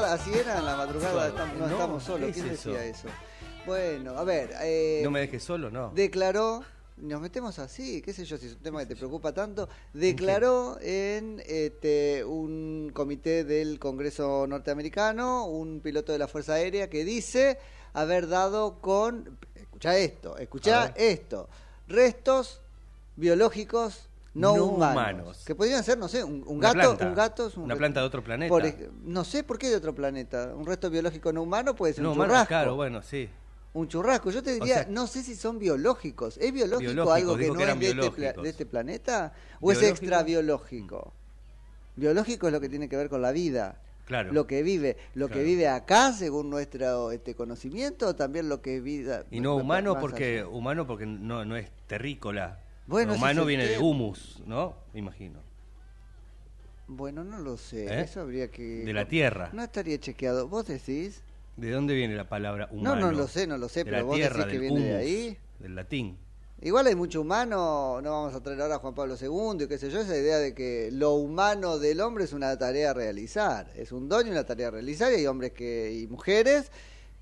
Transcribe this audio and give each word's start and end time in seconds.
madrugada, 0.00 0.14
así 0.14 0.32
era, 0.32 0.58
en 0.58 0.64
la 0.64 0.76
madrugada 0.76 1.28
estamos- 1.28 1.54
no, 1.58 1.66
No, 1.66 1.72
estamos 1.72 2.02
solos. 2.02 2.26
¿qué 2.28 2.32
¿Quién 2.32 2.46
es 2.46 2.64
decía 2.64 2.84
eso? 2.84 3.08
Bueno, 3.66 4.18
a 4.18 4.24
ver, 4.24 4.50
eh, 4.62 5.00
No 5.04 5.10
me 5.10 5.20
dejes 5.20 5.42
solo, 5.44 5.70
no. 5.70 5.90
declaró, 5.94 6.64
nos 6.96 7.20
metemos 7.20 7.58
así, 7.58 8.02
qué 8.02 8.12
sé 8.12 8.24
yo, 8.24 8.36
si 8.36 8.46
es 8.46 8.52
un 8.54 8.58
tema 8.60 8.80
que 8.80 8.86
te 8.86 8.96
preocupa 8.96 9.32
tanto, 9.32 9.68
declaró 9.92 10.78
en 10.80 11.42
este, 11.46 12.24
un 12.24 12.90
comité 12.92 13.44
del 13.44 13.78
Congreso 13.78 14.46
norteamericano, 14.46 15.46
un 15.46 15.80
piloto 15.80 16.12
de 16.12 16.18
la 16.18 16.28
Fuerza 16.28 16.54
Aérea 16.54 16.88
que 16.90 17.04
dice 17.04 17.58
haber 17.92 18.28
dado 18.28 18.80
con, 18.80 19.38
escucha 19.54 19.96
esto, 19.96 20.36
escucha 20.38 20.92
esto, 20.96 21.48
restos 21.86 22.60
biológicos 23.16 24.08
no, 24.34 24.56
No 24.56 24.64
humanos, 24.64 24.92
humanos. 24.94 25.42
que 25.46 25.54
podrían 25.54 25.84
ser, 25.84 25.98
no 25.98 26.08
sé, 26.08 26.24
un, 26.24 26.58
gato, 26.58 26.74
planta. 26.74 27.06
un 27.06 27.14
gato 27.14 27.46
es 27.48 27.56
un 27.56 27.64
Una 27.64 27.76
planta 27.76 28.00
de 28.00 28.06
otro 28.06 28.24
planeta. 28.24 28.48
por 28.48 28.62
no 29.04 29.24
sé 29.24 29.44
por 29.44 29.58
qué 29.58 29.68
de 29.68 29.76
otro 29.76 29.94
planeta. 29.94 30.54
Un 30.54 30.64
resto 30.66 30.88
biológico 30.88 31.32
no 31.32 31.42
humano 31.42 31.74
puede 31.74 31.92
ser 31.92 32.02
no, 32.02 32.10
un 32.12 32.16
humano, 32.16 32.32
churrasco. 32.32 32.48
claro, 32.48 32.74
bueno, 32.76 33.02
sí. 33.02 33.28
Un 33.74 33.88
churrasco. 33.88 34.30
Yo 34.30 34.42
te 34.42 34.52
diría, 34.54 34.74
sea- 34.84 34.86
no 34.88 35.06
sé 35.06 35.22
si 35.22 35.34
son 35.34 35.58
biológicos. 35.58 36.36
¿Es 36.38 36.52
biológico 36.52 36.92
Biológicos, 36.92 37.16
algo 37.16 37.36
que 37.36 37.48
no 37.48 37.54
que 37.54 37.88
es 37.88 37.96
de 37.96 38.06
este, 38.06 38.42
de 38.42 38.48
este 38.48 38.66
planeta? 38.66 39.32
¿O 39.60 39.70
es 39.72 39.78
¿Biológico? 39.78 40.04
extra 40.04 40.22
biológico? 40.22 41.12
Biológico 41.96 42.46
es 42.46 42.52
lo 42.52 42.60
que 42.60 42.68
tiene 42.68 42.88
que 42.88 42.96
ver 42.96 43.08
con 43.08 43.20
la 43.22 43.32
vida. 43.32 43.78
Claro. 44.06 44.32
Lo 44.32 44.46
que 44.46 44.62
vive, 44.62 44.96
lo 45.14 45.28
que 45.28 45.42
vive 45.42 45.68
acá 45.68 46.12
según 46.12 46.50
nuestro 46.50 47.12
este 47.12 47.34
conocimiento, 47.34 48.08
o 48.08 48.16
también 48.16 48.48
lo 48.48 48.60
que 48.60 48.76
es 48.78 48.82
vida. 48.82 49.24
Y 49.30 49.40
no 49.40 49.54
humano 49.56 49.92
allá. 49.92 50.00
porque 50.00 50.44
humano 50.44 50.86
porque 50.86 51.06
no, 51.06 51.44
no 51.44 51.56
es 51.56 51.70
terrícola. 51.86 52.58
Bueno, 52.86 53.14
humano 53.14 53.44
viene 53.44 53.66
de 53.66 53.78
humus, 53.78 54.42
¿no? 54.46 54.74
Me 54.92 55.00
imagino. 55.00 55.40
Bueno, 56.88 57.24
no 57.24 57.38
lo 57.38 57.56
sé. 57.56 57.86
¿Eh? 57.86 58.02
Eso 58.02 58.20
habría 58.20 58.50
que. 58.50 58.84
De 58.84 58.92
la 58.92 59.06
tierra. 59.08 59.50
No 59.52 59.62
estaría 59.62 59.98
chequeado. 59.98 60.48
¿Vos 60.48 60.66
decís? 60.66 61.22
¿De 61.56 61.70
dónde 61.70 61.94
viene 61.94 62.14
la 62.16 62.28
palabra 62.28 62.68
humano? 62.70 62.96
No, 62.96 63.06
no 63.06 63.12
lo 63.12 63.28
sé, 63.28 63.46
no 63.46 63.58
lo 63.58 63.68
sé, 63.68 63.80
De 63.80 63.84
pero 63.86 63.96
la 63.98 64.02
vos 64.04 64.16
tierra, 64.16 64.36
decís 64.38 64.52
que 64.52 64.58
viene 64.58 64.80
de 64.80 64.96
ahí. 64.96 65.38
Del 65.58 65.74
latín. 65.74 66.18
Igual 66.64 66.86
hay 66.86 66.94
mucho 66.94 67.20
humano, 67.20 68.00
no 68.00 68.10
vamos 68.12 68.34
a 68.34 68.40
traer 68.40 68.60
ahora 68.62 68.76
a 68.76 68.78
Juan 68.78 68.94
Pablo 68.94 69.16
II 69.20 69.64
y 69.64 69.66
qué 69.66 69.78
sé 69.78 69.90
yo, 69.90 70.00
esa 70.00 70.16
idea 70.16 70.38
de 70.38 70.54
que 70.54 70.90
lo 70.92 71.14
humano 71.14 71.80
del 71.80 72.00
hombre 72.00 72.22
es 72.22 72.32
una 72.32 72.56
tarea 72.56 72.90
a 72.90 72.94
realizar, 72.94 73.68
es 73.74 73.90
un 73.90 74.08
don 74.08 74.28
y 74.28 74.30
una 74.30 74.44
tarea 74.44 74.68
a 74.68 74.70
realizar 74.70 75.12
y 75.12 75.16
hay 75.16 75.26
hombres 75.26 75.50
que 75.52 75.92
y 75.92 76.06
mujeres 76.06 76.70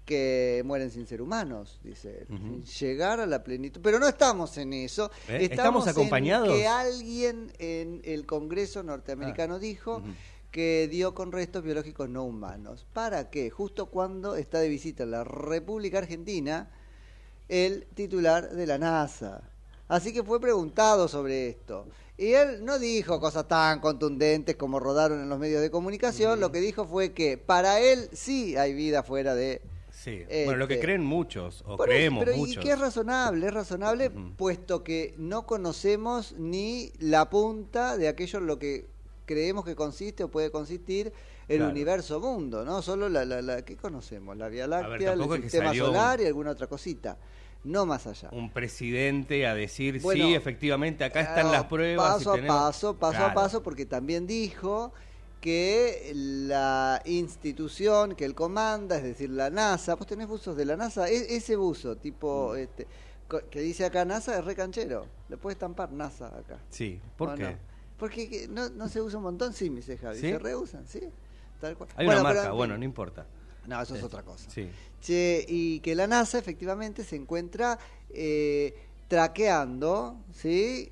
que 0.05 0.63
mueren 0.65 0.91
sin 0.91 1.07
ser 1.07 1.23
humanos, 1.23 1.79
dice, 1.85 2.27
él, 2.29 2.65
llegar 2.65 3.21
a 3.21 3.27
la 3.27 3.45
plenitud. 3.45 3.81
Pero 3.83 3.99
no 3.99 4.09
estamos 4.09 4.57
en 4.59 4.73
eso, 4.73 5.11
¿Eh? 5.29 5.49
¿Estamos 5.51 5.85
en 5.87 5.91
acompañados? 5.91 6.49
que 6.49 6.67
alguien 6.67 7.53
en 7.59 8.01
el 8.05 8.27
Congreso 8.27 8.83
norteamericano 8.83 9.57
Ah. 9.57 9.59
dijo 9.59 10.03
que 10.51 10.89
dio 10.91 11.15
con 11.15 11.31
restos 11.31 11.63
biológicos 11.63 12.09
no 12.09 12.25
humanos. 12.25 12.87
¿Para 12.93 13.31
qué? 13.31 13.51
Justo 13.51 13.87
cuando 13.87 14.35
está 14.35 14.59
de 14.59 14.69
visita 14.69 15.05
en 15.05 15.13
la 15.13 15.23
República 15.25 15.99
Argentina 15.99 16.71
el 17.49 17.87
titular 17.95 18.51
de 18.51 18.67
la 18.67 18.79
NASA. 18.79 19.43
Así 19.89 20.13
que 20.13 20.23
fue 20.23 20.41
preguntado 20.41 21.09
sobre 21.09 21.49
esto. 21.49 21.87
Y 22.17 22.33
él 22.33 22.65
no 22.65 22.79
dijo 22.79 23.19
cosas 23.21 23.49
tan 23.49 23.81
contundentes 23.81 24.57
como 24.57 24.79
rodaron 24.79 25.21
en 25.21 25.29
los 25.29 25.39
medios 25.39 25.63
de 25.63 25.71
comunicación. 25.71 26.39
Lo 26.39 26.53
que 26.53 26.61
dijo 26.61 26.85
fue 26.85 27.13
que 27.13 27.39
para 27.39 27.81
él 27.81 28.09
sí 28.13 28.57
hay 28.57 28.75
vida 28.75 29.03
fuera 29.03 29.35
de... 29.35 29.63
Sí. 30.03 30.21
Este, 30.23 30.45
bueno, 30.47 30.59
lo 30.61 30.67
que 30.69 30.81
creen 30.81 31.05
muchos, 31.05 31.63
o 31.67 31.75
eso, 31.75 31.85
creemos 31.85 32.25
pero 32.25 32.37
muchos. 32.39 32.57
Y 32.57 32.61
que 32.61 32.73
es 32.73 32.79
razonable, 32.79 33.47
es 33.49 33.53
razonable, 33.53 34.09
Ujú. 34.09 34.33
puesto 34.35 34.83
que 34.83 35.15
no 35.19 35.47
conocemos 35.47 36.33
ni 36.39 36.91
la 37.01 37.29
punta 37.29 37.99
de 37.99 38.09
aquello 38.09 38.39
en 38.39 38.47
lo 38.47 38.59
que 38.59 38.87
creemos 39.27 39.63
que 39.65 39.75
consiste 39.77 40.25
o 40.25 40.29
puede 40.31 40.51
consistir 40.51 41.13
el 41.49 41.59
Claro. 41.59 41.71
universo 41.73 42.19
mundo, 42.19 42.65
¿no? 42.65 42.81
Solo 42.81 43.11
la, 43.11 43.27
la, 43.27 43.43
la 43.43 43.63
¿qué 43.63 43.77
conocemos? 43.77 44.37
La 44.39 44.49
Vía 44.49 44.67
ver, 44.67 44.71
Láctea, 44.83 45.13
el 45.13 45.29
que 45.29 45.43
sistema 45.43 45.75
solar 45.75 46.21
y 46.23 46.27
alguna 46.27 46.53
otra 46.53 46.67
cosita. 46.67 47.19
No 47.63 47.85
más 47.85 48.07
allá. 48.07 48.31
Un 48.33 48.51
presidente 48.51 49.47
a 49.47 49.55
decir, 49.55 50.01
Bueno, 50.01 50.25
sí, 50.29 50.35
efectivamente, 50.35 51.05
acá 51.05 51.21
están 51.21 51.35
Claro, 51.49 51.53
las 51.53 51.65
pruebas. 51.65 52.15
Paso 52.15 52.33
y 52.37 52.41
tenemos-". 52.41 52.57
a 52.57 52.65
paso, 52.67 52.97
paso 52.97 53.23
a 53.25 53.35
paso, 53.35 53.63
porque 53.63 53.85
también 53.85 54.27
dijo 54.27 54.95
que 55.41 56.13
la 56.15 57.01
institución 57.07 58.15
que 58.15 58.25
él 58.25 58.35
comanda, 58.35 58.97
es 58.97 59.03
decir, 59.03 59.31
la 59.31 59.49
NASA, 59.51 59.95
vos 59.95 60.07
tenés 60.07 60.29
buzos 60.29 60.57
de 60.57 60.65
la 60.67 60.77
NASA, 60.77 61.09
E- 61.09 61.37
ese 61.37 61.57
buzo, 61.57 61.97
tipo, 61.97 62.53
Mm. 62.55 62.59
este, 62.59 62.87
que 63.51 63.61
dice 63.61 63.85
acá 63.85 64.05
NASA, 64.05 64.39
es 64.39 64.45
re 64.45 64.55
canchero. 64.55 65.07
Le 65.29 65.37
puedes 65.37 65.55
estampar 65.57 65.93
NASA 65.93 66.27
acá. 66.27 66.59
Sí, 66.69 67.01
¿por 67.17 67.31
¿O 67.31 67.35
qué? 67.37 67.43
no? 67.45 67.59
Porque 67.97 68.29
que 68.29 68.49
no, 68.49 68.69
no 68.71 68.89
se 68.89 69.01
usa 69.01 69.19
un 69.19 69.25
montón, 69.25 69.53
sí, 69.53 69.69
dice 69.69 69.97
Javi. 69.99 70.17
¿Sí? 70.21 70.29
Se 70.31 70.39
reusan, 70.39 70.87
sí. 70.87 71.01
Tal 71.61 71.77
cual. 71.77 71.91
Hay 71.97 72.07
Bueno, 72.07 72.21
una 72.23 72.33
marca, 72.33 72.53
bueno, 72.53 72.77
no 72.79 72.85
importa. 72.85 73.27
No, 73.67 73.81
eso 73.81 73.95
es 73.95 74.03
Eh, 74.03 74.05
otra 74.07 74.23
cosa. 74.23 74.49
Sí. 74.51 74.69
Che, 75.01 75.45
y 75.49 75.81
que 75.81 75.95
la 75.95 76.07
NASA 76.07 76.39
efectivamente 76.39 77.05
se 77.05 77.17
encuentra 77.17 77.79
eh, 78.13 78.75
traqueando, 79.09 80.17
¿sí? 80.35 80.91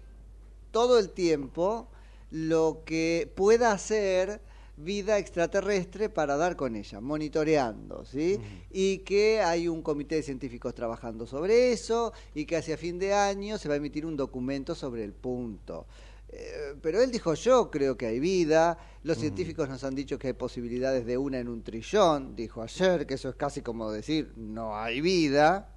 todo 0.71 0.99
el 0.99 1.11
tiempo 1.11 1.89
lo 2.31 2.83
que 2.85 3.31
pueda 3.35 3.73
hacer 3.73 4.41
vida 4.77 5.19
extraterrestre 5.19 6.09
para 6.09 6.37
dar 6.37 6.57
con 6.57 6.77
ella, 6.77 7.01
monitoreando, 7.01 8.05
¿sí? 8.05 8.39
Y 8.71 8.99
que 8.99 9.41
hay 9.41 9.67
un 9.67 9.83
comité 9.83 10.17
de 10.17 10.23
científicos 10.23 10.75
trabajando 10.75 11.27
sobre 11.27 11.73
eso 11.73 12.13
y 12.35 12.45
que 12.47 12.57
hacia 12.57 12.77
fin 12.77 12.99
de 12.99 13.13
año 13.13 13.59
se 13.59 13.69
va 13.69 13.75
a 13.75 13.79
emitir 13.79 14.07
un 14.07 14.17
documento 14.17 14.75
sobre 14.75 15.03
el 15.05 15.13
punto. 15.13 15.87
Eh, 16.31 16.75
pero 16.81 17.01
él 17.03 17.11
dijo, 17.11 17.35
yo 17.35 17.71
creo 17.71 17.97
que 17.97 18.07
hay 18.07 18.21
vida, 18.21 18.79
los 19.03 19.19
científicos 19.19 19.69
nos 19.69 19.83
han 19.83 19.95
dicho 19.95 20.19
que 20.19 20.29
hay 20.29 20.33
posibilidades 20.35 21.07
de 21.07 21.17
una 21.17 21.39
en 21.39 21.49
un 21.49 21.63
trillón, 21.63 22.37
dijo 22.37 22.63
ayer, 22.63 23.07
que 23.07 23.15
eso 23.15 23.31
es 23.31 23.35
casi 23.35 23.63
como 23.63 23.91
decir, 23.91 24.33
no 24.37 24.77
hay 24.77 25.01
vida, 25.01 25.75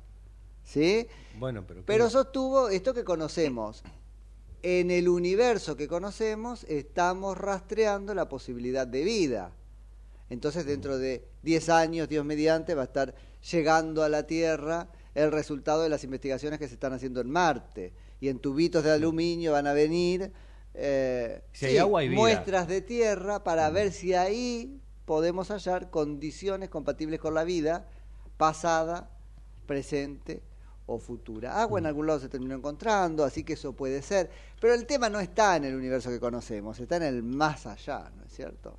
¿sí? 0.64 1.08
Bueno, 1.40 1.64
pero... 1.66 1.84
Pero 1.86 2.10
sostuvo 2.10 2.70
esto 2.70 2.94
que 2.94 3.04
conocemos. 3.04 3.82
En 4.64 4.92
el 4.92 5.10
universo 5.10 5.76
que 5.76 5.88
conocemos 5.88 6.66
estamos 6.66 7.38
rastreando 7.38 8.14
la 8.14 8.30
posibilidad 8.30 8.86
de 8.86 9.04
vida. 9.04 9.52
Entonces 10.30 10.66
dentro 10.66 10.98
de 11.00 11.26
10 11.42 11.70
años, 11.70 12.08
Dios 12.08 12.24
mediante, 12.24 12.76
va 12.76 12.84
a 12.84 12.86
estar 12.86 13.16
llegando 13.52 14.04
a 14.04 14.10
la 14.10 14.28
Tierra 14.28 14.88
el 15.16 15.32
resultado 15.32 15.82
de 15.82 15.90
las 15.90 16.04
investigaciones 16.04 16.60
que 16.60 16.68
se 16.68 16.76
están 16.76 16.94
haciendo 16.94 17.22
en 17.22 17.30
Marte. 17.30 17.94
Y 18.20 18.30
en 18.30 18.40
tubitos 18.40 18.84
de 18.84 18.92
aluminio 18.92 19.54
van 19.54 19.66
a 19.66 19.74
venir 19.74 20.32
eh, 20.74 21.42
Si 21.52 21.66
hay 21.66 21.78
agua, 21.78 22.02
hay 22.02 22.10
vida. 22.10 22.20
muestras 22.20 22.68
de 22.68 22.82
tierra 22.82 23.44
para 23.44 23.70
ver 23.72 23.92
si 23.92 24.14
ahí 24.14 24.80
podemos 25.06 25.50
hallar 25.50 25.90
condiciones 25.90 26.70
compatibles 26.70 27.20
con 27.20 27.34
la 27.34 27.44
vida 27.44 27.90
pasada, 28.38 29.10
presente 29.66 30.44
o 30.86 30.98
futura. 31.00 31.62
Agua 31.62 31.80
en 31.80 31.86
algún 31.86 32.08
lado 32.08 32.20
se 32.20 32.30
terminó 32.30 32.56
encontrando, 32.56 33.24
así 33.24 33.44
que 33.44 33.54
eso 33.54 33.74
puede 33.74 34.02
ser. 34.02 34.30
Pero 34.60 34.74
el 34.74 34.86
tema 34.86 35.10
no 35.10 35.20
está 35.20 35.56
en 35.56 35.66
el 35.66 35.76
universo 35.76 36.10
que 36.10 36.20
conocemos, 36.20 36.80
está 36.80 36.98
en 36.98 37.04
el 37.04 37.24
más 37.24 37.66
allá, 37.66 38.12
¿no 38.18 38.26
es 38.26 38.34
cierto? 38.34 38.78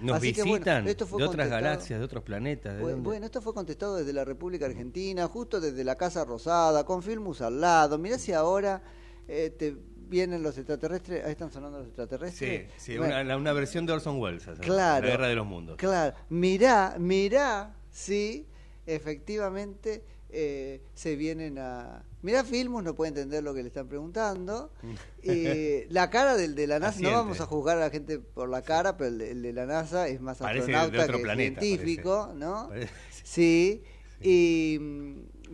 Nos 0.00 0.16
Así 0.16 0.32
que, 0.32 0.42
bueno, 0.42 0.54
visitan 0.56 0.88
esto 0.88 1.06
fue 1.06 1.22
de 1.22 1.28
otras 1.28 1.48
galaxias, 1.48 2.00
de 2.00 2.04
otros 2.04 2.24
planetas. 2.24 2.76
¿de 2.76 2.82
bueno, 2.82 2.98
bueno, 3.02 3.26
esto 3.26 3.40
fue 3.40 3.54
contestado 3.54 3.96
desde 3.96 4.12
la 4.12 4.24
República 4.24 4.66
Argentina, 4.66 5.26
justo 5.28 5.60
desde 5.60 5.84
la 5.84 5.94
Casa 5.94 6.24
Rosada, 6.24 6.84
con 6.84 7.02
Filmus 7.02 7.40
al 7.40 7.60
lado. 7.60 7.96
Mirá 7.96 8.18
si 8.18 8.32
ahora 8.32 8.82
eh, 9.28 9.54
te 9.56 9.76
vienen 10.08 10.42
los 10.42 10.58
extraterrestres, 10.58 11.24
ahí 11.24 11.30
están 11.30 11.50
sonando 11.50 11.78
los 11.78 11.86
Sí, 11.86 11.90
extraterrestres. 11.90 12.70
sí, 12.76 12.98
Bueno, 12.98 13.20
una, 13.20 13.36
una 13.36 13.52
versión 13.52 13.86
de 13.86 13.92
Orson 13.92 14.18
Welles. 14.20 14.42
¿sabes? 14.42 14.58
Claro. 14.60 15.06
La 15.06 15.12
guerra 15.12 15.28
de 15.28 15.34
los 15.36 15.46
mundos. 15.46 15.76
Claro, 15.76 16.14
mirá, 16.28 16.96
mirá 16.98 17.74
si 17.90 18.46
efectivamente 18.86 20.04
eh, 20.34 20.82
se 20.94 21.16
vienen 21.16 21.58
a... 21.58 22.04
Mirá 22.22 22.42
Filmus, 22.44 22.82
no 22.82 22.94
puede 22.94 23.10
entender 23.10 23.42
lo 23.44 23.54
que 23.54 23.62
le 23.62 23.68
están 23.68 23.88
preguntando. 23.88 24.72
Y 25.22 25.84
la 25.88 26.10
cara 26.10 26.36
del 26.36 26.54
de 26.54 26.66
la 26.66 26.78
NASA, 26.78 26.90
Asiente. 26.96 27.10
no 27.12 27.16
vamos 27.18 27.40
a 27.40 27.46
juzgar 27.46 27.78
a 27.78 27.80
la 27.80 27.90
gente 27.90 28.18
por 28.18 28.48
la 28.50 28.60
cara, 28.60 28.96
pero 28.98 29.08
el 29.08 29.18
de, 29.18 29.30
el 29.30 29.42
de 29.42 29.52
la 29.54 29.64
NASA 29.64 30.06
es 30.08 30.20
más 30.20 30.36
Parece 30.38 30.74
astronauta 30.74 31.12
que 31.16 31.22
planeta, 31.22 31.60
científico, 31.62 32.24
parece. 32.26 32.38
¿no? 32.44 32.68
Parece- 32.68 32.92
Sí, 33.22 33.82
y 34.20 34.78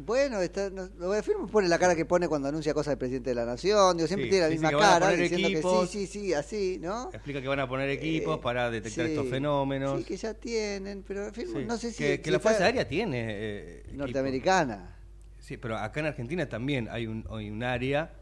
bueno, 0.04 0.40
está, 0.40 0.70
no, 0.70 0.88
lo 0.98 1.10
de 1.12 1.22
Filmus 1.22 1.50
pone 1.50 1.68
la 1.68 1.78
cara 1.78 1.94
que 1.94 2.04
pone 2.04 2.28
cuando 2.28 2.48
anuncia 2.48 2.72
cosas 2.74 2.92
del 2.92 2.98
presidente 2.98 3.30
de 3.30 3.34
la 3.36 3.44
Nación, 3.44 3.96
digo, 3.96 4.06
siempre 4.06 4.24
Sí, 4.26 4.30
tiene 4.30 4.44
la 4.46 4.50
misma 4.50 4.70
cara, 4.70 5.10
diciendo 5.10 5.48
equipos. 5.48 5.82
que 5.90 5.98
sí, 5.98 6.06
sí, 6.06 6.20
sí, 6.26 6.34
así, 6.34 6.78
¿no? 6.80 7.10
Explica 7.12 7.40
que 7.42 7.48
van 7.48 7.60
a 7.60 7.68
poner 7.68 7.88
equipos 7.90 8.38
Eh, 8.38 8.40
para 8.42 8.70
detectar 8.70 9.06
sí, 9.06 9.12
estos 9.12 9.28
fenómenos. 9.28 9.98
Sí, 9.98 10.04
que 10.04 10.16
ya 10.16 10.34
tienen, 10.34 11.02
pero 11.06 11.32
Sí. 11.34 11.44
no 11.66 11.76
sé 11.78 11.92
si... 11.92 11.98
que, 11.98 12.16
si 12.16 12.22
que 12.22 12.30
la 12.30 12.36
está- 12.38 12.48
Fuerza 12.50 12.64
Aérea 12.66 12.88
tiene. 12.88 13.26
eh, 13.28 13.78
equipos. 13.80 13.96
Norteamericana. 13.98 14.96
Sí, 15.38 15.56
pero 15.56 15.76
acá 15.76 16.00
en 16.00 16.06
Argentina 16.06 16.48
también 16.48 16.88
hay 16.90 17.06
un, 17.06 17.24
hay 17.30 17.50
un 17.50 17.62
área 17.62 18.14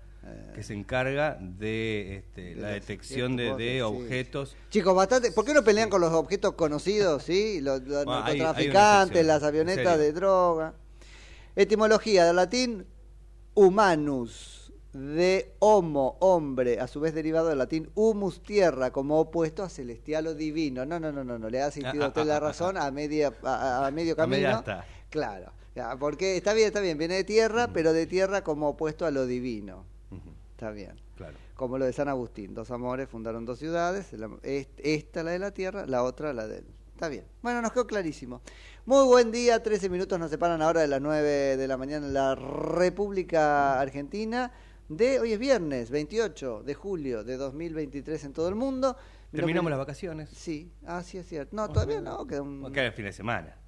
que 0.54 0.62
se 0.62 0.74
encarga 0.74 1.38
de 1.40 2.16
este, 2.16 2.54
la 2.54 2.70
Eh. 2.72 2.74
detección 2.80 3.34
de, 3.36 3.54
sí. 3.56 3.80
objetos. 3.80 4.56
Chicos, 4.68 4.94
bastante. 4.94 5.32
¿Por 5.32 5.44
qué 5.46 5.54
no 5.54 5.64
pelean 5.64 5.88
con 5.88 6.02
los 6.02 6.12
objetos 6.12 6.52
conocidos, 6.52 7.22
sí? 7.22 7.60
Los, 7.62 7.80
los 7.84 8.04
Bueno, 8.04 8.24
hay- 8.24 8.32
hay 8.32 8.40
una 8.40 8.48
narcotraficantes, 8.52 9.24
las 9.26 9.42
avionetas 9.42 9.98
de 9.98 10.12
droga. 10.12 10.74
Etimología 11.56 12.24
del 12.24 12.36
latín 12.36 12.86
humanus, 13.54 14.72
de 14.92 15.54
homo, 15.58 16.16
hombre, 16.20 16.80
a 16.80 16.86
su 16.86 17.00
vez 17.00 17.14
derivado 17.14 17.48
del 17.48 17.58
latín 17.58 17.90
humus, 17.94 18.42
tierra, 18.42 18.90
como 18.90 19.18
opuesto 19.20 19.62
a 19.62 19.68
celestial 19.68 20.26
o 20.28 20.34
divino. 20.34 20.86
No, 20.86 20.98
no, 20.98 21.12
no, 21.12 21.24
no, 21.24 21.38
no. 21.38 21.50
Le 21.50 21.60
ha 21.62 21.70
sentido 21.70 22.04
Ah, 22.04 22.06
a 22.06 22.08
usted 22.08 22.24
la 22.24 22.40
razón 22.40 22.76
a 22.76 22.90
media 22.90 23.32
a, 23.42 23.86
a 23.86 23.90
medio 23.90 24.14
A 24.14 24.16
camino. 24.16 24.60
media. 24.60 24.84
Claro. 25.10 25.52
Porque 26.00 26.36
está 26.36 26.54
bien, 26.54 26.68
está 26.68 26.80
bien. 26.80 26.98
Viene 26.98 27.14
de 27.14 27.24
tierra, 27.24 27.68
pero 27.72 27.92
de 27.92 28.06
tierra 28.06 28.42
como 28.42 28.68
opuesto 28.70 29.06
a 29.06 29.10
lo 29.10 29.26
divino. 29.26 29.84
Está 30.52 30.70
bien 30.72 30.96
Claro. 31.16 31.36
como 31.54 31.78
lo 31.78 31.84
de 31.84 31.92
San 31.92 32.08
Agustín. 32.08 32.52
Dos 32.54 32.70
amores 32.72 33.08
fundaron 33.08 33.44
dos 33.44 33.58
ciudades, 33.60 34.06
esta 34.82 35.22
la 35.22 35.30
de 35.32 35.38
la 35.38 35.52
tierra, 35.52 35.86
la 35.86 36.02
otra 36.02 36.32
la 36.32 36.46
del... 36.48 36.64
Está 36.94 37.08
bien. 37.08 37.24
Bueno, 37.42 37.62
nos 37.62 37.70
quedó 37.72 37.86
clarísimo. 37.86 38.40
Muy 38.88 39.04
buen 39.04 39.30
día, 39.30 39.62
13 39.62 39.90
minutos 39.90 40.18
nos 40.18 40.30
separan 40.30 40.62
ahora 40.62 40.80
de 40.80 40.88
las 40.88 41.02
9 41.02 41.58
de 41.58 41.68
la 41.68 41.76
mañana 41.76 42.06
en 42.06 42.14
la 42.14 42.34
República 42.34 43.78
Argentina. 43.78 44.50
De 44.88 45.20
hoy 45.20 45.34
es 45.34 45.38
viernes 45.38 45.90
28 45.90 46.62
de 46.62 46.72
julio 46.72 47.22
de 47.22 47.36
2023 47.36 48.24
en 48.24 48.32
todo 48.32 48.48
el 48.48 48.54
mundo. 48.54 48.96
Mi 49.30 49.40
Terminamos 49.40 49.56
nombre- 49.64 49.70
las 49.72 49.78
vacaciones. 49.80 50.30
Sí, 50.30 50.72
ah, 50.86 51.02
sí 51.02 51.18
es 51.18 51.28
cierto. 51.28 51.54
No, 51.54 51.68
todavía 51.68 52.00
no, 52.00 52.26
queda 52.26 52.40
un... 52.40 52.64
Acá 52.64 52.82
el 52.86 52.92
fin 52.92 53.04
de 53.04 53.12
semana. 53.12 53.58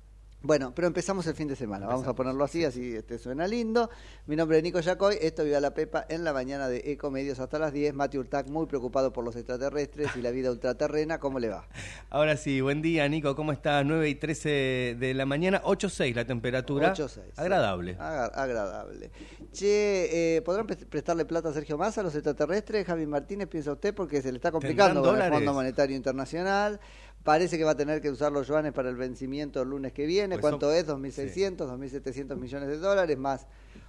Bueno, 0.42 0.72
pero 0.74 0.86
empezamos 0.86 1.26
el 1.26 1.34
fin 1.34 1.48
de 1.48 1.54
semana. 1.56 1.86
Vamos 1.86 2.06
a 2.06 2.14
ponerlo 2.14 2.42
así, 2.44 2.64
así 2.64 2.96
este 2.96 3.18
suena 3.18 3.46
lindo. 3.46 3.90
Mi 4.26 4.36
nombre 4.36 4.56
es 4.56 4.62
Nico 4.62 4.80
Yacoy, 4.80 5.18
esto 5.20 5.44
Viva 5.44 5.60
la 5.60 5.74
Pepa 5.74 6.06
en 6.08 6.24
la 6.24 6.32
mañana 6.32 6.66
de 6.66 6.78
Ecomedios 6.92 7.38
hasta 7.40 7.58
las 7.58 7.74
10. 7.74 7.92
Mati 7.92 8.16
Urtac 8.16 8.48
muy 8.48 8.64
preocupado 8.64 9.12
por 9.12 9.22
los 9.22 9.36
extraterrestres 9.36 10.16
y 10.16 10.22
la 10.22 10.30
vida 10.30 10.50
ultraterrena. 10.50 11.18
¿Cómo 11.18 11.38
le 11.40 11.50
va? 11.50 11.68
Ahora 12.08 12.38
sí, 12.38 12.62
buen 12.62 12.80
día, 12.80 13.06
Nico. 13.06 13.36
¿Cómo 13.36 13.52
está? 13.52 13.84
9 13.84 14.08
y 14.08 14.14
13 14.14 14.96
de 14.98 15.12
la 15.14 15.26
mañana, 15.26 15.60
8.6 15.62 16.14
la 16.14 16.24
temperatura. 16.24 16.94
8-6. 16.94 17.20
Agradable. 17.36 17.96
Agradable. 18.00 19.10
Che, 19.52 20.36
eh, 20.36 20.42
¿podrán 20.42 20.66
pre- 20.66 20.76
prestarle 20.76 21.26
plata 21.26 21.50
a 21.50 21.52
Sergio 21.52 21.76
Massa 21.76 22.00
a 22.00 22.04
los 22.04 22.14
extraterrestres? 22.14 22.86
Javi 22.86 23.04
Martínez, 23.04 23.46
piensa 23.46 23.72
usted, 23.72 23.94
porque 23.94 24.22
se 24.22 24.32
le 24.32 24.36
está 24.38 24.50
complicando 24.50 25.02
¿Tendrán 25.02 25.16
con 25.16 25.26
el? 25.26 25.32
Fondo 25.38 25.52
Monetario 25.52 25.96
Internacional. 25.96 26.80
Parece 27.22 27.58
que 27.58 27.64
va 27.64 27.72
a 27.72 27.76
tener 27.76 28.00
que 28.00 28.08
usar 28.10 28.32
los 28.32 28.46
yuanes 28.48 28.72
para 28.72 28.88
el 28.88 28.96
vencimiento 28.96 29.60
el 29.60 29.68
lunes 29.68 29.92
que 29.92 30.06
viene. 30.06 30.36
Pues 30.36 30.40
¿Cuánto 30.40 30.68
son- 30.68 30.76
es? 30.76 30.86
2.600, 30.86 31.68
2.700 31.68 32.38
millones 32.38 32.68
de 32.68 32.78
dólares, 32.78 33.18
más 33.18 33.46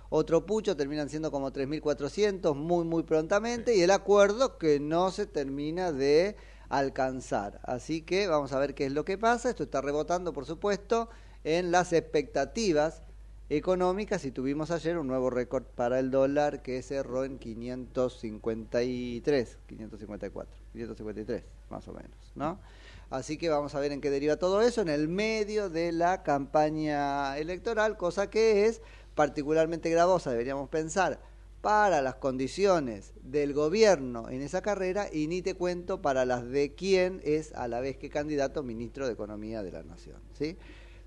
otro 0.10 0.46
pucho, 0.46 0.76
terminan 0.76 1.08
siendo 1.10 1.32
como 1.32 1.52
3.400 1.54 2.54
muy, 2.56 2.84
muy 2.84 3.04
prontamente. 3.04 3.74
Y 3.76 3.82
el 3.82 3.92
acuerdo 3.92 4.58
que 4.58 4.82
no 4.82 5.12
se 5.12 5.26
termina 5.26 5.94
de 5.94 6.36
alcanzar. 6.68 7.62
Así 7.64 8.02
que 8.02 8.28
vamos 8.28 8.52
a 8.52 8.60
ver 8.60 8.76
qué 8.76 8.88
es 8.88 8.92
lo 8.92 9.06
que 9.06 9.18
pasa. 9.18 9.50
Esto 9.50 9.64
está 9.64 9.80
rebotando, 9.80 10.34
por 10.34 10.46
supuesto, 10.46 11.08
en 11.46 11.72
las 11.72 11.94
expectativas 11.94 13.02
económicas 13.50 14.26
y 14.26 14.32
tuvimos 14.32 14.72
ayer 14.72 14.98
un 14.98 15.08
nuevo 15.08 15.30
récord 15.30 15.64
para 15.64 16.00
el 16.00 16.12
dólar 16.12 16.62
que 16.62 16.82
cerró 16.82 17.24
en 17.26 17.38
553, 17.40 19.58
554, 19.68 20.56
553 20.74 21.44
más 21.70 21.88
o 21.88 21.94
menos, 21.94 22.32
¿no? 22.36 22.60
Así 23.12 23.38
que 23.38 23.50
vamos 23.50 23.76
a 23.76 23.80
ver 23.82 23.92
en 23.92 24.00
qué 24.00 24.10
deriva 24.10 24.38
todo 24.38 24.62
eso 24.62 24.82
en 24.82 24.88
el 24.88 25.10
medio 25.10 25.70
de 25.70 25.92
la 25.92 26.24
campaña 26.24 27.38
electoral, 27.38 27.98
cosa 27.98 28.30
que 28.30 28.66
es 28.66 28.82
particularmente 29.16 29.90
gravosa, 29.90 30.32
deberíamos 30.32 30.70
pensar, 30.70 31.20
para 31.60 32.02
las 32.02 32.16
condiciones 32.16 33.14
del 33.22 33.54
gobierno 33.54 34.30
en 34.30 34.42
esa 34.42 34.62
carrera 34.62 35.08
y 35.12 35.28
ni 35.28 35.42
te 35.42 35.56
cuento 35.56 36.02
para 36.02 36.26
las 36.26 36.50
de 36.50 36.74
quién 36.74 37.22
es 37.26 37.54
a 37.54 37.68
la 37.68 37.82
vez 37.82 37.98
que 37.98 38.10
candidato 38.10 38.64
ministro 38.64 39.06
de 39.06 39.14
Economía 39.14 39.62
de 39.62 39.74
la 39.74 39.84
Nación, 39.84 40.22
¿sí? 40.40 40.58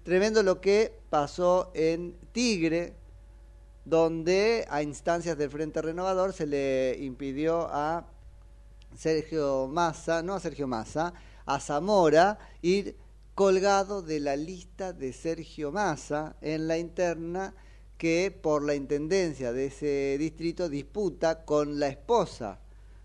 Tremendo 0.03 0.43
lo 0.43 0.61
que 0.61 0.93
pasó 1.09 1.73
en 1.75 2.15
Tigre, 2.33 2.93
donde 3.87 4.67
a 4.69 4.83
instancias 4.83 5.39
del 5.39 5.49
Frente 5.49 5.81
Renovador 5.81 6.35
se 6.35 6.47
le 6.47 6.99
impidió 7.01 7.67
a 7.71 8.07
Sergio 8.95 9.67
Massa, 9.67 10.23
no 10.23 10.35
a 10.35 10.41
Sergio 10.41 10.69
Massa, 10.69 11.15
a 11.47 11.61
Zamora 11.61 12.39
ir 12.63 12.97
colgado 13.35 14.03
de 14.03 14.21
la 14.21 14.37
lista 14.37 14.93
de 14.93 15.13
Sergio 15.13 15.73
Massa 15.73 16.37
en 16.41 16.69
la 16.69 16.79
interna 16.79 17.55
que 17.99 18.31
por 18.43 18.63
la 18.65 18.75
intendencia 18.75 19.53
de 19.53 19.67
ese 19.67 20.17
distrito 20.19 20.69
disputa 20.69 21.45
con 21.45 21.79
la 21.79 21.89
esposa 21.89 22.61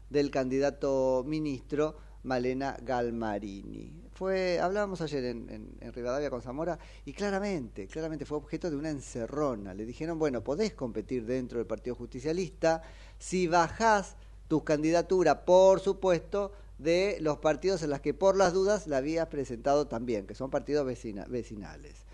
del 0.10 0.32
candidato 0.32 1.24
ministro 1.26 1.98
Malena 2.24 2.76
Galmarini. 2.82 4.04
Fue, 4.12 4.60
hablábamos 4.60 5.00
ayer 5.02 5.24
en, 5.26 5.50
en- 5.50 5.78
en 5.80 5.94
Rivadavia 5.94 6.30
con 6.30 6.42
Zamora 6.42 6.78
y 7.06 7.14
claramente, 7.14 7.88
claramente 7.88 8.26
fue 8.26 8.38
objeto 8.38 8.70
de 8.70 8.76
una 8.76 8.90
encerrona. 8.90 9.74
Le 9.74 9.86
dijeron, 9.86 10.20
bueno, 10.20 10.44
podés 10.44 10.74
competir 10.74 11.26
dentro 11.26 11.58
del 11.60 11.68
Partido 11.68 11.96
Justicialista 11.96 12.82
si 13.18 13.48
bajás 13.48 14.16
tu 14.50 14.64
candidatura, 14.64 15.46
por 15.46 15.80
supuesto, 15.80 16.52
de 16.80 17.18
los 17.22 17.38
partidos 17.38 17.84
en 17.84 17.92
los 17.92 18.00
que 18.00 18.14
por 18.16 18.36
las 18.36 18.54
dudas 18.54 18.88
la 18.88 18.98
habías 18.98 19.28
presentado 19.28 19.88
también, 19.88 20.26
que 20.26 20.34
son 20.34 20.50
partidos 20.50 20.86
vecina- 20.86 21.26
vecinales. 21.30 22.06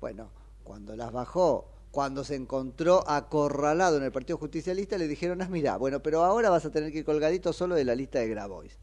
Bueno, 0.00 0.30
cuando 0.64 0.96
las 0.96 1.12
bajó 1.12 1.68
cuando 1.90 2.24
se 2.24 2.34
encontró 2.34 3.08
acorralado 3.08 3.98
en 3.98 4.02
el 4.02 4.10
Partido 4.10 4.36
Justicialista, 4.36 4.98
le 4.98 5.06
dijeron, 5.06 5.40
ah, 5.42 5.48
mira, 5.48 5.76
bueno, 5.76 6.02
pero 6.02 6.24
ahora 6.24 6.50
vas 6.50 6.64
a 6.64 6.70
tener 6.72 6.90
que 6.90 6.98
ir 6.98 7.04
colgadito 7.04 7.52
solo 7.52 7.76
de 7.76 7.84
la 7.84 7.94
lista 7.94 8.18
de 8.18 8.26
Grabois. 8.28 8.76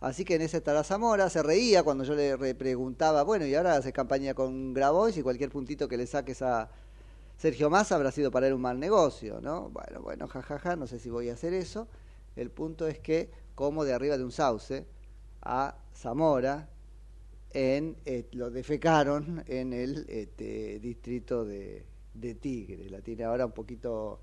Así 0.00 0.24
que 0.24 0.36
en 0.36 0.40
ese 0.40 0.56
estará 0.56 0.82
Zamora, 0.82 1.28
se 1.28 1.42
reía 1.42 1.82
cuando 1.82 2.04
yo 2.04 2.14
le 2.14 2.34
re- 2.34 2.54
preguntaba, 2.54 3.24
bueno, 3.24 3.44
y 3.44 3.54
ahora 3.54 3.76
haces 3.76 3.92
campaña 3.92 4.32
con 4.32 4.72
Grabois 4.72 5.18
y 5.18 5.22
cualquier 5.22 5.50
puntito 5.50 5.86
que 5.86 5.98
le 5.98 6.06
saques 6.06 6.40
a 6.40 6.70
Sergio 7.36 7.68
Massa 7.68 7.96
habrá 7.96 8.10
sido 8.10 8.30
para 8.30 8.46
él 8.46 8.54
un 8.54 8.62
mal 8.62 8.80
negocio, 8.80 9.38
¿no? 9.42 9.68
Bueno, 9.68 10.00
bueno, 10.00 10.26
jajaja, 10.26 10.76
no 10.76 10.86
sé 10.86 10.98
si 10.98 11.10
voy 11.10 11.28
a 11.28 11.34
hacer 11.34 11.52
eso. 11.52 11.88
El 12.36 12.50
punto 12.50 12.86
es 12.86 12.98
que, 12.98 13.30
como 13.56 13.84
de 13.84 13.92
arriba 13.92 14.16
de 14.16 14.22
un 14.22 14.30
sauce, 14.30 14.86
a 15.42 15.76
Zamora 15.92 16.68
en, 17.50 17.96
eh, 18.04 18.28
lo 18.32 18.50
defecaron 18.50 19.42
en 19.46 19.72
el 19.72 20.04
este, 20.08 20.78
distrito 20.78 21.44
de, 21.44 21.86
Tigre. 22.40 22.88
La 22.90 23.00
tiene 23.00 23.24
ahora 23.24 23.46
un 23.46 23.52
poquito 23.52 24.20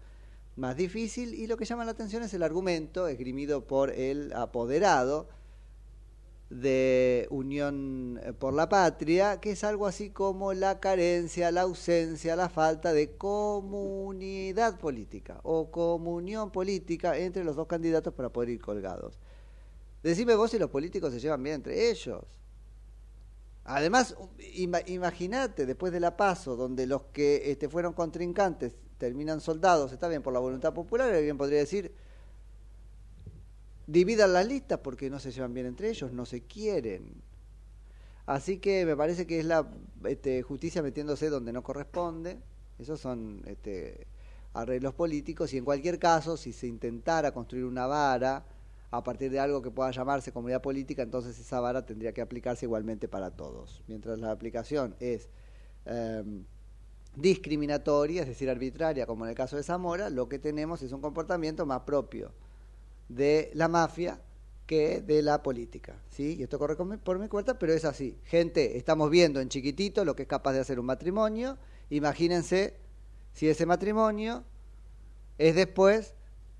más 0.55 0.75
difícil 0.77 1.33
y 1.33 1.47
lo 1.47 1.57
que 1.57 1.65
llama 1.65 1.85
la 1.85 1.91
atención 1.91 2.23
es 2.23 2.33
el 2.33 2.43
argumento 2.43 3.07
esgrimido 3.07 3.65
por 3.65 3.91
el 3.91 4.33
apoderado 4.33 5.27
de 6.49 7.27
Unión 7.31 8.19
eh, 8.23 8.33
por 8.33 8.53
la 8.53 8.69
Patria, 8.69 9.39
que 9.39 9.51
es 9.51 9.63
algo 9.63 9.87
así 9.87 10.09
como 10.09 10.53
la 10.53 10.79
carencia, 10.79 11.51
la 11.51 11.61
ausencia, 11.61 12.35
la 12.35 12.49
falta 12.49 12.93
de 12.93 13.15
comunidad 13.17 14.79
política 14.79 15.39
o 15.43 15.71
comunión 15.71 16.51
política 16.51 17.17
entre 17.17 17.43
los 17.43 17.55
dos 17.55 17.67
candidatos 17.67 18.13
para 18.13 18.29
poder 18.29 18.49
ir 18.49 18.61
colgados. 18.61 19.17
Decime 20.03 20.35
vos 20.35 20.51
si 20.51 20.59
los 20.59 20.69
políticos 20.69 21.13
se 21.13 21.19
llevan 21.19 21.41
bien 21.43 21.55
entre 21.55 21.89
ellos. 21.89 22.23
Además, 23.65 24.15
ima- 24.55 24.83
imagínate, 24.87 25.65
después 25.65 25.93
de 25.93 26.01
la 26.01 26.17
paso, 26.17 26.55
donde 26.57 26.85
los 26.85 27.03
que 27.13 27.49
este, 27.51 27.69
fueron 27.69 27.93
contrincantes 27.93 28.75
terminan 28.97 29.39
soldados, 29.39 29.93
está 29.93 30.09
bien 30.09 30.21
por 30.21 30.33
la 30.33 30.39
voluntad 30.39 30.73
popular, 30.73 31.13
alguien 31.13 31.37
podría 31.37 31.59
decir, 31.59 31.93
dividan 33.87 34.33
las 34.33 34.45
listas 34.47 34.79
porque 34.79 35.09
no 35.09 35.19
se 35.19 35.31
llevan 35.31 35.53
bien 35.53 35.65
entre 35.67 35.89
ellos, 35.89 36.11
no 36.11 36.25
se 36.25 36.41
quieren. 36.43 37.21
Así 38.25 38.59
que 38.59 38.85
me 38.85 38.95
parece 38.95 39.27
que 39.27 39.39
es 39.39 39.45
la 39.45 39.67
este, 40.05 40.41
justicia 40.43 40.81
metiéndose 40.81 41.29
donde 41.29 41.51
no 41.51 41.61
corresponde. 41.63 42.39
Esos 42.79 42.99
son 42.99 43.41
este, 43.45 44.07
arreglos 44.53 44.93
políticos 44.93 45.53
y 45.53 45.57
en 45.57 45.65
cualquier 45.65 45.99
caso, 45.99 46.37
si 46.37 46.53
se 46.53 46.67
intentara 46.67 47.33
construir 47.33 47.65
una 47.65 47.85
vara 47.87 48.45
a 48.93 49.03
partir 49.03 49.31
de 49.31 49.39
algo 49.39 49.63
que 49.63 49.71
pueda 49.71 49.89
llamarse 49.89 50.31
comunidad 50.31 50.61
política, 50.61 51.01
entonces 51.01 51.39
esa 51.39 51.59
vara 51.59 51.83
tendría 51.83 52.13
que 52.13 52.21
aplicarse 52.21 52.67
igualmente 52.67 53.07
para 53.07 53.31
todos. 53.31 53.81
Mientras 53.87 54.19
la 54.19 54.29
aplicación 54.29 54.95
es 54.99 55.29
em, 55.85 56.43
discriminatoria, 57.15 58.21
es 58.21 58.27
decir, 58.27 58.51
arbitraria, 58.51 59.07
como 59.07 59.25
en 59.25 59.31
el 59.31 59.35
caso 59.35 59.55
de 59.55 59.63
Zamora, 59.63 60.11
lo 60.11 60.29
que 60.29 60.37
tenemos 60.37 60.83
es 60.83 60.91
un 60.91 61.01
comportamiento 61.01 61.65
más 61.65 61.81
propio 61.81 62.33
de 63.09 63.49
la 63.55 63.67
mafia 63.67 64.21
que 64.67 65.01
de 65.01 65.23
la 65.23 65.41
política. 65.41 65.95
¿sí? 66.09 66.35
Y 66.37 66.43
esto 66.43 66.59
corre 66.59 66.75
por 66.75 67.17
mi 67.17 67.27
cuenta, 67.27 67.57
pero 67.57 67.73
es 67.73 67.85
así. 67.85 68.19
Gente, 68.25 68.77
estamos 68.77 69.09
viendo 69.09 69.41
en 69.41 69.49
chiquitito 69.49 70.05
lo 70.05 70.15
que 70.15 70.21
es 70.21 70.29
capaz 70.29 70.53
de 70.53 70.59
hacer 70.59 70.79
un 70.79 70.85
matrimonio. 70.85 71.57
Imagínense 71.89 72.75
si 73.33 73.49
ese 73.49 73.65
matrimonio 73.65 74.43
es 75.39 75.55
después 75.55 76.13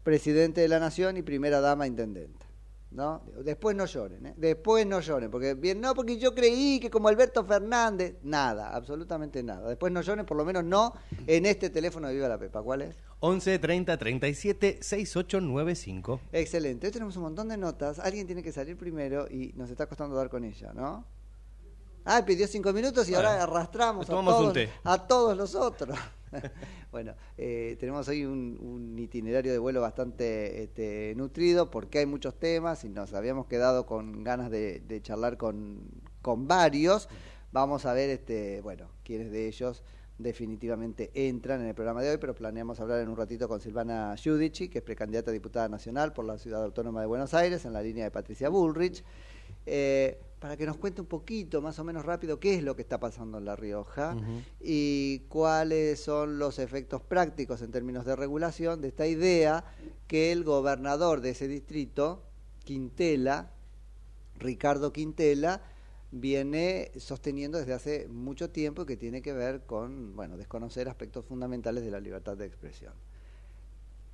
presidente 0.03 0.62
de 0.62 0.67
la 0.67 0.79
nación 0.79 1.17
y 1.17 1.22
primera 1.22 1.62
dama 1.62 1.88
intendenta. 1.88 2.45
¿no? 2.93 3.24
Después 3.43 3.75
no 3.75 3.86
lloren, 3.86 4.25
¿eh? 4.27 4.33
después 4.38 4.86
no 4.86 5.00
lloren, 5.00 5.31
porque 5.31 5.55
bien, 5.55 5.81
no, 5.81 5.95
porque 5.95 6.17
yo 6.17 6.36
creí 6.36 6.79
que 6.79 6.89
como 6.89 7.07
Alberto 7.07 7.43
Fernández, 7.43 8.17
nada, 8.22 8.75
absolutamente 8.75 9.41
nada. 9.41 9.67
Después 9.67 9.91
no 9.91 10.01
lloren, 10.01 10.25
por 10.25 10.38
lo 10.38 10.45
menos 10.45 10.63
no 10.63 10.93
en 11.25 11.45
este 11.45 11.69
teléfono 11.69 12.07
de 12.07 12.13
Viva 12.13 12.27
la 12.27 12.38
Pepa. 12.38 12.62
¿Cuál 12.62 12.83
es? 12.83 12.95
11 13.19 13.57
30 13.60 13.98
37 13.98 14.79
6895. 14.81 16.19
Excelente. 16.31 16.88
Hoy 16.88 16.93
tenemos 16.93 17.15
un 17.17 17.24
montón 17.24 17.48
de 17.48 17.57
notas. 17.57 18.00
Alguien 18.00 18.27
tiene 18.27 18.43
que 18.43 18.51
salir 18.51 18.77
primero 18.77 19.27
y 19.29 19.53
nos 19.55 19.69
está 19.69 19.88
costando 19.88 20.15
dar 20.15 20.29
con 20.29 20.43
ella, 20.43 20.72
¿no? 20.74 21.05
Ah, 22.05 22.24
pidió 22.25 22.48
cinco 22.48 22.74
minutos 22.74 23.07
y 23.07 23.13
Bueno, 23.13 23.29
ahora 23.29 23.43
arrastramos 23.43 24.10
a 24.10 24.13
todos, 24.13 24.57
a 24.83 25.07
todos 25.07 25.38
los 25.38 25.55
otros. 25.55 25.98
bueno, 26.91 27.15
eh, 27.37 27.77
tenemos 27.79 28.07
hoy 28.07 28.25
un, 28.25 28.95
itinerario 28.97 29.51
de 29.51 29.59
vuelo 29.59 29.81
bastante 29.81 30.63
este, 30.63 31.13
nutrido 31.15 31.69
porque 31.69 31.99
hay 31.99 32.05
muchos 32.05 32.37
temas 32.39 32.83
y 32.83 32.89
nos 32.89 33.13
habíamos 33.13 33.47
quedado 33.47 33.85
con 33.85 34.23
ganas 34.23 34.49
de, 34.49 34.79
de 34.81 35.01
charlar 35.01 35.37
con, 35.37 35.81
con 36.21 36.47
varios. 36.47 37.09
Vamos 37.51 37.85
a 37.85 37.93
ver, 37.93 38.09
este, 38.09 38.61
bueno, 38.61 38.89
quiénes 39.03 39.31
de 39.31 39.47
ellos 39.47 39.83
definitivamente 40.17 41.11
entran 41.13 41.61
en 41.61 41.67
el 41.67 41.75
programa 41.75 42.01
de 42.01 42.11
hoy, 42.11 42.17
pero 42.17 42.35
planeamos 42.35 42.79
hablar 42.79 43.01
en 43.01 43.09
un 43.09 43.17
ratito 43.17 43.47
con 43.47 43.59
Silvana 43.59 44.15
Giudici, 44.15 44.69
que 44.69 44.79
es 44.79 44.83
precandidata 44.83 45.31
a 45.31 45.33
diputada 45.33 45.69
nacional 45.69 46.13
por 46.13 46.25
la 46.25 46.37
Ciudad 46.37 46.63
Autónoma 46.63 47.01
de 47.01 47.07
Buenos 47.07 47.33
Aires, 47.33 47.65
en 47.65 47.73
la 47.73 47.81
línea 47.81 48.05
de 48.05 48.11
Patricia 48.11 48.49
Bullrich, 48.49 49.03
eh, 49.65 50.19
para 50.43 50.57
que 50.57 50.65
nos 50.65 50.75
cuente 50.75 51.00
un 51.00 51.07
poquito, 51.07 51.62
más 51.62 51.79
o 51.79 51.85
menos 51.85 52.03
rápido, 52.03 52.38
qué 52.38 52.55
es 52.55 52.63
lo 52.63 52.75
que 52.75 52.81
está 52.81 53.00
pasando 53.00 53.38
en 53.38 53.45
La 53.45 53.55
Rioja 53.55 54.13
y 54.59 55.19
cuáles 55.29 56.01
son 56.01 56.38
los 56.38 56.59
efectos 56.59 57.01
prácticos 57.01 57.62
en 57.62 57.71
términos 57.71 58.03
de 58.03 58.13
regulación 58.13 58.81
de 58.81 58.89
esta 58.89 59.07
idea 59.07 59.63
que 60.05 60.33
el 60.33 60.43
gobernador 60.43 61.21
de 61.21 61.29
ese 61.29 61.47
distrito, 61.47 62.23
Quintela, 62.65 63.51
Ricardo 64.38 64.91
Quintela, 64.91 65.62
viene 66.12 66.91
sosteniendo 66.97 67.57
desde 67.57 67.71
hace 67.71 68.09
mucho 68.09 68.50
tiempo 68.50 68.81
y 68.81 68.85
que 68.85 68.97
tiene 68.97 69.21
que 69.21 69.31
ver 69.31 69.62
con, 69.62 70.13
bueno, 70.13 70.35
desconocer 70.35 70.89
aspectos 70.89 71.23
fundamentales 71.23 71.85
de 71.85 71.91
la 71.91 72.01
libertad 72.01 72.35
de 72.35 72.47
expresión. 72.47 72.91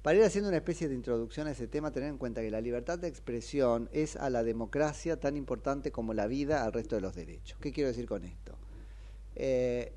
Para 0.01 0.17
ir 0.17 0.23
haciendo 0.23 0.47
una 0.49 0.57
especie 0.57 0.87
de 0.87 0.95
introducción 0.95 1.47
a 1.47 1.51
ese 1.51 1.67
tema, 1.67 1.91
tener 1.91 2.09
en 2.09 2.17
cuenta 2.17 2.41
que 2.41 2.49
la 2.49 2.61
libertad 2.61 2.97
de 2.97 3.07
expresión 3.07 3.89
es 3.91 4.15
a 4.15 4.29
la 4.29 4.43
democracia 4.43 5.19
tan 5.19 5.35
importante 5.35 5.91
como 5.91 6.13
la 6.13 6.27
vida 6.27 6.63
al 6.63 6.71
resto 6.71 6.95
de 6.95 7.01
los 7.01 7.15
derechos. 7.15 7.57
¿Qué 7.59 7.71
quiero 7.71 7.89
decir 7.89 8.05
con 8.05 8.23
esto? 8.23 8.55
Eh, 9.35 9.93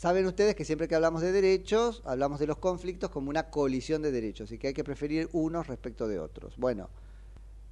Saben 0.00 0.24
ustedes 0.24 0.54
que 0.54 0.64
siempre 0.64 0.88
que 0.88 0.94
hablamos 0.94 1.20
de 1.20 1.30
derechos, 1.30 2.00
hablamos 2.06 2.40
de 2.40 2.46
los 2.46 2.56
conflictos 2.56 3.10
como 3.10 3.28
una 3.28 3.50
colisión 3.50 4.00
de 4.00 4.10
derechos 4.10 4.50
y 4.50 4.56
que 4.56 4.68
hay 4.68 4.72
que 4.72 4.82
preferir 4.82 5.28
unos 5.32 5.66
respecto 5.66 6.08
de 6.08 6.18
otros. 6.18 6.56
Bueno, 6.56 6.88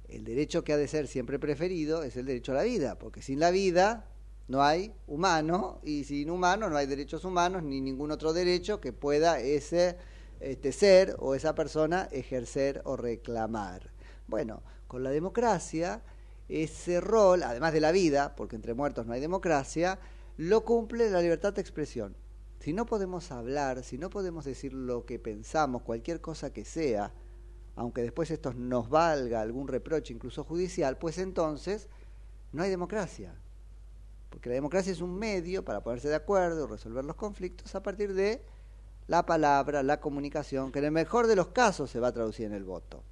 el 0.07 0.25
derecho 0.25 0.63
que 0.63 0.73
ha 0.73 0.77
de 0.77 0.87
ser 0.87 1.07
siempre 1.07 1.39
preferido 1.39 2.03
es 2.03 2.15
el 2.17 2.27
derecho 2.27 2.51
a 2.51 2.55
la 2.57 2.61
vida, 2.61 2.99
porque 2.99 3.23
sin 3.23 3.39
la 3.39 3.49
vida 3.49 4.11
no 4.47 4.61
hay 4.61 4.93
humano 5.07 5.79
y 5.83 6.03
sin 6.03 6.29
humano 6.29 6.69
no 6.69 6.77
hay 6.77 6.85
derechos 6.85 7.25
humanos 7.25 7.63
ni 7.63 7.81
ningún 7.81 8.11
otro 8.11 8.31
derecho 8.31 8.79
que 8.79 8.93
pueda 8.93 9.39
ese 9.39 9.97
este 10.39 10.71
ser 10.71 11.15
o 11.19 11.35
esa 11.35 11.55
persona 11.55 12.07
ejercer 12.11 12.81
o 12.85 12.95
reclamar. 12.95 13.91
Bueno, 14.27 14.63
con 14.87 15.03
la 15.03 15.09
democracia 15.09 16.01
ese 16.49 16.99
rol, 16.99 17.43
además 17.43 17.73
de 17.73 17.79
la 17.79 17.91
vida, 17.91 18.35
porque 18.35 18.55
entre 18.55 18.73
muertos 18.73 19.05
no 19.05 19.13
hay 19.13 19.21
democracia, 19.21 19.99
lo 20.37 20.65
cumple 20.65 21.09
la 21.09 21.21
libertad 21.21 21.53
de 21.53 21.61
expresión. 21.61 22.15
Si 22.59 22.73
no 22.73 22.85
podemos 22.85 23.31
hablar, 23.31 23.83
si 23.83 23.97
no 23.97 24.09
podemos 24.09 24.45
decir 24.45 24.73
lo 24.73 25.05
que 25.05 25.19
pensamos, 25.19 25.83
cualquier 25.83 26.19
cosa 26.19 26.51
que 26.51 26.65
sea, 26.65 27.13
aunque 27.75 28.01
después 28.01 28.31
esto 28.31 28.53
nos 28.53 28.89
valga 28.89 29.41
algún 29.41 29.67
reproche, 29.67 30.13
incluso 30.13 30.43
judicial, 30.43 30.97
pues 30.97 31.19
entonces 31.19 31.87
no 32.51 32.63
hay 32.63 32.69
democracia. 32.69 33.33
Porque 34.29 34.49
la 34.49 34.55
democracia 34.55 34.91
es 34.91 35.01
un 35.01 35.17
medio 35.17 35.63
para 35.63 35.81
ponerse 35.81 36.09
de 36.09 36.15
acuerdo, 36.15 36.67
resolver 36.67 37.05
los 37.05 37.15
conflictos 37.15 37.73
a 37.75 37.83
partir 37.83 38.13
de 38.13 38.43
la 39.09 39.25
palabra, 39.25 39.81
la 39.81 39.99
comunicación, 39.99 40.71
que 40.71 40.77
en 40.77 40.85
el 40.85 40.91
mejor 40.91 41.25
de 41.25 41.35
los 41.35 41.47
casos 41.47 41.89
se 41.89 41.99
va 41.99 42.09
a 42.09 42.13
traducir 42.13 42.45
en 42.45 42.53
el 42.53 42.63
voto. 42.63 43.03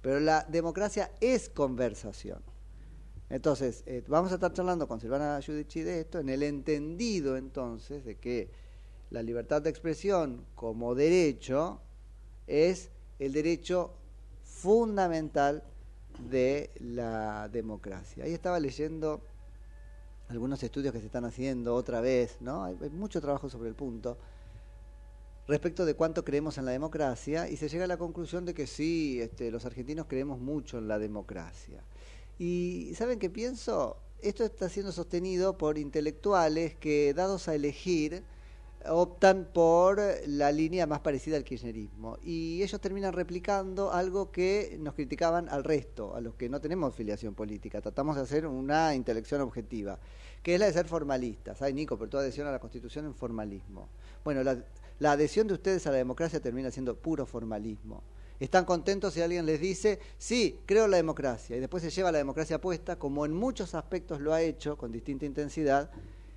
Pero 0.00 0.18
la 0.18 0.46
democracia 0.48 1.10
es 1.20 1.50
conversación. 1.50 2.42
Entonces, 3.28 3.82
eh, 3.84 4.02
vamos 4.08 4.32
a 4.32 4.36
estar 4.36 4.54
charlando 4.54 4.88
con 4.88 4.98
Silvana 4.98 5.38
Giudici 5.42 5.82
de 5.82 6.00
esto, 6.00 6.20
en 6.20 6.30
el 6.30 6.42
entendido 6.42 7.36
entonces 7.36 8.02
de 8.06 8.16
que 8.16 8.50
la 9.10 9.22
libertad 9.22 9.60
de 9.60 9.68
expresión 9.68 10.46
como 10.54 10.94
derecho 10.94 11.82
es 12.46 12.88
el 13.18 13.34
derecho 13.34 13.92
fundamental 14.42 15.62
de 16.30 16.70
la 16.80 17.50
democracia. 17.50 18.24
Ahí 18.24 18.32
estaba 18.32 18.58
leyendo 18.58 19.20
algunos 20.28 20.62
estudios 20.62 20.94
que 20.94 21.00
se 21.00 21.06
están 21.06 21.26
haciendo 21.26 21.74
otra 21.74 22.00
vez, 22.00 22.38
¿no? 22.40 22.64
Hay, 22.64 22.78
hay 22.80 22.88
mucho 22.88 23.20
trabajo 23.20 23.50
sobre 23.50 23.68
el 23.68 23.74
punto 23.74 24.16
respecto 25.48 25.84
de 25.84 25.94
cuánto 25.94 26.24
creemos 26.24 26.58
en 26.58 26.64
la 26.64 26.72
democracia 26.72 27.48
y 27.48 27.56
se 27.56 27.68
llega 27.68 27.84
a 27.84 27.88
la 27.88 27.96
conclusión 27.96 28.44
de 28.44 28.54
que 28.54 28.66
sí, 28.66 29.20
este, 29.20 29.50
los 29.50 29.64
argentinos 29.64 30.06
creemos 30.08 30.40
mucho 30.40 30.78
en 30.78 30.88
la 30.88 30.98
democracia. 30.98 31.82
Y 32.38 32.92
¿saben 32.96 33.18
qué 33.18 33.30
pienso? 33.30 33.96
Esto 34.20 34.44
está 34.44 34.68
siendo 34.68 34.92
sostenido 34.92 35.56
por 35.56 35.78
intelectuales 35.78 36.74
que, 36.74 37.14
dados 37.14 37.48
a 37.48 37.54
elegir, 37.54 38.24
optan 38.88 39.48
por 39.52 40.00
la 40.26 40.52
línea 40.52 40.86
más 40.86 41.00
parecida 41.00 41.36
al 41.36 41.44
kirchnerismo. 41.44 42.18
Y 42.22 42.62
ellos 42.62 42.80
terminan 42.80 43.12
replicando 43.12 43.92
algo 43.92 44.30
que 44.30 44.76
nos 44.80 44.94
criticaban 44.94 45.48
al 45.48 45.64
resto, 45.64 46.14
a 46.14 46.20
los 46.20 46.34
que 46.34 46.48
no 46.48 46.60
tenemos 46.60 46.94
filiación 46.94 47.34
política. 47.34 47.80
Tratamos 47.80 48.16
de 48.16 48.22
hacer 48.22 48.46
una 48.46 48.94
intelección 48.94 49.40
objetiva, 49.40 49.98
que 50.42 50.54
es 50.54 50.60
la 50.60 50.66
de 50.66 50.72
ser 50.72 50.86
formalistas. 50.86 51.62
Ay, 51.62 51.74
Nico, 51.74 51.98
pero 51.98 52.10
tu 52.10 52.18
adhesión 52.18 52.46
a 52.46 52.52
la 52.52 52.58
Constitución 52.58 53.06
en 53.06 53.14
formalismo. 53.14 53.88
Bueno, 54.24 54.42
la 54.42 54.62
la 54.98 55.12
adhesión 55.12 55.46
de 55.46 55.54
ustedes 55.54 55.86
a 55.86 55.90
la 55.90 55.96
democracia 55.96 56.40
termina 56.40 56.70
siendo 56.70 56.96
puro 56.96 57.26
formalismo. 57.26 58.02
Están 58.38 58.64
contentos 58.64 59.14
si 59.14 59.22
alguien 59.22 59.46
les 59.46 59.60
dice, 59.60 59.98
sí, 60.18 60.60
creo 60.66 60.84
en 60.84 60.90
la 60.90 60.98
democracia, 60.98 61.56
y 61.56 61.60
después 61.60 61.82
se 61.82 61.90
lleva 61.90 62.12
la 62.12 62.18
democracia 62.18 62.60
puesta, 62.60 62.98
como 62.98 63.24
en 63.24 63.32
muchos 63.32 63.74
aspectos 63.74 64.20
lo 64.20 64.34
ha 64.34 64.42
hecho, 64.42 64.76
con 64.76 64.92
distinta 64.92 65.24
intensidad, 65.24 65.90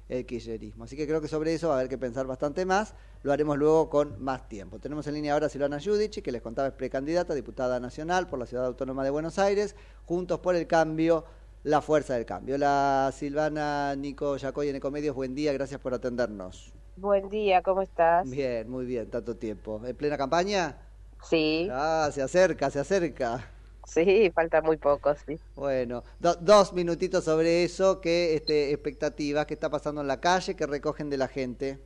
el 0.07 0.25
kirchnerismo. 0.25 0.85
Así 0.85 0.95
que 0.95 1.05
creo 1.05 1.21
que 1.21 1.27
sobre 1.27 1.53
eso 1.53 1.67
va 1.67 1.75
a 1.75 1.77
haber 1.77 1.89
que 1.89 1.97
pensar 1.97 2.25
bastante 2.25 2.65
más, 2.65 2.95
lo 3.21 3.31
haremos 3.31 3.57
luego 3.57 3.89
con 3.89 4.21
más 4.23 4.47
tiempo. 4.47 4.79
Tenemos 4.79 5.05
en 5.07 5.13
línea 5.13 5.33
ahora 5.33 5.47
a 5.47 5.49
Silvana 5.49 5.77
Giudici, 5.77 6.21
que 6.21 6.31
les 6.31 6.41
contaba 6.41 6.69
es 6.69 6.73
precandidata, 6.73 7.35
diputada 7.35 7.79
nacional 7.79 8.27
por 8.27 8.39
la 8.39 8.45
Ciudad 8.45 8.65
Autónoma 8.65 9.03
de 9.03 9.09
Buenos 9.09 9.37
Aires, 9.37 9.75
Juntos 10.05 10.39
por 10.39 10.55
el 10.55 10.67
Cambio, 10.67 11.25
la 11.63 11.81
fuerza 11.81 12.15
del 12.15 12.25
cambio. 12.25 12.57
La 12.57 13.13
Silvana 13.15 13.95
Nico 13.95 14.37
Yacoy 14.37 14.69
en 14.69 14.77
Ecomedios, 14.77 15.15
buen 15.15 15.35
día, 15.35 15.51
gracias 15.53 15.79
por 15.79 15.93
atendernos. 15.93 16.78
Buen 17.01 17.29
día, 17.29 17.62
¿cómo 17.63 17.82
estás? 17.82 18.29
Bien, 18.32 18.70
muy 18.70 18.86
bien, 18.86 19.10
tanto 19.10 19.38
tiempo. 19.38 19.82
¿En 19.86 19.96
plena 19.96 20.18
campaña? 20.18 20.77
Sí. 21.24 21.75
Ah, 21.75 22.10
se 22.13 22.22
acerca, 22.22 22.70
se 22.72 22.79
acerca. 22.79 23.51
Sí, 23.86 24.32
falta 24.34 24.62
muy 24.62 24.77
poco, 24.77 25.13
sí. 25.15 25.41
Bueno, 25.56 26.03
do- 26.20 26.36
dos 26.41 26.74
minutitos 26.74 27.25
sobre 27.25 27.63
eso, 27.63 28.01
qué 28.01 28.34
este, 28.36 28.72
expectativas, 28.72 29.46
qué 29.46 29.53
está 29.53 29.70
pasando 29.70 30.01
en 30.01 30.08
la 30.08 30.20
calle, 30.22 30.56
qué 30.56 30.65
recogen 30.65 31.10
de 31.12 31.18
la 31.18 31.27
gente. 31.27 31.79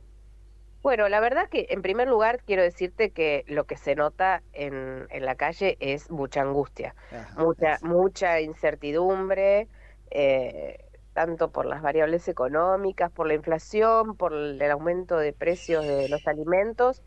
Bueno, 0.82 1.08
la 1.08 1.20
verdad 1.20 1.48
que 1.50 1.66
en 1.70 1.80
primer 1.82 2.08
lugar 2.08 2.42
quiero 2.44 2.62
decirte 2.62 3.10
que 3.12 3.44
lo 3.46 3.64
que 3.66 3.76
se 3.78 3.94
nota 3.94 4.44
en, 4.52 5.06
en 5.10 5.24
la 5.24 5.34
calle 5.36 5.76
es 5.80 6.10
mucha 6.10 6.42
angustia, 6.42 6.94
mucha, 7.34 7.78
mucha 7.82 8.40
incertidumbre, 8.42 9.70
eh, 10.10 10.76
tanto 11.14 11.52
por 11.52 11.66
las 11.66 11.82
variables 11.82 12.28
económicas, 12.28 13.10
por 13.12 13.28
la 13.28 13.34
inflación, 13.34 14.16
por 14.16 14.34
el 14.34 14.70
aumento 14.70 15.18
de 15.18 15.32
precios 15.32 15.86
de 15.86 16.08
los 16.10 16.26
alimentos, 16.28 17.02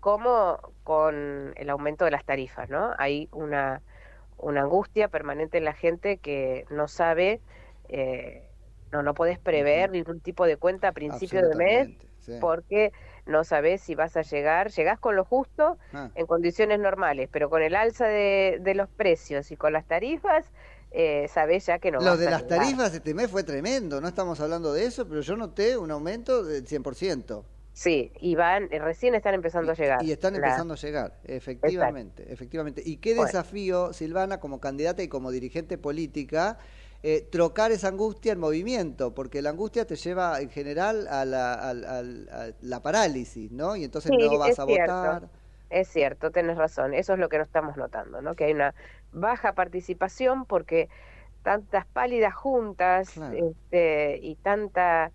como 0.00 0.60
con 0.84 1.52
el 1.56 1.70
aumento 1.70 2.04
de 2.04 2.10
las 2.12 2.24
tarifas, 2.24 2.70
¿no? 2.70 2.92
Hay 2.98 3.28
una, 3.32 3.82
una 4.38 4.62
angustia 4.62 5.08
permanente 5.08 5.58
en 5.58 5.64
la 5.64 5.74
gente 5.74 6.18
que 6.18 6.66
no 6.70 6.88
sabe, 6.88 7.42
eh, 7.88 8.50
no, 8.92 9.02
no 9.02 9.14
puedes 9.14 9.38
prever 9.38 9.90
ningún 9.90 10.20
tipo 10.20 10.46
de 10.46 10.56
cuenta 10.58 10.88
a 10.88 10.92
principio 10.92 11.42
de 11.42 11.54
mes 11.56 11.90
sí. 12.20 12.32
porque 12.40 12.92
no 13.26 13.44
sabes 13.44 13.80
si 13.82 13.94
vas 13.94 14.16
a 14.16 14.22
llegar, 14.22 14.70
llegás 14.70 15.00
con 15.00 15.16
lo 15.16 15.24
justo 15.24 15.78
Ah. 15.92 16.10
en 16.14 16.26
condiciones 16.26 16.78
normales, 16.78 17.28
pero 17.32 17.50
con 17.50 17.62
el 17.62 17.74
alza 17.74 18.06
de, 18.06 18.58
de 18.60 18.74
los 18.74 18.88
precios 18.88 19.50
y 19.50 19.56
con 19.56 19.72
las 19.72 19.86
tarifas, 19.86 20.52
eh, 20.90 21.28
sabés 21.28 21.66
ya 21.66 21.78
que 21.78 21.90
no 21.90 21.98
Lo 21.98 22.02
vas 22.02 22.18
de 22.18 22.26
a 22.26 22.30
las 22.30 22.46
tarifas 22.46 22.94
este 22.94 23.12
mes 23.14 23.30
fue 23.30 23.42
tremendo, 23.44 24.00
no 24.00 24.08
estamos 24.08 24.40
hablando 24.40 24.72
de 24.72 24.84
eso, 24.84 25.06
pero 25.08 25.20
yo 25.20 25.36
noté 25.36 25.76
un 25.76 25.90
aumento 25.90 26.42
del 26.44 26.66
100%. 26.66 27.44
Sí, 27.72 28.12
y 28.20 28.34
van, 28.34 28.68
eh, 28.72 28.78
recién 28.78 29.14
están 29.14 29.34
empezando 29.34 29.70
a 29.72 29.74
llegar. 29.74 30.04
Y 30.04 30.12
están 30.12 30.34
La- 30.34 30.40
empezando 30.40 30.74
a 30.74 30.76
llegar, 30.76 31.20
efectivamente, 31.24 32.30
efectivamente. 32.32 32.82
Y 32.84 32.98
qué 32.98 33.14
Bueno. 33.14 33.22
desafío, 33.24 33.92
Silvana, 33.92 34.40
como 34.40 34.60
candidata 34.60 35.02
y 35.02 35.08
como 35.08 35.30
dirigente 35.30 35.78
política, 35.78 36.58
eh, 37.02 37.26
trocar 37.30 37.72
esa 37.72 37.88
angustia 37.88 38.32
en 38.32 38.38
movimiento, 38.40 39.14
porque 39.14 39.40
la 39.42 39.50
angustia 39.50 39.86
te 39.86 39.96
lleva 39.96 40.40
en 40.40 40.50
general 40.50 41.06
a 41.08 41.24
la, 41.24 41.54
a 41.70 42.02
la 42.60 42.82
parálisis, 42.82 43.50
¿no? 43.52 43.76
Y 43.76 43.84
entonces 43.84 44.12
Sí, 44.12 44.14
no 44.14 44.36
vas 44.38 44.58
a 44.58 44.64
cierto. 44.64 44.92
votar. 45.04 45.30
Es 45.68 45.88
cierto, 45.88 46.30
tenés 46.30 46.56
razón. 46.56 46.94
Eso 46.94 47.14
es 47.14 47.18
lo 47.18 47.28
que 47.28 47.38
no 47.38 47.42
estamos 47.44 47.76
notando, 47.76 48.22
¿no? 48.22 48.34
Que 48.36 48.44
hay 48.44 48.52
una 48.52 48.74
baja 49.16 49.54
participación 49.54 50.44
porque 50.44 50.88
tantas 51.42 51.86
pálidas 51.86 52.34
juntas 52.34 53.16
este, 53.16 54.18
y 54.22 54.36
tanta 54.36 55.12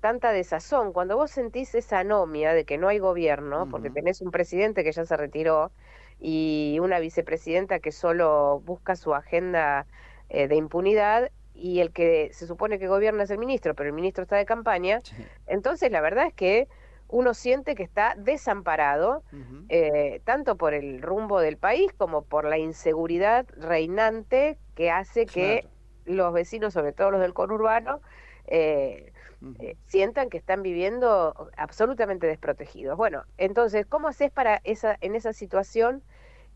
tanta 0.00 0.32
desazón. 0.32 0.92
Cuando 0.92 1.16
vos 1.16 1.30
sentís 1.30 1.74
esa 1.74 2.00
anomia 2.00 2.52
de 2.52 2.64
que 2.64 2.78
no 2.78 2.88
hay 2.88 2.98
gobierno, 2.98 3.68
porque 3.68 3.90
tenés 3.90 4.20
un 4.20 4.30
presidente 4.30 4.84
que 4.84 4.92
ya 4.92 5.04
se 5.04 5.16
retiró 5.16 5.72
y 6.20 6.78
una 6.80 7.00
vicepresidenta 7.00 7.80
que 7.80 7.90
solo 7.90 8.60
busca 8.64 8.94
su 8.94 9.14
agenda 9.14 9.86
eh, 10.28 10.46
de 10.46 10.54
impunidad 10.54 11.30
y 11.52 11.80
el 11.80 11.90
que 11.90 12.30
se 12.32 12.46
supone 12.46 12.78
que 12.78 12.86
gobierna 12.86 13.24
es 13.24 13.30
el 13.30 13.38
ministro, 13.38 13.74
pero 13.74 13.88
el 13.88 13.94
ministro 13.94 14.22
está 14.22 14.36
de 14.36 14.46
campaña, 14.46 15.00
entonces 15.46 15.90
la 15.90 16.00
verdad 16.00 16.26
es 16.28 16.34
que 16.34 16.68
uno 17.08 17.34
siente 17.34 17.74
que 17.74 17.82
está 17.82 18.14
desamparado, 18.16 19.22
eh, 19.70 20.20
tanto 20.24 20.56
por 20.56 20.74
el 20.74 21.02
rumbo 21.02 21.40
del 21.40 21.56
país 21.56 21.92
como 21.96 22.22
por 22.22 22.44
la 22.44 22.58
inseguridad 22.58 23.46
reinante 23.56 24.58
que 24.74 24.90
hace 24.90 25.26
que 25.26 25.66
los 26.04 26.32
vecinos, 26.32 26.74
sobre 26.74 26.92
todo 26.92 27.10
los 27.10 27.20
del 27.20 27.34
conurbano, 27.34 28.00
eh, 28.46 29.12
eh, 29.60 29.76
sientan 29.86 30.30
que 30.30 30.38
están 30.38 30.62
viviendo 30.62 31.50
absolutamente 31.56 32.26
desprotegidos. 32.26 32.96
Bueno, 32.96 33.24
entonces, 33.36 33.86
¿cómo 33.86 34.08
haces 34.08 34.30
para 34.30 34.60
esa, 34.64 34.96
en 35.00 35.14
esa 35.14 35.32
situación 35.32 36.02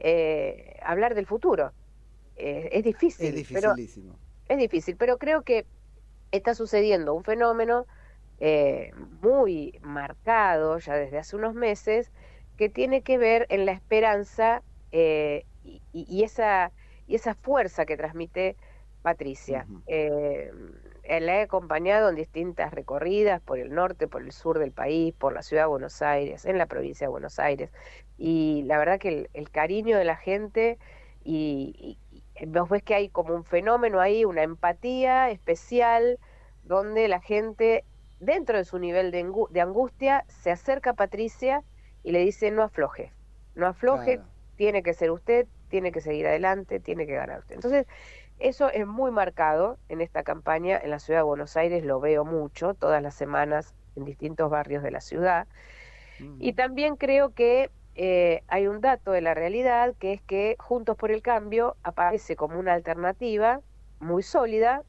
eh, 0.01 0.79
hablar 0.83 1.15
del 1.15 1.27
futuro? 1.27 1.73
Es 2.37 2.83
difícil. 2.83 3.27
Es 3.39 3.49
pero- 3.49 3.75
dificilísimo. 3.75 4.19
es 4.49 4.59
difícil, 4.59 4.97
pero 4.97 5.19
creo 5.19 5.43
que 5.43 5.67
está 6.31 6.55
sucediendo 6.55 7.15
un 7.15 7.25
fenómeno 7.25 7.87
eh, 8.43 8.93
muy 9.23 9.79
marcado 9.83 10.79
ya 10.79 10.95
desde 10.97 11.19
hace 11.19 11.37
unos 11.37 11.55
meses 11.55 12.13
que 12.57 12.69
tiene 12.69 13.03
que 13.03 13.19
ver 13.19 13.47
en 13.51 13.67
la 13.67 13.73
esperanza 13.73 14.65
eh, 14.91 15.47
y, 15.63 16.25
esa, 16.25 16.73
y 17.07 17.15
esa 17.15 17.35
fuerza 17.35 17.87
que 17.87 17.97
transmite 17.97 18.57
Patricia. 19.03 19.69
Eh, 19.87 20.53
la 21.05 21.39
he 21.39 21.43
acompañado 21.43 22.09
en 22.11 22.17
distintas 22.17 22.73
recorridas 22.73 23.41
por 23.43 23.59
el 23.59 23.75
norte, 23.75 24.09
por 24.09 24.23
el 24.23 24.33
sur 24.33 24.59
del 24.59 24.73
país, 24.73 25.15
por 25.15 25.33
la 25.35 25.43
ciudad 25.43 25.65
de 25.65 25.69
Buenos 25.69 26.03
Aires, 26.03 26.45
en 26.45 26.59
la 26.59 26.67
provincia 26.67 27.07
de 27.07 27.11
Buenos 27.11 27.39
Aires. 27.39 27.73
Y 28.17 28.63
la 28.67 28.79
verdad 28.79 28.99
que 29.01 29.09
el, 29.09 29.31
el 29.35 29.51
cariño 29.51 29.99
de 29.99 30.05
la 30.05 30.17
gente 30.17 30.79
y, 31.23 31.99
y- 32.11 32.25
y 32.41 32.47
vos 32.47 32.69
ves 32.69 32.83
que 32.83 32.95
hay 32.95 33.09
como 33.11 33.35
un 33.35 33.45
fenómeno 33.45 34.01
ahí, 34.01 34.25
una 34.25 34.43
empatía 34.43 35.31
especial, 35.31 36.19
donde 36.63 37.09
la 37.09 37.21
gente, 37.21 37.85
dentro 38.23 38.57
de 38.59 38.65
su 38.65 38.79
nivel 38.79 39.11
de, 39.11 39.25
angu- 39.25 39.49
de 39.51 39.61
angustia, 39.61 40.25
se 40.29 40.51
acerca 40.51 40.91
a 40.91 40.95
Patricia 40.95 41.65
y 42.03 42.13
le 42.13 42.21
dice, 42.21 42.51
no 42.51 42.63
afloje, 42.63 43.15
no 43.55 43.67
afloje, 43.67 44.23
Claro. 44.23 44.31
tiene 44.57 44.83
que 44.83 44.95
ser 44.95 45.11
usted, 45.11 45.49
tiene 45.69 45.93
que 45.93 46.01
seguir 46.01 46.27
adelante, 46.27 46.81
tiene 46.81 47.07
que 47.07 47.15
ganar 47.15 47.41
usted. 47.41 47.55
Entonces, 47.57 47.87
eso 48.39 48.71
es 48.71 48.87
muy 48.87 49.11
marcado 49.11 49.81
en 49.89 50.01
esta 50.01 50.23
campaña 50.25 50.79
en 50.83 50.91
la 50.91 50.99
ciudad 51.01 51.21
de 51.21 51.25
Buenos 51.25 51.57
Aires, 51.57 51.85
lo 51.85 52.01
veo 52.01 52.25
mucho, 52.25 52.75
todas 52.75 53.03
las 53.03 53.15
semanas 53.15 53.75
en 53.97 54.05
distintos 54.05 54.51
barrios 54.51 54.83
de 54.83 54.91
la 54.93 55.01
ciudad. 55.01 55.49
Y 56.39 56.55
también 56.55 56.97
creo 56.97 57.33
que 57.35 57.73
eh, 57.95 58.43
hay 58.49 58.67
un 58.67 58.81
dato 58.81 59.13
de 59.13 59.21
la 59.21 59.35
realidad, 59.35 59.97
que 59.99 60.13
es 60.13 60.23
que 60.23 60.57
Juntos 60.59 60.97
por 60.97 61.11
el 61.11 61.23
Cambio 61.23 61.79
aparece 61.83 62.37
como 62.37 62.59
una 62.59 62.75
alternativa 62.75 63.63
muy 63.99 64.23
sólida, 64.23 64.85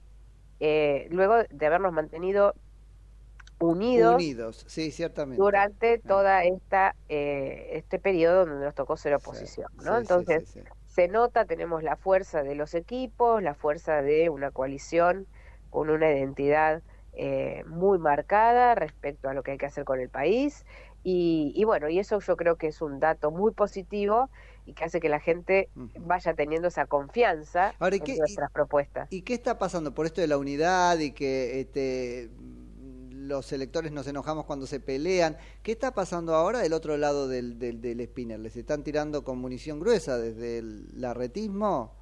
eh, 0.60 1.08
luego 1.12 1.36
de 1.50 1.66
habernos 1.68 1.94
mantenido 1.94 2.56
unidos, 3.72 4.16
Unidos, 4.16 4.66
sí, 4.68 4.92
ciertamente. 4.92 5.42
durante 5.42 6.00
toda 6.00 6.44
esta 6.44 6.96
eh, 7.10 7.70
este 7.74 8.00
periodo 8.00 8.46
donde 8.46 8.66
nos 8.66 8.76
tocó 8.76 8.98
ser 8.98 9.14
oposición, 9.16 9.68
¿no? 9.84 9.94
sí, 9.96 10.02
Entonces, 10.02 10.50
sí, 10.50 10.60
se 10.86 11.08
nota, 11.08 11.46
tenemos 11.46 11.84
la 11.84 11.96
fuerza 11.96 12.44
de 12.44 12.56
los 12.56 12.74
equipos, 12.76 13.42
la 13.42 13.56
fuerza 13.56 14.02
de 14.02 14.30
una 14.30 14.52
coalición 14.52 15.28
con 15.70 15.90
una 15.90 16.12
identidad 16.12 16.84
eh, 17.14 17.64
muy 17.68 17.98
marcada 18.00 18.76
respecto 18.76 19.30
a 19.30 19.34
lo 19.34 19.44
que 19.44 19.52
hay 19.52 19.58
que 19.58 19.66
hacer 19.66 19.86
con 19.86 20.00
el 20.00 20.10
país. 20.10 20.66
Y, 21.04 21.52
y 21.56 21.64
bueno, 21.66 21.90
y 21.90 22.00
eso 22.00 22.20
yo 22.20 22.38
creo 22.38 22.56
que 22.58 22.68
es 22.68 22.82
un 22.82 23.00
dato 23.00 23.30
muy 23.32 23.52
positivo 23.54 24.30
y 24.66 24.74
que 24.74 24.86
hace 24.86 25.00
que 25.00 25.10
la 25.10 25.20
gente 25.20 25.70
vaya 26.00 26.34
teniendo 26.34 26.70
esa 26.70 26.86
confianza 26.86 27.74
Ahora, 27.80 27.96
¿y 27.96 28.00
en 28.00 28.06
qué- 28.06 28.18
nuestras 28.20 28.52
propuestas. 28.52 29.10
¿Y 29.12 29.24
qué 29.24 29.34
está 29.34 29.58
pasando 29.60 29.94
por 29.94 30.06
esto 30.06 30.22
de 30.22 30.28
la 30.28 30.38
unidad 30.38 30.98
y 31.00 31.12
que 31.12 31.60
este, 31.60 32.30
los 33.28 33.52
electores 33.52 33.92
nos 33.92 34.08
enojamos 34.08 34.46
cuando 34.46 34.68
se 34.68 34.80
pelean? 34.80 35.38
¿Qué 35.64 35.72
está 35.72 35.94
pasando 35.94 36.36
ahora 36.36 36.60
del 36.60 36.74
otro 36.74 36.98
lado 36.98 37.28
del, 37.28 37.60
del, 37.60 37.82
del 37.82 38.02
spinner? 38.06 38.40
¿Les 38.40 38.56
están 38.56 38.84
tirando 38.84 39.24
con 39.24 39.38
munición 39.40 39.80
gruesa 39.80 40.18
desde 40.18 40.60
el 40.60 41.00
larretismo? 41.00 41.94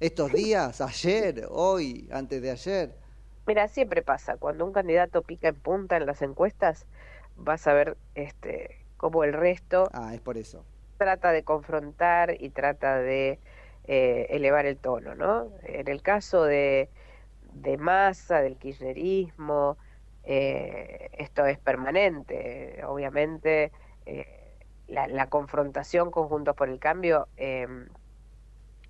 ¿Estos 0.00 0.32
días? 0.32 0.80
¿Ayer? 0.80 1.46
¿Hoy? 1.50 2.08
¿Antes 2.12 2.40
de 2.42 2.50
ayer? 2.50 2.94
Mira, 3.46 3.68
siempre 3.68 4.02
pasa, 4.02 4.36
cuando 4.36 4.64
un 4.64 4.72
candidato 4.72 5.22
pica 5.22 5.48
en 5.48 5.56
punta 5.56 5.96
en 5.96 6.06
las 6.06 6.22
encuestas, 6.22 6.86
vas 7.36 7.66
a 7.66 7.72
ver 7.74 7.96
este 8.14 8.76
cómo 8.96 9.24
el 9.24 9.32
resto 9.32 9.88
Ah, 9.92 10.14
es 10.14 10.20
por 10.20 10.36
eso. 10.38 10.64
trata 10.98 11.32
de 11.32 11.42
confrontar 11.42 12.36
y 12.38 12.50
trata 12.50 12.98
de 12.98 13.38
eh, 13.84 14.26
elevar 14.30 14.66
el 14.66 14.76
tono, 14.76 15.14
¿no? 15.14 15.50
En 15.64 15.88
el 15.88 16.02
caso 16.02 16.44
de, 16.44 16.90
de 17.54 17.76
Massa, 17.78 18.40
del 18.42 18.56
kirchnerismo, 18.56 19.78
eh, 20.22 21.10
esto 21.18 21.46
es 21.46 21.58
permanente. 21.58 22.82
Obviamente, 22.86 23.72
eh, 24.06 24.26
la, 24.86 25.06
la 25.08 25.28
confrontación 25.28 26.10
con 26.10 26.28
Juntos 26.28 26.56
por 26.56 26.68
el 26.68 26.78
Cambio 26.78 27.28
eh, 27.36 27.66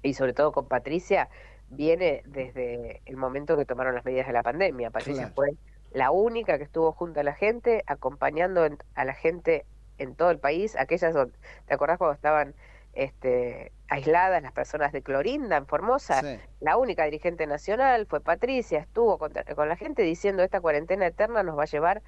y 0.03 0.15
sobre 0.15 0.33
todo 0.33 0.53
con 0.53 0.67
Patricia 0.69 1.29
viene 1.69 2.23
desde 2.27 3.03
el 3.05 3.17
momento 3.17 3.57
que 3.57 3.65
tomaron 3.67 3.95
las 3.95 4.05
medidas 4.05 4.27
de 4.27 4.33
la 4.33 4.43
pandemia. 4.43 4.91
Patricia 4.91 5.31
Claro. 5.31 5.35
fue 5.35 5.51
la 5.93 6.11
única 6.11 6.59
que 6.59 6.65
estuvo 6.65 6.93
junto 6.93 7.21
a 7.21 7.23
la 7.25 7.35
gente, 7.35 7.83
acompañando 7.87 8.67
a 8.95 9.05
la 9.05 9.15
gente 9.15 9.67
en 9.99 10.15
todo 10.15 10.31
el 10.31 10.39
país, 10.39 10.77
aquellas, 10.77 11.15
donde- 11.15 11.39
¿te 11.67 11.75
acordás 11.75 11.99
cuando 11.99 12.15
estaban 12.15 12.55
este, 12.93 13.73
aisladas 13.89 14.43
las 14.43 14.53
personas 14.53 14.93
de 14.93 15.03
Clorinda 15.03 15.57
en 15.57 15.67
Formosa? 15.67 16.21
Sí. 16.21 16.41
La 16.61 16.77
única 16.77 17.05
dirigente 17.05 17.47
nacional 17.47 18.07
fue 18.07 18.21
Patricia, 18.21 18.81
estuvo 18.81 19.19
con, 19.19 19.33
con 19.55 19.69
la 19.69 19.77
gente 19.77 20.03
diciendo 20.03 20.43
esta 20.43 20.61
cuarentena 20.61 21.07
eterna 21.07 21.43
nos 21.43 21.59
va 21.59 21.65
a 21.65 21.67
llevar 21.67 22.03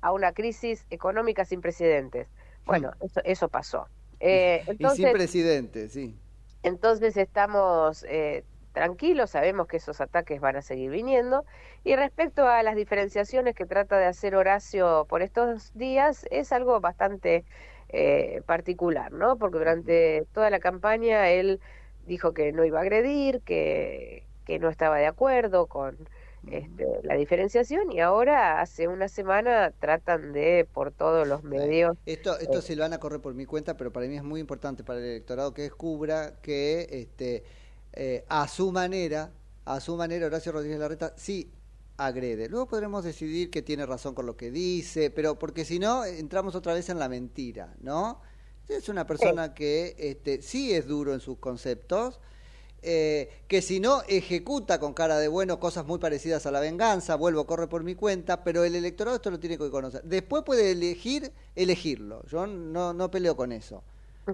a 0.00 0.12
una 0.12 0.32
crisis 0.32 0.86
económica 0.90 1.44
sin 1.44 1.60
precedentes. 1.60 2.28
Bueno, 2.64 2.92
eso, 3.00 3.20
eso 3.24 3.48
pasó. 3.48 3.88
Eh, 4.20 4.62
y 4.66 4.70
entonces, 4.70 5.04
sin 5.04 5.12
presidente, 5.12 5.88
sí. 5.88 6.18
entonces 6.62 7.16
estamos 7.16 8.04
eh, 8.08 8.44
tranquilos, 8.72 9.30
sabemos 9.30 9.68
que 9.68 9.78
esos 9.78 10.00
ataques 10.00 10.40
van 10.40 10.56
a 10.56 10.62
seguir 10.62 10.90
viniendo. 10.90 11.44
Y 11.84 11.96
respecto 11.96 12.46
a 12.46 12.62
las 12.62 12.76
diferenciaciones 12.76 13.54
que 13.54 13.66
trata 13.66 13.98
de 13.98 14.06
hacer 14.06 14.34
Horacio 14.34 15.06
por 15.08 15.22
estos 15.22 15.72
días, 15.74 16.26
es 16.30 16.52
algo 16.52 16.80
bastante 16.80 17.44
eh, 17.88 18.42
particular, 18.46 19.12
¿no? 19.12 19.36
Porque 19.36 19.58
durante 19.58 20.26
toda 20.32 20.50
la 20.50 20.60
campaña 20.60 21.30
él 21.30 21.60
dijo 22.06 22.32
que 22.32 22.52
no 22.52 22.64
iba 22.64 22.78
a 22.78 22.82
agredir, 22.82 23.40
que, 23.42 24.24
que 24.44 24.58
no 24.58 24.68
estaba 24.68 24.98
de 24.98 25.06
acuerdo 25.06 25.66
con 25.66 25.96
este, 26.50 26.86
la 27.02 27.14
diferenciación 27.14 27.90
y 27.90 28.00
ahora 28.00 28.60
hace 28.60 28.86
una 28.86 29.08
semana 29.08 29.72
tratan 29.80 30.32
de 30.32 30.66
por 30.72 30.92
todos 30.92 31.26
los 31.26 31.42
medios 31.42 31.96
Esto, 32.06 32.38
esto 32.38 32.58
Eh. 32.58 32.62
Silvana 32.62 32.98
corre 32.98 33.18
por 33.18 33.34
mi 33.34 33.46
cuenta, 33.46 33.76
pero 33.76 33.92
para 33.92 34.06
mí 34.06 34.16
es 34.16 34.22
muy 34.22 34.40
importante 34.40 34.84
para 34.84 35.00
el 35.00 35.06
electorado 35.06 35.52
que 35.52 35.62
descubra 35.62 36.34
que 36.42 36.86
este, 36.90 37.42
eh, 37.94 38.24
a 38.28 38.46
su 38.46 38.70
manera, 38.70 39.32
a 39.64 39.80
su 39.80 39.96
manera 39.96 40.26
Horacio 40.26 40.52
Rodríguez 40.52 40.78
Larreta 40.78 41.14
sí 41.16 41.50
agrede. 41.96 42.48
Luego 42.48 42.66
podremos 42.66 43.04
decidir 43.04 43.50
que 43.50 43.62
tiene 43.62 43.86
razón 43.86 44.14
con 44.14 44.26
lo 44.26 44.36
que 44.36 44.50
dice, 44.50 45.10
pero 45.10 45.38
porque 45.38 45.64
si 45.64 45.78
no 45.78 46.04
entramos 46.04 46.54
otra 46.54 46.74
vez 46.74 46.88
en 46.88 46.98
la 46.98 47.08
mentira, 47.08 47.74
¿no? 47.80 48.20
Es 48.68 48.88
una 48.88 49.06
persona 49.06 49.54
que 49.54 49.94
este, 49.98 50.42
sí 50.42 50.74
es 50.74 50.86
duro 50.86 51.14
en 51.14 51.20
sus 51.20 51.38
conceptos, 51.38 52.20
eh, 52.82 53.30
que 53.48 53.62
si 53.62 53.80
no 53.80 54.02
ejecuta 54.08 54.78
con 54.78 54.92
cara 54.92 55.18
de 55.18 55.28
bueno 55.28 55.58
cosas 55.58 55.86
muy 55.86 55.98
parecidas 55.98 56.46
a 56.46 56.50
la 56.50 56.60
venganza, 56.60 57.14
vuelvo, 57.14 57.46
corre 57.46 57.68
por 57.68 57.84
mi 57.84 57.94
cuenta, 57.94 58.44
pero 58.44 58.64
el 58.64 58.74
electorado 58.74 59.16
esto 59.16 59.30
lo 59.30 59.40
tiene 59.40 59.56
que 59.56 59.70
conocer. 59.70 60.02
Después 60.04 60.42
puede 60.42 60.72
elegir, 60.72 61.32
elegirlo. 61.54 62.24
Yo 62.26 62.46
no, 62.46 62.92
no 62.92 63.10
peleo 63.10 63.36
con 63.36 63.52
eso. 63.52 63.82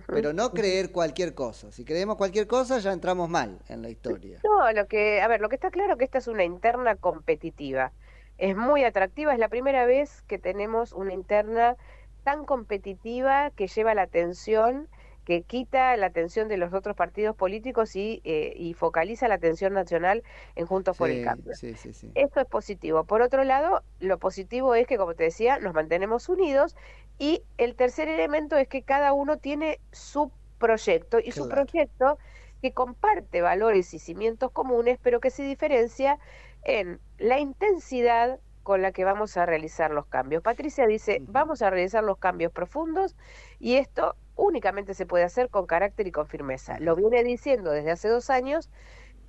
Pero 0.07 0.33
no 0.33 0.50
creer 0.52 0.90
cualquier 0.90 1.35
cosa. 1.35 1.70
Si 1.70 1.85
creemos 1.85 2.16
cualquier 2.16 2.46
cosa, 2.46 2.78
ya 2.78 2.92
entramos 2.92 3.28
mal 3.28 3.59
en 3.68 3.83
la 3.83 3.90
historia. 3.90 4.38
No, 4.42 4.72
lo 4.72 4.87
que, 4.87 5.20
a 5.20 5.28
ver, 5.28 5.40
lo 5.40 5.48
que 5.48 5.57
está 5.57 5.70
claro 5.70 5.96
que 5.96 6.05
esta 6.05 6.18
es 6.18 6.28
una 6.28 6.44
interna 6.44 6.96
competitiva. 6.96 7.92
Es 8.38 8.57
muy 8.57 8.85
atractiva, 8.85 9.35
es 9.35 9.38
la 9.38 9.48
primera 9.48 9.85
vez 9.85 10.22
que 10.22 10.38
tenemos 10.38 10.92
una 10.92 11.12
interna 11.12 11.76
tan 12.24 12.44
competitiva 12.44 13.50
que 13.50 13.66
lleva 13.66 13.94
la 13.94 14.02
atención, 14.02 14.88
que 15.25 15.43
quita 15.43 15.97
la 15.97 16.07
atención 16.07 16.49
de 16.49 16.57
los 16.57 16.73
otros 16.75 16.97
partidos 16.97 17.37
políticos 17.37 17.95
y, 17.97 18.21
eh, 18.25 18.53
y 18.57 18.75
focaliza 18.75 19.29
la 19.29 19.35
atención 19.35 19.73
nacional 19.73 20.23
en 20.57 20.67
Juntos 20.67 20.97
por 20.97 21.11
el 21.11 21.25
Cambio. 21.25 21.55
sí, 21.55 21.75
sí, 21.75 21.93
sí. 21.93 22.11
Esto 22.15 22.41
es 22.41 22.47
positivo. 22.47 23.05
Por 23.05 23.23
otro 23.23 23.45
lado, 23.45 23.83
lo 24.01 24.19
positivo 24.19 24.75
es 24.75 24.87
que, 24.87 24.97
como 24.97 25.15
te 25.15 25.25
decía, 25.25 25.59
nos 25.59 25.75
mantenemos 25.75 26.29
unidos 26.29 26.77
y 27.19 27.43
el 27.57 27.77
tercer 27.77 28.09
elemento 28.09 28.57
es 28.57 28.69
que 28.69 28.83
cada 28.83 29.13
uno 29.13 29.39
tiene 29.39 29.79
su 29.93 30.33
proyecto 30.59 31.19
y 31.19 31.33
su 31.33 31.49
proyecto 31.49 32.19
que 32.61 32.73
comparte 32.73 33.43
valores 33.43 33.93
y 33.95 33.99
cimientos 33.99 34.53
comunes, 34.53 34.99
pero 35.03 35.21
que 35.21 35.31
se 35.31 35.43
diferencia 35.43 36.19
en 36.63 37.01
la 37.19 37.41
intensidad 37.41 38.39
con 38.63 38.83
la 38.83 38.93
que 38.93 39.05
vamos 39.05 39.37
a 39.37 39.47
realizar 39.47 39.91
los 39.91 40.07
cambios. 40.07 40.43
Patricia 40.43 40.87
dice, 40.87 41.21
vamos 41.27 41.63
a 41.63 41.71
realizar 41.71 42.05
los 42.05 42.19
cambios 42.19 42.53
profundos 42.53 43.17
y 43.59 43.77
esto 43.77 44.15
únicamente 44.37 44.95
se 44.95 45.07
puede 45.07 45.25
hacer 45.25 45.49
con 45.51 45.66
carácter 45.66 46.07
y 46.07 46.12
con 46.12 46.27
firmeza. 46.27 46.79
Lo 46.81 46.97
viene 46.97 47.23
diciendo 47.25 47.71
desde 47.71 47.90
hace 47.90 48.09
dos 48.09 48.31
años 48.31 48.71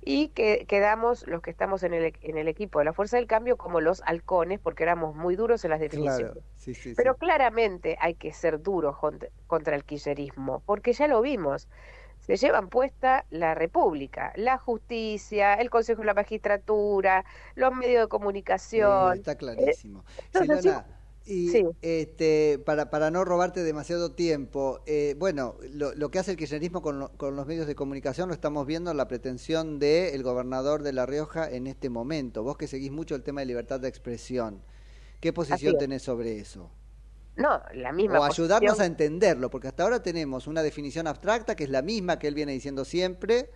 y 0.00 0.28
que 0.28 0.66
quedamos 0.66 1.26
los 1.26 1.40
que 1.40 1.50
estamos 1.50 1.82
en 1.82 1.94
el, 1.94 2.14
en 2.20 2.36
el 2.38 2.48
equipo 2.48 2.78
de 2.78 2.84
la 2.86 2.92
Fuerza 2.92 3.16
del 3.16 3.26
Cambio 3.26 3.56
como 3.56 3.80
los 3.80 4.02
halcones 4.04 4.60
porque 4.60 4.82
éramos 4.82 5.14
muy 5.16 5.34
duros 5.36 5.64
en 5.64 5.70
las 5.70 5.80
definiciones. 5.80 6.32
Claro, 6.32 6.46
sí, 6.56 6.74
sí, 6.74 6.90
sí. 6.90 6.94
Pero 6.94 7.16
claramente 7.16 7.96
hay 8.00 8.14
que 8.14 8.32
ser 8.32 8.60
duros 8.62 8.96
cont- 8.96 9.30
contra 9.46 9.76
el 9.76 9.84
kirchnerismo, 9.84 10.62
porque 10.66 10.92
ya 10.92 11.08
lo 11.08 11.20
vimos. 11.22 11.68
Se 12.20 12.36
llevan 12.36 12.68
puesta 12.70 13.26
la 13.30 13.54
República, 13.54 14.32
la 14.36 14.56
justicia, 14.58 15.54
el 15.54 15.68
Consejo 15.68 16.00
de 16.00 16.06
la 16.06 16.14
Magistratura, 16.14 17.24
los 17.54 17.74
medios 17.74 18.02
de 18.04 18.08
comunicación. 18.08 19.18
Está 19.18 19.36
clarísimo. 19.36 20.04
entonces, 20.32 20.62
Silvana, 20.62 20.86
y 21.26 21.48
sí. 21.48 21.64
este, 21.82 22.58
para, 22.66 22.90
para 22.90 23.10
no 23.10 23.24
robarte 23.24 23.62
demasiado 23.62 24.12
tiempo, 24.12 24.80
eh, 24.86 25.14
bueno, 25.18 25.56
lo, 25.72 25.94
lo 25.94 26.10
que 26.10 26.18
hace 26.18 26.32
el 26.32 26.36
kirchnerismo 26.36 26.82
con, 26.82 26.98
lo- 26.98 27.10
con 27.16 27.34
los 27.36 27.46
medios 27.46 27.66
de 27.66 27.74
comunicación 27.74 28.28
lo 28.28 28.34
estamos 28.34 28.66
viendo 28.66 28.90
en 28.90 28.96
la 28.98 29.08
pretensión 29.08 29.78
del 29.78 30.22
gobernador 30.22 30.82
de 30.82 30.92
La 30.92 31.06
Rioja 31.06 31.50
en 31.50 31.66
este 31.66 31.88
momento. 31.88 32.42
Vos 32.42 32.56
que 32.58 32.66
seguís 32.68 32.90
mucho 32.92 33.14
el 33.14 33.22
tema 33.22 33.40
de 33.40 33.46
libertad 33.46 33.80
de 33.80 33.88
expresión, 33.88 34.62
¿qué 35.20 35.32
posición 35.32 35.78
tenés 35.78 36.02
sobre 36.02 36.38
eso? 36.38 36.70
No, 37.36 37.60
la 37.74 37.92
misma 37.92 38.20
O 38.20 38.24
ayudarnos 38.24 38.72
posición- 38.72 38.82
a 38.82 38.86
entenderlo, 38.86 39.50
porque 39.50 39.68
hasta 39.68 39.82
ahora 39.82 40.02
tenemos 40.02 40.46
una 40.46 40.62
definición 40.62 41.06
abstracta 41.06 41.56
que 41.56 41.64
es 41.64 41.70
la 41.70 41.82
misma 41.82 42.18
que 42.18 42.28
él 42.28 42.34
viene 42.34 42.52
diciendo 42.52 42.84
siempre, 42.84 43.50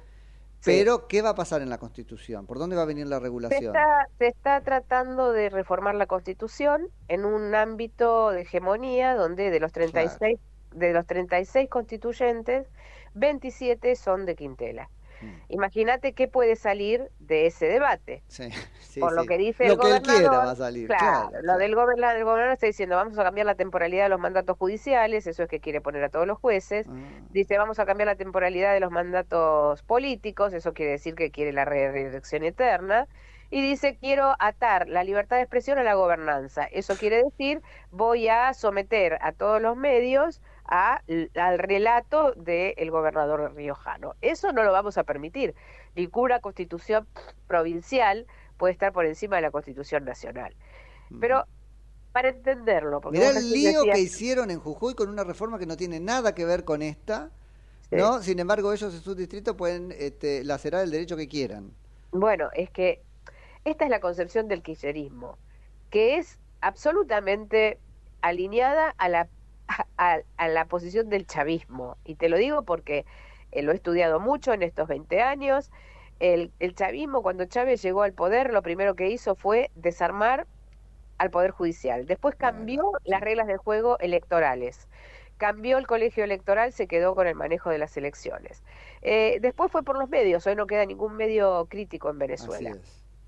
pero 0.64 1.06
¿qué 1.08 1.22
va 1.22 1.30
a 1.30 1.34
pasar 1.34 1.62
en 1.62 1.70
la 1.70 1.78
Constitución? 1.78 2.46
¿Por 2.46 2.58
dónde 2.58 2.76
va 2.76 2.82
a 2.82 2.86
venir 2.86 3.06
la 3.06 3.18
Se 3.18 3.22
regulación? 3.22 3.64
está, 3.66 4.08
se 4.18 4.26
está 4.28 4.60
tratando 4.62 5.32
de 5.32 5.50
reformar 5.50 5.94
la 5.94 6.06
Constitución 6.06 6.88
en 7.08 7.24
un 7.24 7.54
ámbito 7.54 8.30
de 8.30 8.42
hegemonía 8.42 9.14
donde 9.14 9.50
de 9.50 9.60
los 9.60 9.72
36 9.72 10.38
de 10.74 10.92
los 10.92 11.06
36 11.06 11.68
constituyentes, 11.70 12.66
27 13.14 13.96
son 13.96 14.26
de 14.26 14.36
Quintela. 14.36 14.90
Mm. 15.20 15.26
Imagínate 15.48 16.12
qué 16.12 16.28
puede 16.28 16.56
salir 16.56 17.10
de 17.18 17.46
ese 17.46 17.66
debate. 17.66 18.22
Sí, 18.28 18.48
sí, 18.80 19.00
Por 19.00 19.14
lo 19.14 19.26
que 19.26 19.38
dice 19.38 19.66
Lo 19.68 19.74
el 19.74 19.80
que 19.80 19.86
él 19.88 19.92
gobernador, 20.00 20.20
quiera 20.20 20.38
va 20.38 20.50
a 20.52 20.56
salir. 20.56 20.86
claro, 20.86 21.28
claro, 21.30 21.44
lo 21.46 21.56
del 21.58 21.74
gobernador, 21.74 22.16
el 22.16 22.24
gobernador 22.24 22.52
está 22.52 22.66
diciendo 22.66 22.96
vamos 22.96 23.18
a 23.18 23.24
cambiar 23.24 23.46
la 23.46 23.54
temporalidad 23.54 24.04
de 24.04 24.08
los 24.10 24.20
mandatos 24.20 24.56
judiciales, 24.56 25.26
eso 25.26 25.42
es 25.42 25.48
que 25.48 25.60
quiere 25.60 25.80
poner 25.80 26.04
a 26.04 26.08
todos 26.08 26.26
los 26.26 26.38
jueces. 26.38 26.86
Ah. 26.88 26.92
Dice 27.30 27.58
vamos 27.58 27.78
a 27.78 27.86
cambiar 27.86 28.06
la 28.06 28.16
temporalidad 28.16 28.72
de 28.74 28.80
los 28.80 28.90
mandatos 28.90 29.82
políticos, 29.82 30.52
eso 30.54 30.72
quiere 30.72 30.92
decir 30.92 31.14
que 31.14 31.30
quiere 31.30 31.52
la 31.52 31.64
re- 31.64 31.90
reelección 31.92 32.44
eterna. 32.44 33.06
Y 33.50 33.62
dice 33.62 33.96
quiero 33.98 34.34
atar 34.40 34.88
la 34.88 35.04
libertad 35.04 35.36
de 35.36 35.42
expresión 35.42 35.78
a 35.78 35.82
la 35.82 35.94
gobernanza, 35.94 36.64
eso 36.64 36.96
quiere 36.96 37.22
decir 37.24 37.62
voy 37.90 38.28
a 38.28 38.52
someter 38.52 39.16
a 39.22 39.32
todos 39.32 39.62
los 39.62 39.74
medios 39.74 40.42
a, 40.68 41.02
al 41.34 41.58
relato 41.58 42.32
del 42.32 42.90
gobernador 42.90 43.54
riojano. 43.54 44.14
Eso 44.20 44.52
no 44.52 44.62
lo 44.62 44.72
vamos 44.72 44.98
a 44.98 45.04
permitir. 45.04 45.54
Ninguna 45.96 46.40
constitución 46.40 47.08
provincial 47.46 48.26
puede 48.58 48.72
estar 48.72 48.92
por 48.92 49.06
encima 49.06 49.36
de 49.36 49.42
la 49.42 49.50
constitución 49.50 50.04
nacional. 50.04 50.54
Pero 51.20 51.44
para 52.12 52.28
entenderlo, 52.28 53.00
porque 53.00 53.18
Mirá 53.18 53.30
el 53.30 53.50
lío 53.50 53.80
decías- 53.80 53.94
que 53.94 54.00
hicieron 54.00 54.50
en 54.50 54.60
Jujuy 54.60 54.94
con 54.94 55.08
una 55.08 55.24
reforma 55.24 55.58
que 55.58 55.66
no 55.66 55.76
tiene 55.76 56.00
nada 56.00 56.34
que 56.34 56.44
ver 56.44 56.64
con 56.64 56.82
esta, 56.82 57.30
¿no? 57.90 58.22
Sin 58.22 58.38
embargo, 58.38 58.72
ellos 58.72 58.92
en 58.94 59.00
su 59.00 59.14
distrito 59.14 59.56
pueden 59.56 59.92
este, 59.96 60.44
lacerar 60.44 60.84
el 60.84 60.90
derecho 60.90 61.16
que 61.16 61.28
quieran. 61.28 61.72
Bueno, 62.12 62.50
es 62.54 62.70
que 62.70 63.00
esta 63.64 63.84
es 63.84 63.90
la 63.90 64.00
concepción 64.00 64.48
del 64.48 64.62
kirchnerismo, 64.62 65.38
que 65.90 66.16
es 66.18 66.38
absolutamente 66.60 67.78
alineada 68.20 68.94
a 68.98 69.08
la, 69.08 69.28
a, 69.98 70.20
a 70.36 70.48
la 70.48 70.66
posición 70.66 71.08
del 71.08 71.26
chavismo. 71.26 71.98
Y 72.04 72.16
te 72.16 72.28
lo 72.28 72.36
digo 72.38 72.64
porque 72.64 73.06
eh, 73.52 73.62
lo 73.62 73.72
he 73.72 73.74
estudiado 73.74 74.20
mucho 74.20 74.52
en 74.52 74.62
estos 74.62 74.88
20 74.88 75.20
años. 75.22 75.70
El, 76.20 76.52
el 76.58 76.74
chavismo, 76.74 77.22
cuando 77.22 77.44
Chávez 77.46 77.82
llegó 77.82 78.02
al 78.02 78.12
poder, 78.14 78.52
lo 78.52 78.62
primero 78.62 78.94
que 78.96 79.08
hizo 79.08 79.34
fue 79.36 79.70
desarmar 79.74 80.46
al 81.18 81.30
Poder 81.30 81.50
Judicial. 81.50 82.06
Después 82.06 82.36
cambió 82.36 82.92
las 83.04 83.20
reglas 83.20 83.46
del 83.46 83.58
juego 83.58 83.98
electorales. 83.98 84.88
Cambió 85.36 85.78
el 85.78 85.86
colegio 85.86 86.24
electoral, 86.24 86.72
se 86.72 86.88
quedó 86.88 87.14
con 87.14 87.26
el 87.26 87.34
manejo 87.36 87.70
de 87.70 87.78
las 87.78 87.96
elecciones. 87.96 88.64
Eh, 89.02 89.38
después 89.40 89.70
fue 89.70 89.84
por 89.84 89.98
los 89.98 90.08
medios, 90.08 90.46
hoy 90.46 90.56
no 90.56 90.66
queda 90.66 90.84
ningún 90.86 91.16
medio 91.16 91.66
crítico 91.68 92.10
en 92.10 92.18
Venezuela. 92.18 92.78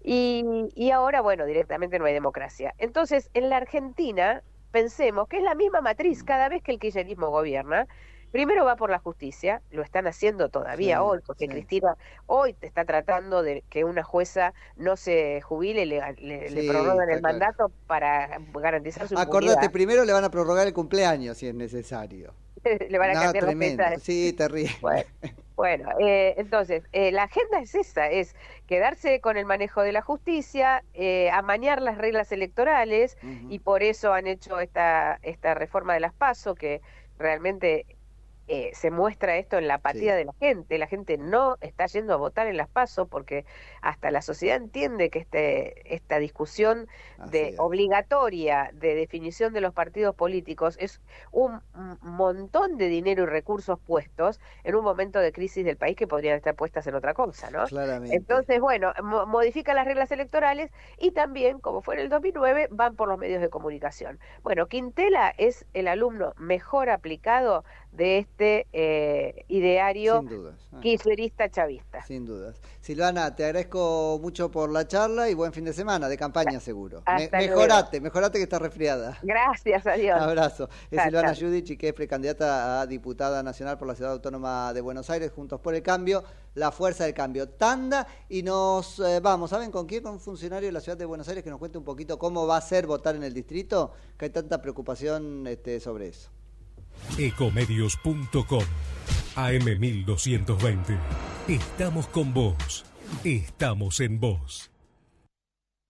Y, 0.03 0.45
y 0.75 0.91
ahora, 0.93 1.21
bueno, 1.21 1.45
directamente 1.47 1.99
no 1.99 2.07
hay 2.07 2.15
democracia. 2.15 2.75
Entonces, 2.79 3.31
en 3.35 3.51
la 3.51 3.59
Argentina, 3.59 4.43
pensemos 4.71 5.29
que 5.29 5.39
es 5.39 5.43
la 5.43 5.55
misma 5.55 5.81
matriz 5.81 6.23
cada 6.25 6.49
vez 6.49 6.63
que 6.63 6.73
el 6.73 6.79
kirchnerismo 6.79 7.29
gobierna. 7.31 7.87
Primero 8.31 8.65
va 8.65 8.77
por 8.77 8.91
la 8.91 9.01
justicia, 9.01 9.63
lo 9.71 9.83
están 9.83 10.07
haciendo 10.07 10.51
todavía 10.51 10.99
Sí, 10.99 11.03
hoy, 11.03 11.19
porque 11.27 11.47
sí. 11.47 11.49
Cristina 11.49 11.97
hoy 12.27 12.55
te 12.55 12.67
está 12.69 12.85
tratando 12.85 13.43
de 13.43 13.65
que 13.69 13.83
una 13.85 14.05
jueza 14.05 14.55
no 14.77 14.97
se 14.97 15.41
jubile, 15.41 15.85
le, 15.87 16.01
le, 16.51 16.65
prorrogan 16.65 17.11
el 17.11 17.21
claro. 17.21 17.21
mandato 17.21 17.73
para 17.87 18.39
garantizar 18.55 19.09
su 19.09 19.15
Acordate, 19.15 19.69
impunidad. 19.69 19.71
primero 19.71 20.05
le 20.05 20.13
van 20.13 20.25
a 20.25 20.31
prorrogar 20.31 20.67
el 20.67 20.73
cumpleaños 20.75 21.39
si 21.39 21.47
es 21.49 21.55
necesario. 21.55 22.35
le 22.89 22.99
van 22.99 23.11
a 23.11 23.15
No, 23.15 23.21
cambiar 23.21 23.45
tremendo. 23.45 23.85
fechas. 23.85 24.03
Sí, 24.03 24.33
terrible. 24.33 24.73
Bueno, 24.81 25.05
Bueno, 25.61 25.91
eh, 25.99 26.37
entonces, 26.39 26.85
eh, 26.93 27.13
la 27.13 27.25
agenda 27.25 27.61
es 27.61 27.75
esa, 27.75 28.09
es 28.09 28.35
quedarse 28.67 29.21
con 29.21 29.37
el 29.37 29.45
manejo 29.45 29.83
de 29.83 29.93
la 29.93 30.01
justicia, 30.01 30.83
eh, 30.95 31.29
amañar 31.33 31.83
las 31.83 31.99
reglas 31.99 32.33
electorales, 32.33 33.19
y 33.51 33.59
por 33.59 33.83
eso 33.83 34.15
han 34.15 34.27
hecho 34.27 34.59
esta, 34.59 35.19
esta 35.21 35.53
reforma 35.53 35.93
de 35.93 36.01
las 36.01 36.15
PASO, 36.15 36.55
que 36.55 36.81
realmente 37.19 37.85
eh, 38.53 38.71
se 38.75 38.91
muestra 38.91 39.37
esto 39.37 39.59
en 39.59 39.69
la 39.69 39.75
apatía 39.75 40.17
de 40.17 40.25
la 40.25 40.33
gente. 40.41 40.77
La 40.77 40.89
gente 40.89 41.19
no 41.19 41.57
está 41.61 41.87
yendo 41.87 42.15
a 42.15 42.17
votar 42.17 42.49
en 42.49 42.57
las 42.57 42.69
PASO 42.69 43.07
porque 43.07 43.45
hasta 43.81 44.11
la 44.11 44.23
sociedad 44.23 44.57
entiende 44.57 45.09
que 45.09 45.21
este, 45.21 45.95
esta 45.95 46.19
discusión 46.19 46.89
de 47.31 47.55
obligatoria 47.59 48.71
de 48.73 48.95
definición 48.97 49.53
de 49.53 49.61
los 49.61 49.73
partidos 49.73 50.15
políticos 50.17 50.77
es 50.81 51.01
un 51.31 51.61
montón 52.01 52.77
de 52.77 52.89
dinero 52.89 53.23
y 53.23 53.27
recursos 53.27 53.79
puestos 53.79 54.41
en 54.65 54.75
un 54.75 54.85
momento 54.85 55.21
de 55.21 55.33
crisis 55.33 55.65
del 55.65 55.77
país 55.77 55.97
que 55.97 56.07
podrían 56.09 56.37
estar 56.37 56.55
puestas 56.57 56.87
en 56.87 56.95
otra 56.95 57.15
cosa, 57.15 57.51
¿no? 57.51 57.65
Claramente. 57.67 58.17
Entonces, 58.17 58.61
bueno, 58.61 58.93
mo- 59.03 59.27
modifica 59.27 59.75
las 59.75 59.87
reglas 59.87 60.11
electorales 60.11 60.71
y 60.99 61.13
también, 61.13 61.61
como 61.61 61.83
fue 61.83 61.95
en 61.95 62.01
el 62.01 62.09
2009, 62.09 62.69
van 62.71 62.97
por 62.97 63.09
los 63.09 63.19
medios 63.19 63.41
de 63.41 63.49
comunicación. 63.49 64.19
Bueno, 64.43 64.67
Quintela 64.67 65.33
es 65.39 65.67
el 65.73 65.89
alumno 65.89 66.35
mejor 66.37 66.91
aplicado 66.91 67.65
de 67.93 68.19
este 68.19 68.67
eh, 68.73 69.45
ideario. 69.49 70.25
Ah. 70.73 70.81
kirchnerista 70.81 71.51
chavista. 71.51 72.03
Sin 72.05 72.25
dudas. 72.25 72.61
Silvana, 72.81 73.35
te 73.35 73.45
agradezco 73.45 74.19
mucho 74.23 74.51
por 74.51 74.71
la 74.71 74.87
charla 74.87 75.29
y 75.29 75.35
buen 75.35 75.53
fin 75.53 75.65
de 75.65 75.73
semana, 75.73 76.09
de 76.09 76.17
campaña 76.17 76.61
seguro. 76.61 77.03
Me- 77.07 77.25
Hasta 77.25 77.39
luego. 77.39 77.57
mejorate, 77.57 78.01
mejorate 78.01 78.39
que 78.39 78.45
estás 78.45 78.63
resfriada. 78.63 79.19
Gracias, 79.23 79.87
adiós. 79.87 80.21
Abrazo. 80.21 80.69
Es 80.91 80.97
Chao, 80.99 81.07
Silvana 81.07 81.35
chao. 81.35 81.41
Giudici, 81.49 81.77
que 81.77 81.89
es 81.89 81.95
precandidata 81.95 82.81
a 82.81 82.87
diputada 82.87 83.43
nacional 83.43 83.77
por 83.79 83.89
la 83.89 83.95
Ciudad 83.97 84.13
Autónoma 84.13 84.73
de 84.73 84.81
Buenos 84.81 85.11
Aires, 85.11 85.33
Juntos 85.33 85.61
por 85.61 85.75
el 85.75 85.83
Cambio, 85.83 86.23
la 86.55 86.71
fuerza 86.71 87.05
del 87.05 87.15
cambio. 87.15 87.49
Tanda 87.49 88.07
y 88.29 88.43
nos 88.45 89.01
eh, 89.01 89.21
vamos, 89.21 89.51
¿saben 89.51 89.71
con 89.73 89.87
quién? 89.87 90.03
Con 90.05 90.13
un 90.13 90.21
funcionario 90.21 90.69
de 90.69 90.73
la 90.73 90.81
Ciudad 90.81 90.97
de 90.97 91.05
Buenos 91.05 91.29
Aires 91.29 91.43
que 91.45 91.51
nos 91.51 91.59
cuente 91.59 91.79
un 91.79 91.85
poquito 91.85 92.19
cómo 92.19 92.47
va 92.47 92.57
a 92.57 92.61
ser 92.61 92.87
votar 92.87 93.17
en 93.17 93.25
el 93.25 93.35
distrito, 93.35 93.93
que 94.17 94.27
hay 94.27 94.31
tanta 94.31 94.63
preocupación 94.63 95.47
este, 95.49 95.81
sobre 95.81 96.09
eso. 96.09 96.31
Ecomedios.com 97.19 98.65
AM1220. 99.37 100.99
Estamos 101.49 102.07
con 102.09 102.33
vos. 102.35 102.85
Estamos 103.25 104.01
en 104.01 104.21
vos. 104.21 104.71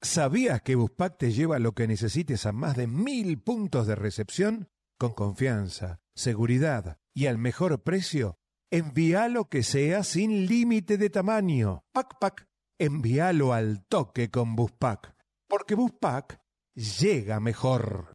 ¿Sabías 0.02 0.62
que 0.62 0.76
Buspack 0.76 1.18
te 1.18 1.32
lleva 1.32 1.58
lo 1.58 1.72
que 1.72 1.86
necesites 1.86 2.46
a 2.46 2.52
más 2.52 2.76
de 2.76 2.86
mil 2.86 3.38
puntos 3.38 3.86
de 3.86 3.94
recepción? 3.94 4.68
Con 4.98 5.12
confianza, 5.12 6.00
seguridad 6.14 6.98
y 7.14 7.26
al 7.26 7.36
mejor 7.36 7.82
precio. 7.82 8.38
Envía 8.70 9.28
lo 9.28 9.50
que 9.50 9.62
sea 9.62 10.02
sin 10.04 10.46
límite 10.46 10.96
de 10.96 11.10
tamaño. 11.10 11.84
Pac 11.92 12.18
Pac, 12.18 12.46
envíalo 12.78 13.52
al 13.52 13.84
toque 13.86 14.30
con 14.30 14.56
Buspack. 14.56 15.14
Porque 15.48 15.74
Buspack 15.74 16.40
llega 16.74 17.40
mejor. 17.40 18.14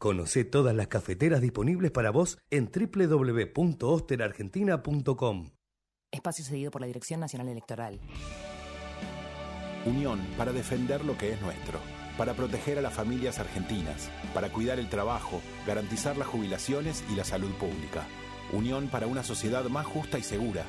Conoce 0.00 0.44
todas 0.44 0.74
las 0.74 0.88
cafeteras 0.88 1.42
disponibles 1.42 1.90
para 1.90 2.10
vos 2.10 2.38
en 2.48 2.70
www.osterargentina.com. 2.72 5.50
Espacio 6.10 6.42
cedido 6.42 6.70
por 6.70 6.80
la 6.80 6.86
Dirección 6.86 7.20
Nacional 7.20 7.48
Electoral. 7.48 8.00
Unión 9.84 10.26
para 10.38 10.54
defender 10.54 11.04
lo 11.04 11.18
que 11.18 11.34
es 11.34 11.42
nuestro, 11.42 11.80
para 12.16 12.32
proteger 12.32 12.78
a 12.78 12.80
las 12.80 12.94
familias 12.94 13.40
argentinas, 13.40 14.10
para 14.32 14.50
cuidar 14.50 14.78
el 14.78 14.88
trabajo, 14.88 15.42
garantizar 15.66 16.16
las 16.16 16.28
jubilaciones 16.28 17.04
y 17.12 17.14
la 17.14 17.24
salud 17.24 17.52
pública. 17.56 18.06
Unión 18.54 18.88
para 18.88 19.06
una 19.06 19.22
sociedad 19.22 19.64
más 19.64 19.84
justa 19.84 20.18
y 20.18 20.22
segura. 20.22 20.64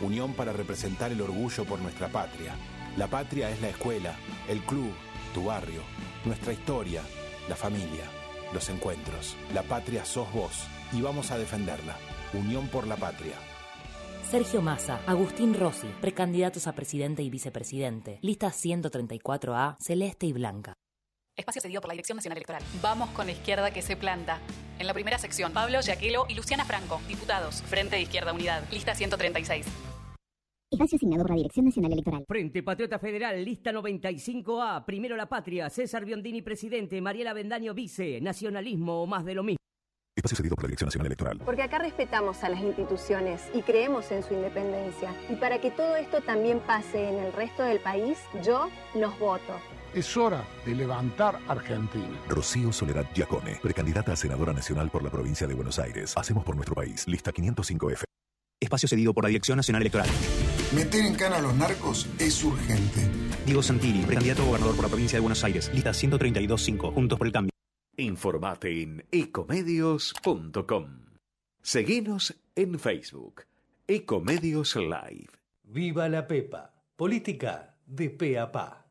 Unión 0.00 0.34
para 0.34 0.52
representar 0.52 1.12
el 1.12 1.22
orgullo 1.22 1.64
por 1.64 1.78
nuestra 1.78 2.08
patria. 2.08 2.56
La 2.96 3.06
patria 3.06 3.50
es 3.50 3.62
la 3.62 3.68
escuela, 3.68 4.16
el 4.48 4.62
club, 4.62 4.90
tu 5.32 5.44
barrio, 5.44 5.82
nuestra 6.24 6.52
historia, 6.52 7.02
la 7.48 7.54
familia, 7.54 8.10
los 8.54 8.70
encuentros. 8.70 9.36
La 9.52 9.62
patria 9.62 10.04
sos 10.04 10.32
vos 10.32 10.66
y 10.92 11.02
vamos 11.02 11.30
a 11.30 11.38
defenderla. 11.38 11.96
Unión 12.32 12.68
por 12.68 12.86
la 12.86 12.96
patria. 12.96 13.34
Sergio 14.30 14.62
Massa, 14.62 15.00
Agustín 15.06 15.54
Rossi, 15.54 15.88
precandidatos 16.00 16.66
a 16.66 16.72
presidente 16.72 17.22
y 17.22 17.28
vicepresidente. 17.28 18.18
Lista 18.22 18.48
134A, 18.48 19.76
celeste 19.78 20.26
y 20.26 20.32
blanca. 20.32 20.74
Espacio 21.36 21.60
cedido 21.60 21.80
por 21.80 21.88
la 21.88 21.94
Dirección 21.94 22.16
Nacional 22.16 22.38
Electoral. 22.38 22.62
Vamos 22.80 23.10
con 23.10 23.26
la 23.26 23.32
izquierda 23.32 23.72
que 23.72 23.82
se 23.82 23.96
planta. 23.96 24.38
En 24.78 24.86
la 24.86 24.94
primera 24.94 25.18
sección, 25.18 25.52
Pablo 25.52 25.80
Yaquelo 25.80 26.26
y 26.28 26.34
Luciana 26.34 26.64
Franco, 26.64 27.00
diputados. 27.08 27.62
Frente 27.62 27.96
de 27.96 28.02
Izquierda 28.02 28.32
Unidad, 28.32 28.62
lista 28.70 28.94
136. 28.94 29.66
Espacio 30.74 30.96
asignado 30.96 31.22
por 31.22 31.30
la 31.30 31.36
Dirección 31.36 31.66
Nacional 31.66 31.92
Electoral. 31.92 32.24
Frente 32.26 32.62
Patriota 32.62 32.98
Federal, 32.98 33.44
lista 33.44 33.70
95A, 33.70 34.84
Primero 34.84 35.16
la 35.16 35.28
Patria, 35.28 35.70
César 35.70 36.04
Biondini 36.04 36.42
presidente, 36.42 37.00
Mariela 37.00 37.32
Bendaño 37.32 37.74
vice, 37.74 38.20
Nacionalismo 38.20 39.02
o 39.02 39.06
más 39.06 39.24
de 39.24 39.34
lo 39.34 39.44
mismo. 39.44 39.58
Espacio 40.16 40.36
cedido 40.36 40.56
por 40.56 40.64
la 40.64 40.68
Dirección 40.68 40.88
Nacional 40.88 41.06
Electoral. 41.06 41.38
Porque 41.44 41.62
acá 41.62 41.78
respetamos 41.78 42.42
a 42.42 42.48
las 42.48 42.60
instituciones 42.60 43.42
y 43.54 43.62
creemos 43.62 44.10
en 44.10 44.24
su 44.24 44.34
independencia. 44.34 45.14
Y 45.28 45.36
para 45.36 45.60
que 45.60 45.70
todo 45.70 45.94
esto 45.96 46.20
también 46.22 46.58
pase 46.60 47.08
en 47.08 47.18
el 47.20 47.32
resto 47.32 47.62
del 47.62 47.78
país, 47.78 48.18
yo 48.44 48.68
los 48.94 49.16
voto. 49.20 49.54
Es 49.94 50.16
hora 50.16 50.44
de 50.66 50.74
levantar 50.74 51.38
Argentina. 51.46 52.20
Rocío 52.28 52.72
Soledad 52.72 53.06
Giacone, 53.14 53.60
precandidata 53.62 54.12
a 54.12 54.16
senadora 54.16 54.52
nacional 54.52 54.90
por 54.90 55.04
la 55.04 55.10
provincia 55.10 55.46
de 55.46 55.54
Buenos 55.54 55.78
Aires. 55.78 56.14
Hacemos 56.16 56.44
por 56.44 56.56
nuestro 56.56 56.74
país. 56.74 57.06
Lista 57.06 57.32
505F. 57.32 58.02
Espacio 58.60 58.88
cedido 58.88 59.12
por 59.12 59.24
la 59.24 59.28
Dirección 59.28 59.56
Nacional 59.56 59.82
Electoral. 59.82 60.08
Meter 60.74 61.04
en 61.04 61.14
cana 61.14 61.36
a 61.36 61.42
los 61.42 61.54
narcos 61.54 62.08
es 62.18 62.42
urgente. 62.42 63.08
Diego 63.44 63.62
Santilli, 63.62 64.04
precandidato 64.04 64.42
a 64.42 64.46
gobernador 64.46 64.74
por 64.74 64.84
la 64.84 64.88
provincia 64.88 65.16
de 65.16 65.20
Buenos 65.20 65.44
Aires. 65.44 65.70
Lista 65.72 65.90
132.5. 65.90 66.94
Juntos 66.94 67.18
por 67.18 67.26
el 67.26 67.32
cambio. 67.32 67.50
Informate 67.96 68.82
en 68.82 69.04
ecomedios.com. 69.12 70.86
Seguinos 71.62 72.34
en 72.56 72.78
Facebook. 72.78 73.42
Ecomedios 73.86 74.76
Live. 74.76 75.30
Viva 75.62 76.08
la 76.08 76.26
Pepa. 76.26 76.72
Política 76.96 77.76
de 77.86 78.10
pe 78.10 78.38
a 78.38 78.50
pa. 78.50 78.83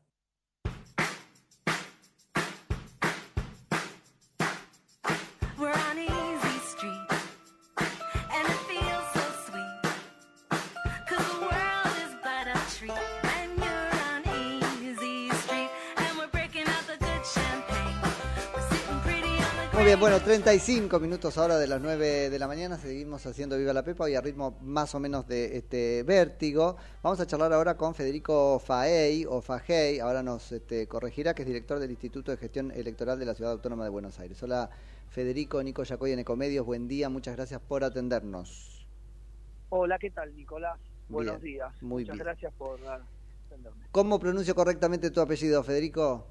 Muy 19.84 19.90
bien, 19.90 20.00
bueno, 20.00 20.18
35 20.18 20.98
minutos 20.98 21.36
ahora 21.36 21.58
de 21.58 21.66
las 21.66 21.78
9 21.78 22.30
de 22.30 22.38
la 22.38 22.48
mañana, 22.48 22.78
seguimos 22.78 23.26
haciendo 23.26 23.58
Viva 23.58 23.74
la 23.74 23.82
Pepa 23.84 24.08
y 24.08 24.14
a 24.14 24.22
ritmo 24.22 24.56
más 24.62 24.94
o 24.94 24.98
menos 24.98 25.28
de 25.28 25.58
este 25.58 26.02
vértigo. 26.04 26.78
Vamos 27.02 27.20
a 27.20 27.26
charlar 27.26 27.52
ahora 27.52 27.76
con 27.76 27.94
Federico 27.94 28.58
Faey 28.58 29.26
o 29.28 29.42
Fajey, 29.42 29.98
ahora 30.00 30.22
nos 30.22 30.52
este, 30.52 30.88
corregirá, 30.88 31.34
que 31.34 31.42
es 31.42 31.48
director 31.48 31.78
del 31.78 31.90
Instituto 31.90 32.30
de 32.30 32.38
Gestión 32.38 32.70
Electoral 32.70 33.18
de 33.18 33.26
la 33.26 33.34
Ciudad 33.34 33.52
Autónoma 33.52 33.84
de 33.84 33.90
Buenos 33.90 34.18
Aires. 34.18 34.42
Hola 34.42 34.70
Federico, 35.10 35.62
Nico 35.62 35.82
Yacoy 35.82 36.12
en 36.12 36.20
Ecomedios, 36.20 36.64
buen 36.64 36.88
día, 36.88 37.10
muchas 37.10 37.36
gracias 37.36 37.60
por 37.60 37.84
atendernos. 37.84 38.86
Hola, 39.68 39.98
¿qué 39.98 40.10
tal, 40.10 40.34
Nicolás? 40.34 40.80
Buenos 41.10 41.42
Bien, 41.42 41.56
días. 41.56 41.82
muy 41.82 42.04
Muchas 42.04 42.14
bien. 42.14 42.24
gracias 42.24 42.54
por 42.54 42.80
atenderme. 42.86 43.84
¿Cómo 43.92 44.18
pronuncio 44.18 44.54
correctamente 44.54 45.10
tu 45.10 45.20
apellido, 45.20 45.62
Federico? 45.62 46.26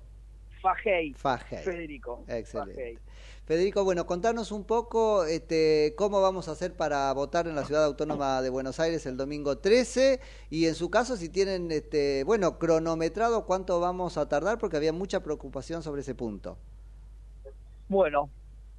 Fajei. 0.59 1.13
Fajei. 1.13 1.63
Federico. 1.63 2.23
Excelente. 2.27 2.73
Fajei. 2.73 3.12
Federico, 3.45 3.83
bueno, 3.83 4.05
contanos 4.05 4.53
un 4.53 4.63
poco 4.63 5.25
este, 5.25 5.93
cómo 5.97 6.21
vamos 6.21 6.47
a 6.47 6.53
hacer 6.53 6.77
para 6.77 7.11
votar 7.11 7.45
en 7.45 7.55
la 7.55 7.65
Ciudad 7.65 7.83
Autónoma 7.83 8.41
de 8.41 8.49
Buenos 8.49 8.79
Aires 8.79 9.05
el 9.05 9.17
domingo 9.17 9.57
13 9.57 10.21
y 10.49 10.67
en 10.67 10.75
su 10.75 10.89
caso 10.89 11.17
si 11.17 11.27
tienen, 11.27 11.69
este, 11.71 12.23
bueno, 12.23 12.57
cronometrado 12.57 13.45
cuánto 13.45 13.81
vamos 13.81 14.17
a 14.17 14.29
tardar 14.29 14.59
porque 14.59 14.77
había 14.77 14.93
mucha 14.93 15.19
preocupación 15.21 15.83
sobre 15.83 16.01
ese 16.01 16.15
punto. 16.15 16.57
Bueno, 17.89 18.29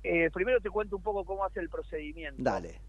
eh, 0.02 0.30
primero 0.32 0.58
te 0.62 0.70
cuento 0.70 0.96
un 0.96 1.02
poco 1.02 1.26
cómo 1.26 1.44
hace 1.44 1.60
el 1.60 1.68
procedimiento. 1.68 2.42
Dale. 2.42 2.80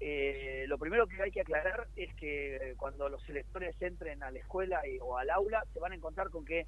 Eh, 0.00 0.66
lo 0.68 0.76
primero 0.76 1.06
que 1.08 1.20
hay 1.22 1.30
que 1.30 1.40
aclarar 1.40 1.88
es 1.96 2.14
que 2.16 2.74
cuando 2.76 3.08
los 3.08 3.26
electores 3.30 3.74
entren 3.80 4.22
a 4.22 4.30
la 4.30 4.38
escuela 4.38 4.86
y- 4.86 4.98
o 5.00 5.16
al 5.16 5.30
aula, 5.30 5.64
se 5.72 5.80
van 5.80 5.92
a 5.92 5.94
encontrar 5.94 6.28
con 6.28 6.44
que 6.44 6.66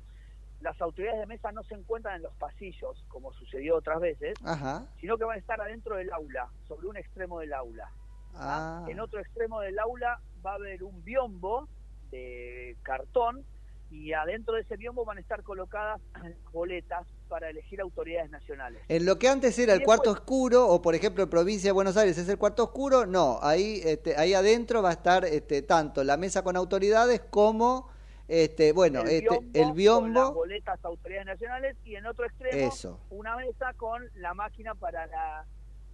las 0.60 0.80
autoridades 0.80 1.20
de 1.20 1.26
mesa 1.26 1.52
no 1.52 1.62
se 1.64 1.74
encuentran 1.74 2.16
en 2.16 2.22
los 2.22 2.34
pasillos, 2.34 3.04
como 3.08 3.32
sucedió 3.32 3.76
otras 3.76 4.00
veces, 4.00 4.34
Ajá. 4.44 4.86
sino 5.00 5.16
que 5.16 5.24
van 5.24 5.36
a 5.36 5.40
estar 5.40 5.60
adentro 5.60 5.96
del 5.96 6.12
aula, 6.12 6.48
sobre 6.68 6.86
un 6.86 6.96
extremo 6.96 7.40
del 7.40 7.52
aula. 7.52 7.90
Ah, 8.34 8.84
En 8.88 9.00
otro 9.00 9.20
extremo 9.20 9.60
del 9.60 9.78
aula 9.78 10.20
va 10.44 10.52
a 10.52 10.54
haber 10.54 10.82
un 10.84 11.02
biombo 11.04 11.68
de 12.10 12.76
cartón 12.82 13.44
y 13.90 14.12
adentro 14.12 14.54
de 14.54 14.60
ese 14.60 14.76
biombo 14.76 15.04
van 15.04 15.18
a 15.18 15.20
estar 15.20 15.42
colocadas 15.42 16.00
boletas 16.52 17.06
para 17.28 17.48
elegir 17.50 17.80
autoridades 17.80 18.30
nacionales. 18.30 18.82
en 18.88 19.04
lo 19.06 19.18
que 19.18 19.28
antes 19.28 19.58
era 19.58 19.72
el 19.74 19.82
cuarto 19.82 20.10
oscuro, 20.12 20.68
o 20.68 20.80
por 20.82 20.94
ejemplo 20.94 21.22
en 21.24 21.30
provincia 21.30 21.68
de 21.68 21.72
Buenos 21.72 21.96
Aires 21.96 22.18
es 22.18 22.28
el 22.28 22.38
cuarto 22.38 22.64
oscuro, 22.64 23.06
no, 23.06 23.38
ahí, 23.42 23.80
este, 23.84 24.16
ahí 24.16 24.34
adentro 24.34 24.82
va 24.82 24.90
a 24.90 24.92
estar 24.92 25.24
este, 25.24 25.62
tanto 25.62 26.04
la 26.04 26.16
mesa 26.16 26.42
con 26.44 26.56
autoridades 26.56 27.20
como, 27.30 27.88
este, 28.30 28.72
bueno, 28.72 29.00
este, 29.00 29.24
el 29.24 29.26
con 29.26 29.52
las 29.54 29.74
biombo, 29.74 30.32
boletas 30.34 30.78
a 30.84 30.88
autoridades 30.88 31.26
nacionales 31.26 31.76
y 31.84 31.96
en 31.96 32.06
otro 32.06 32.24
extremo 32.26 32.68
Eso. 32.68 33.00
una 33.10 33.36
mesa 33.36 33.72
con 33.76 34.02
la 34.14 34.34
máquina 34.34 34.74
para 34.74 35.06
la 35.08 35.44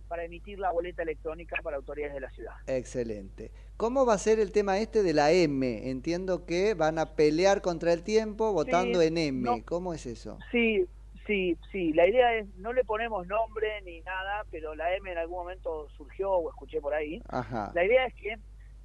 para 0.09 0.23
emitir 0.25 0.59
la 0.61 0.71
boleta 0.71 1.03
electrónica 1.03 1.57
para 1.65 1.79
autoridades 1.79 2.15
de 2.15 2.21
la 2.21 2.31
ciudad. 2.31 2.53
Excelente. 2.69 3.51
¿Cómo 3.77 4.07
va 4.07 4.15
a 4.15 4.19
ser 4.19 4.39
el 4.39 4.53
tema 4.53 4.79
este 4.79 5.03
de 5.03 5.13
la 5.13 5.33
M? 5.33 5.91
Entiendo 5.91 6.47
que 6.47 6.75
van 6.75 6.99
a 7.01 7.17
pelear 7.17 7.61
contra 7.61 7.93
el 7.93 8.05
tiempo 8.05 8.53
votando 8.53 9.01
Sí, 9.01 9.07
en 9.09 9.19
M. 9.19 9.41
no. 9.43 9.65
¿Cómo 9.65 9.95
es 9.95 10.07
eso? 10.07 10.39
Sí, 10.53 10.87
sí, 11.27 11.57
sí. 11.73 11.93
La 11.93 12.07
idea 12.07 12.35
es, 12.37 12.47
no 12.59 12.73
le 12.73 12.85
ponemos 12.85 13.27
nombre 13.27 13.83
ni 13.83 14.01
nada, 14.03 14.45
pero 14.53 14.77
la 14.77 14.95
M 14.95 15.11
en 15.11 15.19
algún 15.19 15.39
momento 15.39 15.89
surgió 15.97 16.31
o 16.31 16.51
escuché 16.51 16.81
por 16.81 16.95
ahí. 16.95 17.21
Ajá. 17.29 17.73
La 17.75 17.85
idea 17.85 18.07
es 18.07 18.15
que 18.15 18.37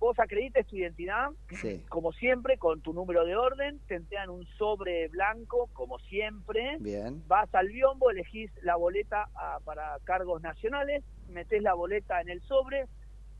vos 0.02 0.18
acredites 0.20 0.66
tu 0.66 0.76
identidad, 0.76 1.30
Sí. 1.52 1.86
como 1.88 2.12
siempre, 2.12 2.58
con 2.58 2.82
tu 2.82 2.92
número 2.92 3.24
de 3.24 3.36
orden, 3.36 3.80
te 3.88 3.94
entregan 3.96 4.32
un 4.32 4.46
sobre 4.58 5.08
blanco, 5.10 5.70
como 5.74 6.00
siempre. 6.00 6.78
Bien. 6.80 7.24
Vas 7.28 7.54
al 7.54 7.68
biombo, 7.68 8.10
elegís 8.10 8.50
la 8.64 8.76
boleta 8.78 9.30
ah, 9.36 9.60
para 9.64 10.00
cargos 10.04 10.42
nacionales, 10.42 11.04
metés 11.30 11.62
la 11.62 11.76
boleta 11.76 12.20
en 12.20 12.30
el 12.30 12.42
sobre 12.42 12.88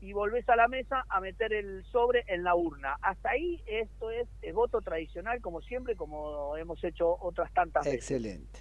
y 0.00 0.12
volvés 0.12 0.48
a 0.48 0.54
la 0.54 0.68
mesa 0.68 1.04
a 1.08 1.20
meter 1.20 1.52
el 1.52 1.82
sobre 1.90 2.24
en 2.28 2.44
la 2.44 2.54
urna. 2.54 2.96
Hasta 3.02 3.30
ahí 3.30 3.60
esto 3.66 4.12
es, 4.12 4.28
eh, 4.42 4.52
voto 4.52 4.80
tradicional, 4.80 5.40
como 5.40 5.62
siempre, 5.62 5.96
como 5.96 6.56
hemos 6.56 6.82
hecho 6.84 7.16
otras 7.20 7.52
tantas 7.52 7.84
veces. 7.84 7.98
Excelente. 8.08 8.60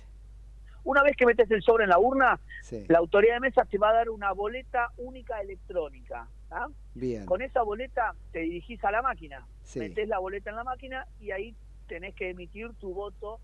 Una 0.84 1.04
vez 1.04 1.16
que 1.16 1.28
metes 1.28 1.50
el 1.52 1.62
sobre 1.62 1.84
en 1.84 1.92
la 1.92 2.00
urna, 2.00 2.40
Sí. 2.64 2.84
la 2.90 2.98
autoridad 2.98 3.36
de 3.36 3.42
mesa 3.42 3.64
te 3.66 3.78
va 3.78 3.92
a 3.92 3.94
dar 3.94 4.10
una 4.10 4.32
boleta 4.32 4.90
única 4.98 5.40
electrónica. 5.40 6.28
¿Ah? 6.52 6.68
Bien. 6.94 7.26
Con 7.26 7.42
esa 7.42 7.64
boleta 7.64 8.14
te 8.32 8.40
dirigís 8.40 8.84
a 8.84 8.92
la 8.92 9.02
máquina, 9.02 9.46
Sí. 9.64 9.80
metés 9.80 10.08
la 10.08 10.20
boleta 10.20 10.50
en 10.50 10.58
la 10.58 10.64
máquina 10.64 11.08
y 11.20 11.32
ahí 11.32 11.56
tenés 11.88 12.14
que 12.16 12.30
emitir 12.30 12.74
tu 12.76 12.94
voto, 12.94 13.40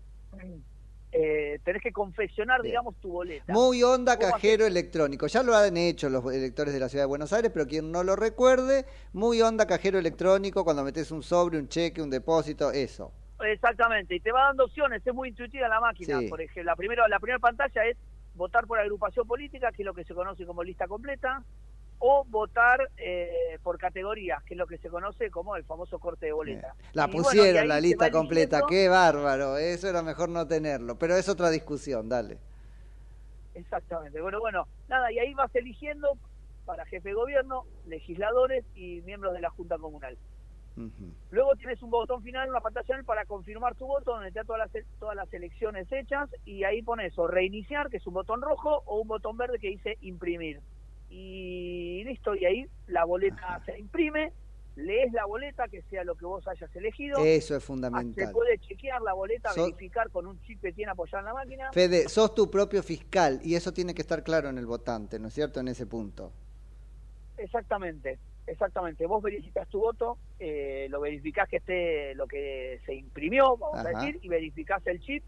eh, 1.12 1.58
tenés 1.64 1.82
que 1.82 1.90
confeccionar, 1.92 2.60
Bien. 2.60 2.72
digamos, 2.72 2.96
tu 2.96 3.10
boleta. 3.10 3.52
Muy 3.52 3.82
onda 3.82 4.18
¿Cómo 4.18 4.30
cajero 4.32 4.66
electrónico. 4.66 5.26
Ya 5.26 5.42
lo 5.42 5.56
han 5.56 5.76
hecho 5.76 6.10
los 6.10 6.24
electores 6.32 6.74
de 6.74 6.80
la 6.80 6.88
Ciudad 6.88 7.04
de 7.04 7.08
Buenos 7.08 7.32
Aires, 7.32 7.50
pero 7.52 7.66
quien 7.66 7.90
no 7.90 8.04
lo 8.04 8.14
recuerde, 8.14 8.84
muy 9.12 9.40
onda 9.40 9.66
cajero 9.66 9.98
electrónico 9.98 10.64
cuando 10.64 10.84
metes 10.84 11.10
un 11.10 11.22
sobre, 11.22 11.58
un 11.58 11.68
cheque, 11.68 12.02
un 12.02 12.10
depósito, 12.10 12.70
eso. 12.72 13.12
Exactamente, 13.40 14.16
y 14.16 14.20
te 14.20 14.32
va 14.32 14.46
dando 14.48 14.64
opciones, 14.64 15.06
es 15.06 15.14
muy 15.14 15.28
intuitiva 15.28 15.68
la 15.68 15.80
máquina. 15.80 16.18
Sí. 16.20 16.28
Por 16.28 16.40
ejemplo, 16.40 16.64
la 16.64 16.76
primera, 16.76 17.08
la 17.08 17.20
primera 17.20 17.38
pantalla 17.38 17.84
es 17.86 17.96
votar 18.34 18.66
por 18.66 18.78
agrupación 18.78 19.26
política, 19.26 19.70
que 19.72 19.82
es 19.82 19.86
lo 19.86 19.94
que 19.94 20.04
se 20.04 20.12
conoce 20.12 20.44
como 20.44 20.62
lista 20.64 20.86
completa, 20.88 21.42
o 21.98 22.24
votar 22.24 22.90
eh, 22.96 23.58
por 23.62 23.78
categorías, 23.78 24.42
que 24.44 24.54
es 24.54 24.58
lo 24.58 24.66
que 24.66 24.78
se 24.78 24.88
conoce 24.88 25.30
como 25.30 25.56
el 25.56 25.64
famoso 25.64 25.98
corte 25.98 26.26
de 26.26 26.32
boleta. 26.32 26.74
La 26.92 27.04
Y 27.04 27.12
bueno, 27.12 27.22
pusieron 27.24 27.68
la 27.68 27.80
lista 27.80 28.10
completa, 28.10 28.62
qué 28.68 28.88
bárbaro. 28.88 29.56
Eso 29.58 29.88
era 29.88 30.02
mejor 30.02 30.28
no 30.28 30.46
tenerlo, 30.46 30.98
pero 30.98 31.16
es 31.16 31.28
otra 31.28 31.50
discusión, 31.50 32.08
dale. 32.08 32.38
Exactamente. 33.54 34.20
Bueno, 34.20 34.38
bueno, 34.40 34.68
nada, 34.88 35.10
y 35.10 35.18
ahí 35.18 35.34
vas 35.34 35.52
eligiendo 35.54 36.16
para 36.64 36.84
jefe 36.86 37.08
de 37.08 37.14
gobierno, 37.14 37.64
legisladores 37.86 38.64
y 38.74 39.00
miembros 39.02 39.32
de 39.32 39.40
la 39.40 39.50
Junta 39.50 39.78
Comunal. 39.78 40.16
Luego 41.30 41.56
tienes 41.56 41.82
un 41.82 41.90
botón 41.90 42.22
final, 42.22 42.48
una 42.48 42.60
pantalla 42.60 42.86
final 42.86 43.04
para 43.04 43.24
confirmar 43.24 43.74
tu 43.74 43.86
voto, 43.86 44.12
donde 44.12 44.30
te 44.30 44.38
da 44.38 44.44
todas 44.44 44.70
las, 44.72 44.84
todas 45.00 45.16
las 45.16 45.32
elecciones 45.32 45.90
hechas, 45.90 46.30
y 46.44 46.62
ahí 46.62 46.82
pones 46.82 47.18
o 47.18 47.26
reiniciar, 47.26 47.90
que 47.90 47.96
es 47.96 48.06
un 48.06 48.14
botón 48.14 48.40
rojo, 48.40 48.82
o 48.86 49.00
un 49.00 49.08
botón 49.08 49.36
verde 49.36 49.58
que 49.58 49.70
dice 49.70 49.98
imprimir. 50.02 50.60
Y 51.10 52.04
listo, 52.04 52.34
y 52.34 52.44
ahí 52.44 52.66
la 52.86 53.04
boleta 53.04 53.62
se 53.64 53.78
imprime, 53.78 54.32
lees 54.76 55.12
la 55.12 55.24
boleta, 55.24 55.66
que 55.68 55.82
sea 55.82 56.04
lo 56.04 56.14
que 56.14 56.26
vos 56.26 56.46
hayas 56.46 56.74
elegido. 56.76 57.18
Eso 57.24 57.56
es 57.56 57.62
Se 57.62 57.66
fundamental. 57.66 58.32
puede 58.32 58.58
chequear 58.58 59.00
la 59.02 59.14
boleta, 59.14 59.50
verificar 59.56 60.10
con 60.10 60.26
un 60.26 60.40
chip 60.42 60.60
que 60.60 60.72
tiene 60.72 60.92
apoyado 60.92 61.20
en 61.20 61.24
la 61.26 61.34
máquina. 61.34 61.72
Fede, 61.72 62.08
sos 62.08 62.34
tu 62.34 62.50
propio 62.50 62.82
fiscal 62.82 63.40
y 63.42 63.54
eso 63.54 63.72
tiene 63.72 63.94
que 63.94 64.02
estar 64.02 64.22
claro 64.22 64.48
en 64.48 64.58
el 64.58 64.66
votante, 64.66 65.18
¿no 65.18 65.28
es 65.28 65.34
cierto? 65.34 65.60
En 65.60 65.68
ese 65.68 65.86
punto. 65.86 66.32
Exactamente, 67.38 68.18
exactamente. 68.46 69.06
Vos 69.06 69.22
verificás 69.22 69.68
tu 69.68 69.78
voto, 69.80 70.18
eh, 70.38 70.88
lo 70.90 71.00
verificás 71.00 71.48
que 71.48 71.56
esté 71.58 72.14
lo 72.14 72.26
que 72.26 72.80
se 72.84 72.94
imprimió, 72.94 73.56
vamos 73.56 73.78
Ajá. 73.78 73.88
a 73.88 74.00
decir, 74.00 74.18
y 74.22 74.28
verificás 74.28 74.86
el 74.86 75.00
chip 75.00 75.24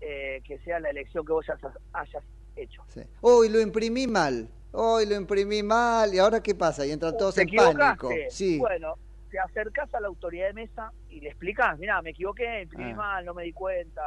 eh, 0.00 0.42
que 0.44 0.58
sea 0.58 0.80
la 0.80 0.90
elección 0.90 1.24
que 1.24 1.32
vos 1.32 1.48
hayas, 1.48 1.72
hayas 1.92 2.24
hecho. 2.56 2.82
Sí. 2.88 3.02
Uy, 3.20 3.48
lo 3.48 3.60
imprimí 3.60 4.06
mal. 4.06 4.48
Uy, 4.72 5.06
lo 5.06 5.14
imprimí 5.16 5.62
mal. 5.62 6.12
¿Y 6.14 6.18
ahora 6.18 6.42
qué 6.42 6.54
pasa? 6.54 6.86
Y 6.86 6.90
entran 6.92 7.16
todos 7.16 7.34
¿Te 7.34 7.42
en 7.42 7.50
pánico. 7.54 8.10
Sí. 8.30 8.58
Bueno, 8.58 8.94
te 9.30 9.38
acercás 9.38 9.92
a 9.94 10.00
la 10.00 10.08
autoridad 10.08 10.46
de 10.48 10.54
mesa 10.54 10.92
y 11.10 11.20
le 11.20 11.28
explicás, 11.28 11.78
mirá, 11.78 12.00
me 12.02 12.10
equivoqué, 12.10 12.62
imprimí 12.62 12.92
Ah. 12.92 12.96
mal, 12.96 13.24
no 13.24 13.34
me 13.34 13.44
di 13.44 13.52
cuenta, 13.52 14.02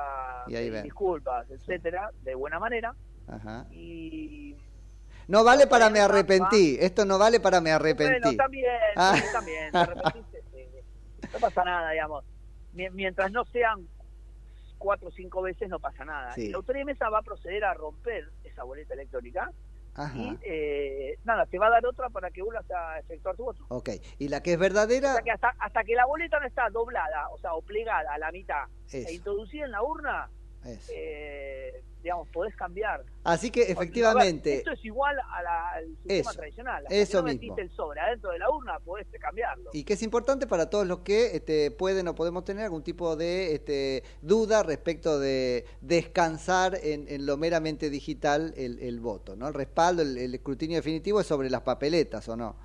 Y 0.48 0.56
ahí 0.56 0.64
pedí 0.66 0.70
ven. 0.72 0.84
disculpas, 0.84 1.50
etcétera, 1.50 2.12
de 2.24 2.36
buena 2.36 2.60
manera. 2.60 2.94
Ajá. 3.28 3.66
Y 3.72 4.56
No 5.28 5.44
vale 5.44 5.66
para 5.66 5.90
me 5.90 6.00
arrepentí. 6.00 6.78
Esto 6.80 7.04
no 7.06 7.18
vale 7.18 7.40
para 7.40 7.60
me 7.60 7.72
Bueno, 7.72 7.76
arrepentí. 7.78 8.38
también, 8.38 8.70
Ah. 8.96 9.16
también, 9.34 9.72
no 9.74 11.40
pasa 11.40 11.64
nada, 11.64 11.92
digamos. 11.92 12.24
Mie- 12.76 12.92
Mientras 12.92 13.32
no 13.32 13.44
sean 13.46 13.88
cuatro 14.78 15.08
o 15.08 15.12
cinco 15.12 15.42
veces, 15.42 15.68
no 15.70 15.80
pasa 15.80 16.06
nada. 16.06 16.34
Sí. 16.34 16.50
La 16.52 16.58
autoridad 16.58 16.82
de 16.86 16.94
mesa 16.94 17.10
va 17.10 17.20
a 17.20 17.24
proceder 17.24 17.64
a 17.64 17.74
romper 17.74 18.30
esa 18.44 18.64
boleta 18.64 18.94
electrónica 18.94 19.52
Ajá. 19.96 20.18
y, 20.18 20.38
eh, 20.44 21.18
nada, 21.24 21.46
te 21.46 21.58
va 21.58 21.68
a 21.68 21.72
dar 21.72 21.86
otra 21.86 22.10
para 22.10 22.30
que 22.30 22.42
vuelvas 22.42 22.70
a 22.70 23.00
efectuar 23.00 23.36
tu 23.36 23.46
voto. 23.46 23.66
Ok. 23.70 23.90
¿Y 24.20 24.28
la 24.28 24.42
que 24.44 24.52
es 24.52 24.58
O 24.58 24.60
verdadera? 24.60 25.14
sea 25.14 25.22
que 25.22 25.32
hasta, 25.32 25.54
hasta 25.60 25.84
que 25.84 25.96
la 25.96 26.06
boleta 26.06 26.40
no 26.40 26.46
está 26.48 26.70
doblada, 26.70 27.30
o 27.30 27.38
sea, 27.38 27.54
o 27.54 27.62
plegada 27.62 28.14
a 28.14 28.18
la 28.18 28.32
mitad 28.32 28.66
Eso. 28.92 29.08
e 29.10 29.14
introducida 29.14 29.66
en 29.66 29.72
la 29.72 29.82
urna, 29.84 30.30
eh, 30.94 31.82
digamos, 32.06 32.28
podés 32.30 32.56
cambiar. 32.56 33.04
Así 33.24 33.50
que 33.50 33.62
A 33.62 33.64
ver, 33.64 33.72
efectivamente, 33.72 34.58
esto 34.58 34.72
es 34.72 34.86
igual 34.86 35.18
a 35.20 35.42
la- 35.42 35.70
al 35.72 35.88
sistema 35.88 36.20
Eso, 36.20 36.34
tradicional. 36.34 36.84
Hasta 36.84 36.96
eso 36.96 37.22
no 37.24 37.34
mismo. 37.34 37.58
el 37.58 37.70
sobre 37.72 38.00
adentro 38.00 38.30
de 38.30 38.38
la 38.38 38.50
urna, 38.52 38.78
podés 38.80 39.08
cambiarlo. 39.20 39.72
y 39.74 39.84
que 39.84 39.94
es 39.94 40.04
importante 40.04 40.46
para 40.46 40.70
todos 40.70 40.86
los 40.86 41.00
que 41.00 41.36
este, 41.36 41.72
pueden 41.72 42.08
o 42.08 42.14
podemos 42.14 42.46
tener 42.46 42.64
algún 42.66 42.84
tipo 42.84 43.16
de 43.16 43.56
este, 43.56 44.04
duda 44.22 44.62
respecto 44.62 45.20
de 45.20 45.66
descansar 45.82 46.78
en, 46.84 47.08
en 47.10 47.26
lo 47.26 47.38
meramente 47.38 47.90
digital 47.90 48.54
el, 48.56 48.78
el 48.80 49.00
voto, 49.00 49.36
¿no? 49.36 49.48
El 49.48 49.56
respaldo, 49.56 50.04
el, 50.04 50.16
el 50.20 50.36
escrutinio 50.36 50.78
definitivo 50.78 51.20
es 51.20 51.26
sobre 51.26 51.50
las 51.50 51.62
papeletas, 51.62 52.30
¿o 52.30 52.36
no? 52.38 52.56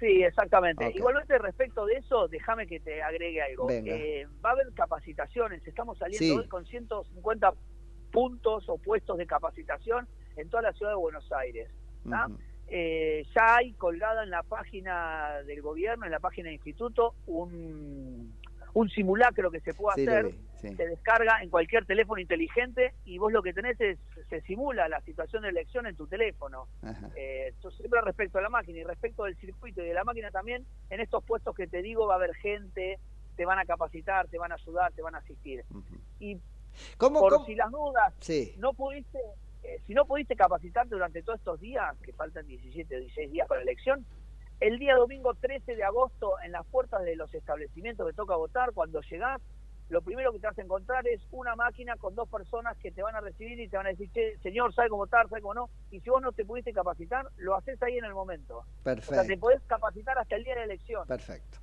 Sí, 0.00 0.22
exactamente. 0.22 0.92
Igualmente 0.94 1.38
respecto 1.38 1.86
de 1.86 1.94
eso, 1.94 2.28
déjame 2.28 2.66
que 2.66 2.78
te 2.78 3.02
agregue 3.02 3.40
algo. 3.40 3.66
Venga. 3.66 3.94
Eh, 3.94 4.26
va 4.44 4.50
a 4.50 4.52
haber 4.52 4.70
capacitaciones, 4.74 5.66
estamos 5.66 5.96
saliendo 5.96 6.24
Sí. 6.34 6.38
hoy 6.38 6.46
con 6.48 6.66
150 6.66 7.54
puntos 8.14 8.68
o 8.68 8.78
puestos 8.78 9.18
de 9.18 9.26
capacitación 9.26 10.06
en 10.36 10.48
toda 10.48 10.62
la 10.62 10.72
ciudad 10.72 10.92
de 10.92 10.96
Buenos 10.96 11.30
Aires. 11.32 11.68
Eh, 12.68 13.26
ya 13.34 13.56
hay 13.56 13.72
colgada 13.74 14.22
en 14.22 14.30
la 14.30 14.42
página 14.44 15.42
del 15.46 15.60
gobierno, 15.60 16.06
en 16.06 16.12
la 16.12 16.20
página 16.20 16.46
del 16.46 16.54
instituto, 16.54 17.14
un, 17.26 18.32
un 18.72 18.88
simulacro 18.90 19.50
que 19.50 19.60
se 19.60 19.74
puede 19.74 19.96
Sí, 19.96 20.08
hacer. 20.08 20.24
vi, 20.26 20.38
sí. 20.60 20.74
Se 20.76 20.86
descarga 20.86 21.42
en 21.42 21.50
cualquier 21.50 21.84
teléfono 21.86 22.20
inteligente 22.20 22.94
y 23.04 23.18
vos 23.18 23.32
lo 23.32 23.42
que 23.42 23.52
tenés 23.52 23.78
es, 23.80 23.98
se 24.30 24.40
simula 24.42 24.88
la 24.88 25.00
situación 25.02 25.42
de 25.42 25.48
elección 25.50 25.86
en 25.86 25.96
tu 25.96 26.06
teléfono. 26.06 26.68
Eh, 27.16 27.52
siempre 27.76 28.00
respecto 28.00 28.38
a 28.38 28.42
la 28.42 28.48
máquina 28.48 28.78
y 28.78 28.84
respecto 28.84 29.24
del 29.24 29.36
circuito 29.36 29.82
y 29.82 29.86
de 29.88 29.94
la 29.94 30.04
máquina 30.04 30.30
también, 30.30 30.64
en 30.88 31.00
estos 31.00 31.22
puestos 31.24 31.54
que 31.54 31.66
te 31.66 31.82
digo 31.82 32.06
va 32.06 32.14
a 32.14 32.16
haber 32.16 32.34
gente, 32.36 32.98
te 33.36 33.44
van 33.44 33.58
a 33.58 33.64
capacitar, 33.66 34.28
te 34.28 34.38
van 34.38 34.52
a 34.52 34.54
ayudar, 34.54 34.92
te 34.92 35.02
van 35.02 35.16
a 35.16 35.18
asistir. 35.18 35.64
Y 36.20 36.38
¿Cómo, 36.96 37.20
por 37.20 37.32
cómo? 37.34 37.46
si 37.46 37.54
las 37.54 37.70
dudas, 37.70 38.14
Sí. 38.20 38.54
no 38.58 38.72
pudiste, 38.74 39.18
eh, 39.62 39.80
si 39.86 39.94
no 39.94 40.04
pudiste 40.06 40.36
capacitarte 40.36 40.94
durante 40.94 41.22
todos 41.22 41.38
estos 41.38 41.60
días, 41.60 41.96
que 42.02 42.12
faltan 42.12 42.46
17 42.46 42.96
o 42.96 43.00
16 43.00 43.32
días 43.32 43.48
para 43.48 43.60
la 43.60 43.70
elección, 43.70 44.04
el 44.60 44.78
día 44.78 44.94
domingo 44.96 45.34
13 45.34 45.74
de 45.74 45.84
agosto 45.84 46.34
en 46.42 46.52
las 46.52 46.64
puertas 46.66 47.02
de 47.04 47.16
los 47.16 47.32
establecimientos 47.34 48.06
que 48.06 48.12
toca 48.14 48.36
votar, 48.36 48.72
cuando 48.72 49.00
llegás, 49.02 49.40
lo 49.90 50.00
primero 50.00 50.32
que 50.32 50.38
te 50.38 50.46
vas 50.46 50.58
a 50.58 50.62
encontrar 50.62 51.06
es 51.06 51.20
una 51.30 51.54
máquina 51.56 51.96
con 51.96 52.14
dos 52.14 52.26
personas 52.28 52.76
que 52.78 52.90
te 52.90 53.02
van 53.02 53.14
a 53.16 53.20
recibir 53.20 53.60
y 53.60 53.68
te 53.68 53.76
van 53.76 53.86
a 53.86 53.90
decir, 53.90 54.10
che, 54.12 54.38
señor, 54.38 54.74
¿sabe 54.74 54.88
cómo 54.88 55.02
votar? 55.02 55.28
¿Sabe 55.28 55.42
cómo 55.42 55.52
no? 55.54 55.70
Y 55.90 56.00
si 56.00 56.08
vos 56.08 56.22
no 56.22 56.32
te 56.32 56.44
pudiste 56.44 56.72
capacitar, 56.72 57.26
lo 57.36 57.54
haces 57.54 57.80
ahí 57.82 57.98
en 57.98 58.06
el 58.06 58.14
momento. 58.14 58.58
O 58.58 58.64
sea, 58.64 58.94
te 58.94 59.02
Perfecto. 59.02 59.40
podés 59.40 59.62
capacitar 59.66 60.16
hasta 60.18 60.36
el 60.36 60.44
día 60.44 60.54
de 60.54 60.60
la 60.60 60.64
elección. 60.64 61.06
Perfecto. 61.06 61.58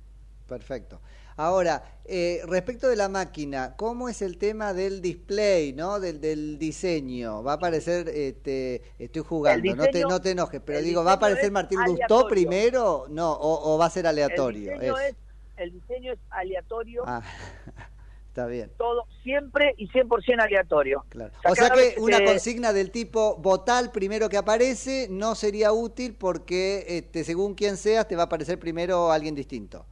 Perfecto. 0.52 1.00
Ahora, 1.36 1.82
eh, 2.04 2.42
respecto 2.46 2.88
de 2.88 2.96
la 2.96 3.08
máquina, 3.08 3.74
¿cómo 3.76 4.10
es 4.10 4.20
el 4.20 4.36
tema 4.36 4.74
del 4.74 5.00
display, 5.00 5.72
no, 5.72 5.98
del, 5.98 6.20
del 6.20 6.58
diseño? 6.58 7.42
Va 7.42 7.52
a 7.52 7.54
aparecer, 7.54 8.06
este, 8.10 8.82
estoy 8.98 9.22
jugando, 9.22 9.74
no 9.74 9.86
te 9.86 10.02
no 10.02 10.20
te 10.20 10.32
enojes, 10.32 10.60
pero 10.62 10.82
digo, 10.82 11.02
¿va 11.02 11.12
a 11.12 11.14
aparecer 11.14 11.50
Martín 11.50 11.78
aleatorio. 11.78 12.28
primero? 12.28 13.06
No, 13.08 13.32
o, 13.32 13.74
o 13.74 13.78
va 13.78 13.86
a 13.86 13.90
ser 13.90 14.06
aleatorio. 14.06 14.72
El 14.72 14.80
diseño 14.80 14.98
es, 14.98 15.14
el 15.56 15.72
diseño 15.72 16.12
es 16.12 16.18
aleatorio, 16.28 17.02
Ah, 17.06 17.22
está 18.28 18.46
bien. 18.46 18.70
todo 18.76 19.04
siempre 19.22 19.74
y 19.78 19.88
100% 19.88 20.38
aleatorio. 20.38 21.04
Claro. 21.08 21.32
sea, 21.40 21.50
O 21.52 21.54
sea 21.54 21.70
que 21.70 21.94
una 21.98 22.22
consigna 22.24 22.74
del 22.74 22.90
tipo 22.90 23.36
votar 23.36 23.90
primero 23.90 24.28
que 24.28 24.36
aparece 24.36 25.06
no 25.10 25.34
sería 25.34 25.72
útil 25.72 26.14
porque 26.14 26.84
este, 26.88 27.24
según 27.24 27.54
quien 27.54 27.78
seas 27.78 28.06
te 28.06 28.16
va 28.16 28.24
a 28.24 28.26
aparecer 28.26 28.58
primero 28.58 29.10
alguien 29.10 29.34
distinto. 29.34 29.86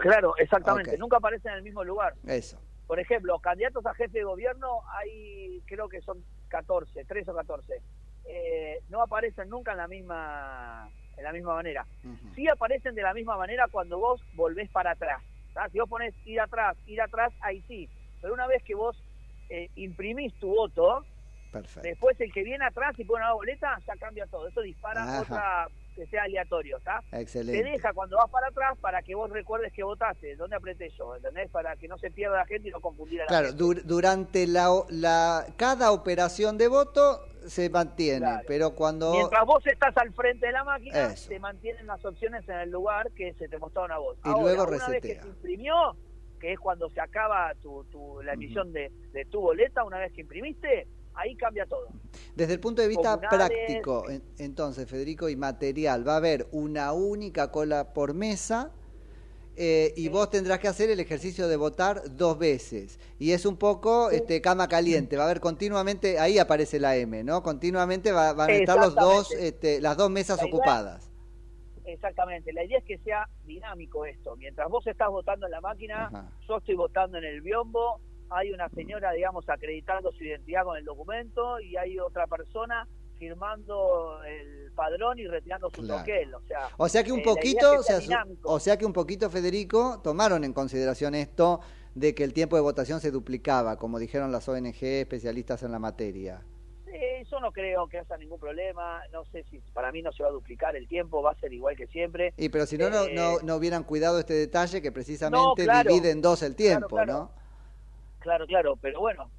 Claro, 0.00 0.34
exactamente. 0.38 0.96
Nunca 0.98 1.18
aparecen 1.18 1.52
en 1.52 1.58
el 1.58 1.62
mismo 1.62 1.84
lugar. 1.84 2.14
Eso. 2.26 2.60
Por 2.86 2.98
ejemplo, 2.98 3.38
candidatos 3.38 3.84
a 3.86 3.94
jefe 3.94 4.18
de 4.18 4.24
gobierno 4.24 4.82
hay, 4.94 5.62
creo 5.66 5.88
que 5.88 6.00
son 6.00 6.24
14, 6.48 7.04
3 7.04 7.28
o 7.28 7.34
14. 7.34 7.82
Eh, 8.24 8.82
no 8.88 9.02
aparecen 9.02 9.48
nunca 9.48 9.72
en 9.72 9.78
la 9.78 9.88
misma 9.88 10.90
en 11.16 11.24
la 11.24 11.32
misma 11.32 11.54
manera. 11.54 11.86
Sí 12.34 12.48
aparecen 12.48 12.94
de 12.94 13.02
la 13.02 13.12
misma 13.12 13.36
manera 13.36 13.66
cuando 13.70 13.98
vos 13.98 14.22
volvés 14.32 14.70
para 14.70 14.92
atrás. 14.92 15.22
Si 15.70 15.78
vos 15.78 15.88
pones 15.88 16.14
ir 16.24 16.40
atrás, 16.40 16.76
ir 16.86 17.00
atrás, 17.00 17.32
ahí 17.40 17.62
sí. 17.68 17.88
Pero 18.20 18.32
una 18.32 18.46
vez 18.46 18.62
que 18.62 18.74
vos 18.74 18.96
eh, 19.50 19.68
imprimís 19.74 20.34
tu 20.38 20.48
voto, 20.48 21.04
Perfecto. 21.50 21.86
después 21.86 22.18
el 22.20 22.32
que 22.32 22.42
viene 22.42 22.64
atrás 22.64 22.98
y 22.98 23.04
pone 23.04 23.24
una 23.24 23.34
boleta, 23.34 23.78
ya 23.86 23.94
cambia 23.96 24.26
todo. 24.26 24.48
Eso 24.48 24.62
dispara 24.62 25.02
Ajá. 25.02 25.20
otra 25.20 25.68
que 26.00 26.06
sea 26.06 26.22
aleatorio, 26.22 26.78
¿está? 26.78 27.02
Excelente. 27.12 27.62
Te 27.62 27.70
deja 27.72 27.92
cuando 27.92 28.16
vas 28.16 28.30
para 28.30 28.46
atrás 28.48 28.78
para 28.80 29.02
que 29.02 29.14
vos 29.14 29.28
recuerdes 29.30 29.70
que 29.72 29.82
votaste, 29.82 30.34
dónde 30.36 30.56
apreté 30.56 30.88
yo, 30.96 31.14
¿entendés? 31.14 31.50
Para 31.50 31.76
que 31.76 31.88
no 31.88 31.98
se 31.98 32.10
pierda 32.10 32.38
la 32.38 32.46
gente 32.46 32.68
y 32.68 32.70
no 32.70 32.80
confundir 32.80 33.20
a 33.20 33.24
la 33.24 33.28
Claro, 33.28 33.48
gente. 33.48 33.62
dur- 33.62 33.82
durante 33.84 34.46
la, 34.46 34.70
la 34.88 35.44
cada 35.58 35.92
operación 35.92 36.56
de 36.56 36.68
voto 36.68 37.20
se 37.46 37.68
mantiene, 37.68 38.20
Claro. 38.20 38.44
pero 38.48 38.74
cuando 38.74 39.12
Mientras 39.12 39.44
vos 39.44 39.66
estás 39.66 39.94
al 39.98 40.10
frente 40.14 40.46
de 40.46 40.52
la 40.52 40.64
máquina, 40.64 41.06
Eso. 41.12 41.28
te 41.28 41.38
mantienen 41.38 41.86
las 41.86 42.02
opciones 42.02 42.48
en 42.48 42.56
el 42.56 42.70
lugar 42.70 43.10
que 43.12 43.34
se 43.34 43.46
te 43.48 43.58
mostraron 43.58 43.92
a 43.92 43.98
vos. 43.98 44.16
Y 44.24 44.28
Ahora, 44.28 44.42
luego 44.42 44.62
una 44.62 44.70
vez 44.70 44.82
que 44.86 44.92
resetea. 45.08 45.22
se 45.22 45.28
imprimió, 45.28 45.74
que 46.40 46.52
es 46.54 46.58
cuando 46.58 46.88
se 46.88 47.00
acaba 47.02 47.52
tu, 47.60 47.84
tu- 47.90 48.22
la 48.22 48.32
emisión 48.32 48.72
de, 48.72 48.90
de 49.12 49.26
tu 49.26 49.40
boleta, 49.42 49.84
una 49.84 49.98
vez 49.98 50.12
que 50.14 50.22
imprimiste, 50.22 50.86
ahí 51.14 51.34
cambia 51.36 51.66
todo. 51.66 51.88
desde 52.34 52.54
el 52.54 52.60
punto 52.60 52.80
de 52.82 52.88
vista 52.88 53.14
comunales, 53.18 53.48
práctico, 53.48 54.08
en- 54.10 54.22
entonces 54.38 54.88
Federico 54.88 55.28
y 55.28 55.36
material, 55.36 56.06
va 56.06 56.14
a 56.14 56.16
haber 56.16 56.46
una 56.52 56.92
única 56.92 57.50
cola 57.50 57.92
por 57.92 58.14
mesa 58.14 58.70
eh, 59.56 59.92
y 59.96 60.08
vos 60.08 60.30
tendrás 60.30 60.58
que 60.58 60.68
hacer 60.68 60.88
el 60.90 61.00
ejercicio 61.00 61.46
de 61.46 61.56
votar 61.56 62.02
dos 62.16 62.38
veces. 62.38 62.98
Y 63.18 63.32
es 63.32 63.44
un 63.44 63.56
poco 63.58 64.10
este, 64.10 64.40
cama 64.40 64.68
caliente, 64.68 65.16
va 65.16 65.24
a 65.24 65.26
haber 65.26 65.40
continuamente, 65.40 66.18
ahí 66.18 66.38
aparece 66.38 66.80
la 66.80 66.96
M, 66.96 67.22
¿no? 67.24 67.42
Continuamente 67.42 68.10
va- 68.12 68.32
van 68.32 68.48
a 68.48 68.52
estar 68.54 68.78
los 68.78 68.94
dos, 68.94 69.32
este, 69.32 69.80
las 69.82 69.96
dos 69.98 70.08
mesas 70.08 70.38
La 70.38 70.44
idea- 70.44 70.54
ocupadas. 70.54 71.10
Exactamente, 71.84 72.52
la 72.52 72.64
idea 72.64 72.78
es 72.78 72.84
que 72.84 72.98
sea 72.98 73.28
dinámico 73.44 74.04
esto. 74.06 74.36
Mientras 74.36 74.68
vos 74.70 74.86
estás 74.86 75.08
votando 75.08 75.46
en 75.46 75.52
la 75.52 75.60
máquina, 75.60 76.06
Ajá. 76.06 76.30
yo 76.48 76.58
estoy 76.58 76.76
votando 76.76 77.18
en 77.18 77.24
el 77.24 77.40
biombo, 77.42 78.00
hay 78.30 78.52
una 78.52 78.68
señora, 78.70 79.12
digamos, 79.12 79.48
acreditando 79.48 80.12
su 80.12 80.24
identidad 80.24 80.64
con 80.64 80.76
el 80.76 80.84
documento 80.84 81.60
y 81.60 81.76
hay 81.76 81.98
otra 81.98 82.26
persona 82.26 82.86
firmando 83.18 84.22
el 84.24 84.72
padrón 84.72 85.18
y 85.18 85.26
retirando 85.26 85.68
su 85.70 85.82
Claro. 85.82 86.00
toquel. 86.00 86.34
O 86.34 86.40
sea, 86.42 86.68
O 86.78 86.88
sea 86.88 87.04
que 87.04 87.12
un 87.12 87.20
eh, 87.20 87.24
poquito, 87.24 87.76
que 87.78 87.82
sea 88.02 88.24
o 88.44 88.58
sea 88.58 88.76
que 88.78 88.86
un 88.86 88.92
poquito, 88.92 89.28
Federico, 89.30 90.00
tomaron 90.02 90.42
en 90.44 90.52
consideración 90.52 91.14
esto 91.14 91.60
de 91.94 92.14
que 92.14 92.24
el 92.24 92.32
tiempo 92.32 92.56
de 92.56 92.62
votación 92.62 93.00
se 93.00 93.10
duplicaba, 93.10 93.76
como 93.76 93.98
dijeron 93.98 94.32
las 94.32 94.48
ONG 94.48 94.82
especialistas 94.82 95.62
en 95.62 95.72
la 95.72 95.78
materia. 95.78 96.42
Eh, 96.86 97.24
yo 97.30 97.40
no 97.40 97.52
creo 97.52 97.86
que 97.88 97.98
haya 97.98 98.16
ningún 98.16 98.40
problema, 98.40 99.00
no 99.12 99.24
sé 99.26 99.44
si 99.50 99.58
para 99.74 99.92
mí 99.92 100.00
no 100.02 100.12
se 100.12 100.22
va 100.22 100.28
a 100.30 100.32
duplicar 100.32 100.74
el 100.76 100.88
tiempo, 100.88 101.22
va 101.22 101.32
a 101.32 101.34
ser 101.40 101.52
igual 101.52 101.76
que 101.76 101.86
siempre. 101.88 102.32
Y 102.36 102.48
pero 102.48 102.64
si 102.66 102.78
no, 102.78 102.88
no, 102.90 103.04
Eh, 103.04 103.14
no, 103.14 103.38
no 103.42 103.56
hubieran 103.56 103.84
cuidado 103.84 104.18
este 104.18 104.34
detalle 104.34 104.80
que 104.80 104.92
precisamente 104.92 105.36
No, 105.38 105.54
claro. 105.54 105.90
divide 105.92 106.10
en 106.10 106.22
dos 106.22 106.42
el 106.42 106.56
tiempo, 106.56 106.88
claro. 106.88 107.12
¿no? 107.12 107.39
Claro, 108.20 108.46
claro, 108.46 108.76
pero 108.76 109.00
bueno, 109.00 109.30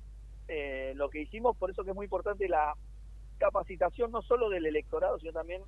eh, 0.47 0.93
lo 0.95 1.09
que 1.09 1.21
hicimos, 1.21 1.55
por 1.57 1.71
eso 1.71 1.83
que 1.83 1.91
es 1.91 1.95
muy 1.95 2.05
importante 2.05 2.47
la 2.49 2.75
capacitación 3.37 4.11
no 4.11 4.21
solo 4.21 4.49
del 4.49 4.65
electorado, 4.65 5.17
sino 5.19 5.31
también 5.33 5.63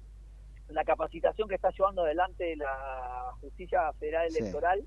la 0.69 0.83
capacitación 0.83 1.47
que 1.47 1.55
está 1.55 1.69
llevando 1.71 2.03
adelante 2.03 2.55
la 2.55 3.31
Justicia 3.41 3.91
Federal 3.99 4.29
Sí. 4.29 4.39
Electoral 4.39 4.85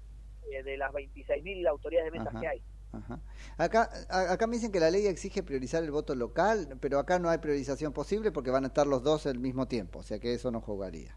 eh, 0.52 0.62
de 0.62 0.76
las 0.76 0.92
26.000 0.92 1.66
autoridades 1.68 2.12
de 2.12 2.18
mesas 2.18 2.34
Ajá. 2.34 2.40
que 2.40 2.48
hay. 2.48 2.62
Ajá. 2.92 3.20
Acá, 3.58 3.90
a- 4.08 4.32
acá 4.32 4.46
me 4.46 4.54
dicen 4.54 4.72
que 4.72 4.80
la 4.80 4.90
ley 4.90 5.06
exige 5.06 5.42
priorizar 5.42 5.82
el 5.82 5.90
voto 5.90 6.14
local, 6.14 6.78
pero 6.80 6.98
acá 6.98 7.18
no 7.18 7.28
hay 7.28 7.38
priorización 7.38 7.92
posible 7.92 8.32
porque 8.32 8.50
van 8.50 8.64
a 8.64 8.68
estar 8.68 8.86
los 8.86 9.02
dos 9.02 9.26
al 9.26 9.38
mismo 9.38 9.66
tiempo, 9.66 9.98
o 9.98 10.02
sea 10.02 10.18
que 10.18 10.32
eso 10.32 10.50
no 10.50 10.60
jugaría. 10.60 11.16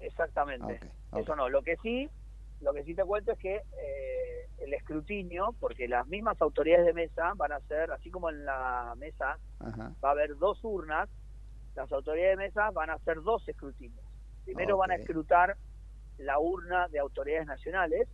Exactamente. 0.00 0.80
Eso 1.16 1.34
no. 1.36 1.48
Lo 1.48 1.62
que 1.62 1.76
sí, 1.82 2.08
lo 2.60 2.72
que 2.72 2.84
sí 2.84 2.94
te 2.94 3.04
cuento 3.04 3.32
es 3.32 3.38
que 3.38 3.56
eh, 3.56 4.37
el 4.60 4.74
escrutinio, 4.74 5.54
porque 5.60 5.86
las 5.88 6.06
mismas 6.08 6.40
autoridades 6.42 6.86
de 6.86 6.92
mesa 6.92 7.32
van 7.36 7.52
a 7.52 7.60
ser, 7.60 7.90
así 7.92 8.10
como 8.10 8.28
en 8.30 8.44
la 8.44 8.94
mesa 8.98 9.38
Ajá. 9.60 9.92
va 10.04 10.08
a 10.08 10.12
haber 10.12 10.36
dos 10.38 10.58
urnas, 10.64 11.08
las 11.76 11.90
autoridades 11.92 12.36
de 12.38 12.44
mesa 12.44 12.70
van 12.70 12.90
a 12.90 12.94
hacer 12.94 13.22
dos 13.22 13.46
escrutinios. 13.48 14.04
Primero 14.44 14.76
van 14.76 14.90
a 14.90 14.96
escrutar 14.96 15.56
la 16.18 16.38
urna 16.40 16.88
de 16.88 16.98
autoridades 16.98 17.46
nacionales 17.46 18.08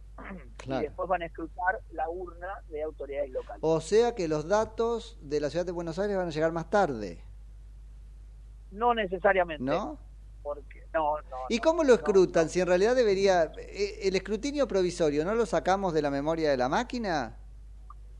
Claro. 0.59 0.81
y 0.83 0.85
después 0.87 1.09
van 1.09 1.23
a 1.23 1.27
escrutar 1.27 1.81
la 1.93 2.09
urna 2.11 2.49
de 2.69 2.83
autoridades 2.83 3.31
locales. 3.31 3.59
O 3.63 3.81
sea 3.81 4.15
que 4.15 4.29
los 4.29 4.47
datos 4.47 5.19
de 5.23 5.41
la 5.41 5.49
ciudad 5.51 5.65
de 5.65 5.73
Buenos 5.73 5.99
Aires 5.99 6.17
van 6.17 6.27
a 6.29 6.31
llegar 6.31 6.53
más 6.53 6.69
tarde, 6.71 7.21
No 8.71 8.93
necesariamente. 8.95 9.65
¿no? 9.65 9.99
Porque, 10.43 10.84
no, 10.95 11.17
no, 11.31 11.37
¿Y 11.49 11.59
cómo 11.59 11.83
lo 11.85 11.95
escrutan? 11.95 12.49
Si 12.49 12.61
en 12.61 12.67
realidad 12.69 12.95
debería... 12.97 13.53
eh, 13.59 14.01
¿El 14.03 14.17
escrutinio 14.17 14.67
provisorio 14.69 15.25
no 15.25 15.35
lo 15.35 15.45
sacamos 15.45 15.93
de 15.93 16.01
la 16.03 16.11
memoria 16.11 16.51
de 16.51 16.57
la 16.57 16.69
máquina? 16.69 17.37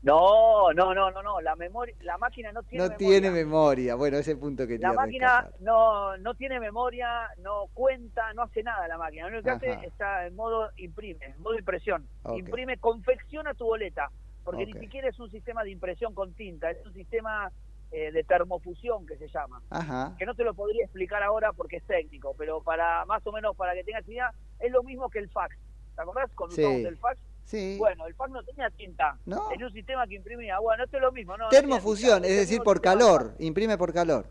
No, 0.03 0.71
no, 0.73 0.93
no, 0.93 1.09
no, 1.09 1.23
no. 1.23 1.41
La 1.41 1.55
memoria, 1.55 1.95
la 2.01 2.17
máquina 2.19 2.51
no 2.51 2.61
tiene 2.61 2.83
No 2.83 2.89
memoria. 2.91 3.07
tiene 3.09 3.31
memoria. 3.31 3.95
Bueno, 3.95 4.17
ese 4.17 4.35
punto 4.35 4.67
que 4.67 4.77
La 4.77 4.93
máquina 4.93 5.49
no, 5.61 6.15
no 6.17 6.35
tiene 6.35 6.59
memoria, 6.59 7.27
no 7.39 7.67
cuenta, 7.73 8.31
no 8.33 8.43
hace 8.43 8.61
nada 8.61 8.87
la 8.87 8.99
máquina. 8.99 9.23
Lo 9.29 9.39
único 9.39 9.59
que 9.59 9.67
Ajá. 9.71 9.77
hace 9.79 9.87
está 9.87 10.27
en 10.27 10.35
modo 10.35 10.69
imprime, 10.77 11.25
en 11.25 11.41
modo 11.41 11.57
impresión. 11.57 12.07
Imprime, 12.35 12.77
confecciona 12.77 13.55
tu 13.55 13.65
boleta. 13.65 14.11
Porque 14.43 14.67
ni 14.67 14.73
siquiera 14.73 15.09
es 15.09 15.19
un 15.19 15.31
sistema 15.31 15.63
de 15.63 15.71
impresión 15.71 16.13
con 16.13 16.35
tinta, 16.35 16.69
es 16.69 16.85
un 16.85 16.93
sistema 16.93 17.51
eh, 17.97 18.11
de 18.11 18.25
termofusión 18.25 19.05
que 19.05 19.15
se 19.17 19.29
llama. 19.29 19.61
Ajá. 19.69 20.15
Que 20.19 20.25
no 20.25 20.35
te 20.35 20.43
lo 20.43 20.53
podría 20.53 20.83
explicar 20.83 21.23
ahora 21.23 21.53
porque 21.53 21.77
es 21.77 21.83
técnico, 21.85 22.35
pero 22.37 22.61
para 22.61 23.05
más 23.05 23.25
o 23.25 23.31
menos 23.31 23.55
para 23.55 23.73
que 23.73 23.85
tengas 23.85 24.05
idea, 24.05 24.31
es 24.59 24.69
lo 24.69 24.83
mismo 24.83 25.09
que 25.09 25.19
el 25.19 25.29
fax. 25.29 25.55
¿Te 25.95 26.01
acordás 26.01 26.29
cuando 26.35 26.53
Sí. 26.57 26.61
usamos 26.61 26.85
el 26.85 26.97
fax? 26.97 27.19
Sí. 27.45 27.77
Bueno, 27.79 28.05
el 28.05 28.13
fax 28.15 28.31
no 28.31 28.43
tenía 28.43 28.69
tinta, 28.71 29.17
No. 29.25 29.47
tenía 29.47 29.67
un 29.67 29.71
sistema 29.71 30.05
que 30.07 30.15
imprimía. 30.15 30.59
Bueno, 30.59 30.83
esto 30.83 30.97
es 30.97 31.03
lo 31.03 31.13
mismo, 31.13 31.37
¿no? 31.37 31.47
Termofusión, 31.47 32.25
es 32.25 32.35
decir, 32.35 32.61
por 32.63 32.81
calor, 32.81 33.33
imprime 33.39 33.77
por 33.77 33.93
calor. 33.93 34.25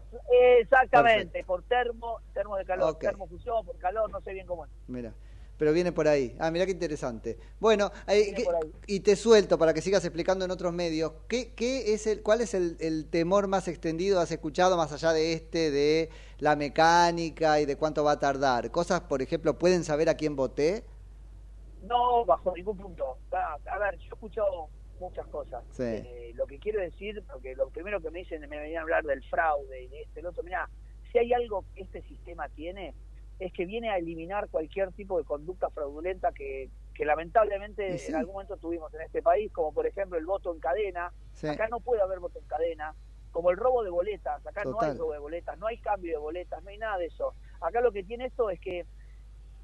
Exactamente, 0.61 1.43
por 1.45 1.63
termo, 1.63 2.19
termo 2.35 2.57
de 2.57 2.67
calor, 2.67 2.91
Ok. 2.91 3.01
termofusión, 3.01 3.65
por 3.65 3.79
calor, 3.79 4.11
no 4.11 4.21
sé 4.21 4.35
bien 4.35 4.47
cómo 4.47 4.67
es. 4.67 4.71
Mira. 4.89 5.15
Pero 5.65 5.73
viene 5.73 5.93
por 5.93 6.07
ahí. 6.07 6.37
Ah, 6.39 6.51
mirá 6.51 6.67
qué 6.67 6.73
interesante. 6.73 7.39
Bueno, 7.59 7.91
ahí- 8.05 8.25
Viene 8.25 8.37
¿qué- 8.37 8.45
por 8.45 8.55
ahí. 8.57 8.71
y 8.87 9.01
te 9.01 9.17
suelto 9.17 9.57
para 9.57 9.73
que 9.73 9.81
sigas 9.81 10.05
explicando 10.05 10.45
en 10.45 10.51
otros 10.51 10.75
medios. 10.75 11.13
¿Qué, 11.27 11.55
qué 11.55 11.95
es 11.95 12.07
el, 12.07 12.23
¿Cuál 12.23 12.43
es 12.43 12.53
el, 12.53 12.77
el 12.81 13.07
temor 13.09 13.47
más 13.49 13.67
extendido 13.67 14.21
has 14.21 14.31
escuchado 14.31 14.77
más 14.77 14.93
allá 14.93 15.15
de 15.15 15.33
este, 15.33 15.71
de 15.71 16.11
la 16.39 16.55
mecánica 16.55 17.63
y 17.63 17.65
de 17.65 17.77
cuánto 17.77 18.05
va 18.05 18.13
a 18.13 18.19
tardar? 18.19 18.71
Cosas, 18.71 19.01
por 19.01 19.23
ejemplo, 19.23 19.59
¿pueden 19.59 19.85
saber 19.85 20.11
a 20.11 20.17
quién 20.19 20.37
voté? 20.37 20.85
No, 21.85 22.27
bajo 22.27 22.53
ningún 22.55 22.77
punto. 22.77 23.17
A, 23.33 23.79
ver, 23.79 23.97
yo 23.97 24.05
he 24.05 24.09
escuchado 24.09 24.69
muchas 25.01 25.27
cosas. 25.29 25.65
Sí. 25.71 25.83
Eh, 25.83 26.33
lo 26.35 26.47
que 26.47 26.59
quiero 26.59 26.79
decir, 26.83 27.25
porque 27.33 27.55
lo 27.57 27.71
primero 27.71 28.03
que 28.03 28.11
me 28.11 28.19
dicen, 28.19 28.43
me 28.51 28.59
venían 28.59 28.81
a 28.81 28.83
hablar 28.83 29.03
del 29.05 29.23
fraude 29.31 29.85
y 29.85 29.89
de 29.89 30.03
este, 30.03 30.21
el 30.21 30.27
otro, 30.27 30.43
mira, 30.43 30.69
si 31.11 31.17
hay 31.17 31.33
algo 31.33 31.65
que 31.75 31.85
este 31.85 32.03
sistema 32.03 32.51
tiene, 32.51 32.93
es 33.39 33.53
que 33.53 33.67
viene 33.67 33.91
a 33.91 33.99
eliminar 33.99 34.49
cualquier 34.49 34.93
tipo 34.93 35.19
de 35.19 35.25
conducta 35.25 35.71
fraudulenta 35.71 36.33
que, 36.33 36.71
que 36.95 37.05
lamentablemente 37.05 37.99
sí. 37.99 38.11
en 38.11 38.17
algún 38.17 38.35
momento 38.35 38.57
tuvimos 38.57 38.93
en 38.95 39.03
este 39.03 39.23
país, 39.23 39.51
como 39.53 39.73
por 39.73 39.87
ejemplo 39.87 40.19
el 40.19 40.27
voto 40.27 40.53
en 40.53 40.61
cadena. 40.61 41.13
Sí. 41.33 41.49
Acá 41.49 41.69
no 41.69 41.81
puede 41.81 42.03
haber 42.03 42.21
voto 42.21 42.39
en 42.39 42.47
cadena. 42.47 42.95
Como 43.33 43.51
el 43.51 43.57
robo 43.57 43.83
de 43.83 43.91
boletas, 43.91 44.47
acá 44.47 44.63
no 44.65 44.81
hay 44.81 44.97
robo 44.97 45.13
de 45.13 45.19
boletas, 45.19 45.59
no 45.59 45.67
hay 45.67 45.79
cambio 45.79 46.13
de 46.13 46.19
boletas, 46.19 46.63
no 46.63 46.71
hay 46.71 46.79
nada 46.79 46.99
de 46.99 47.07
eso. 47.07 47.35
Acá 47.61 47.81
lo 47.81 47.91
que 47.91 48.05
tiene 48.05 48.27
esto 48.27 48.49
es 48.49 48.61
que 48.61 48.87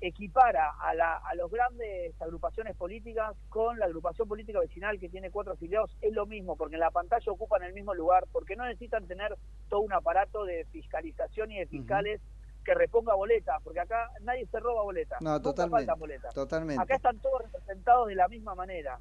equipara 0.01 0.71
a, 0.81 0.95
la, 0.95 1.19
a 1.19 1.35
los 1.35 1.51
grandes 1.51 2.21
agrupaciones 2.21 2.75
políticas 2.77 3.37
con 3.49 3.79
la 3.79 3.85
agrupación 3.85 4.27
política 4.27 4.59
vecinal 4.59 4.99
que 4.99 5.09
tiene 5.09 5.31
cuatro 5.31 5.53
afiliados, 5.53 5.97
es 6.01 6.13
lo 6.13 6.27
mismo, 6.27 6.57
porque 6.57 6.77
en 6.77 6.81
la 6.81 6.91
pantalla 6.91 7.31
ocupan 7.31 7.63
el 7.63 7.75
mismo 7.75 7.95
lugar, 7.95 8.25
porque 8.33 8.57
no 8.57 8.65
necesitan 8.65 9.07
tener 9.07 9.37
todo 9.69 9.81
un 9.81 9.93
aparato 9.93 10.45
de 10.45 10.65
fiscalización 10.73 11.53
y 11.53 11.59
de 11.59 11.67
fiscales 11.67 12.21
que 12.71 12.75
reponga 12.75 13.15
boletas, 13.15 13.57
porque 13.65 13.81
acá 13.81 14.09
nadie 14.23 14.47
se 14.47 14.61
roba 14.61 14.83
boletas, 14.83 15.21
No, 15.21 15.43
totalmente, 15.43 15.93
boletas. 15.99 16.33
totalmente. 16.33 16.81
Acá 16.81 16.95
están 16.95 17.19
todos 17.19 17.43
representados 17.43 18.07
de 18.07 18.15
la 18.15 18.29
misma 18.29 18.55
manera. 18.55 19.01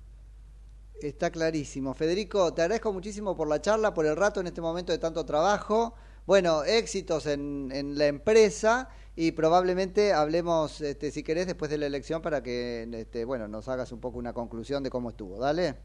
Está 1.02 1.30
clarísimo. 1.30 1.94
Federico, 1.94 2.52
te 2.54 2.64
agradezco 2.64 2.92
muchísimo 2.92 3.36
por 3.38 3.48
la 3.48 3.62
charla, 3.62 3.94
por 3.94 4.08
el 4.08 4.16
rato 4.16 4.40
en 4.40 4.48
este 4.48 4.60
momento 4.60 4.92
de 4.92 4.98
tanto 4.98 5.24
trabajo. 5.24 5.94
Bueno, 6.26 6.64
éxitos 6.64 7.28
en, 7.28 7.70
en 7.72 7.96
la 7.98 8.08
empresa 8.08 8.90
y 9.16 9.34
probablemente 9.34 10.14
hablemos, 10.14 10.82
este, 10.82 11.12
si 11.12 11.24
querés, 11.24 11.46
después 11.46 11.70
de 11.70 11.78
la 11.78 11.86
elección 11.86 12.24
para 12.24 12.42
que 12.42 12.90
este, 12.92 13.24
bueno, 13.24 13.48
nos 13.48 13.68
hagas 13.70 13.92
un 13.92 14.00
poco 14.00 14.18
una 14.18 14.34
conclusión 14.34 14.82
de 14.82 14.90
cómo 14.90 15.10
estuvo. 15.12 15.38
Dale. 15.38 15.76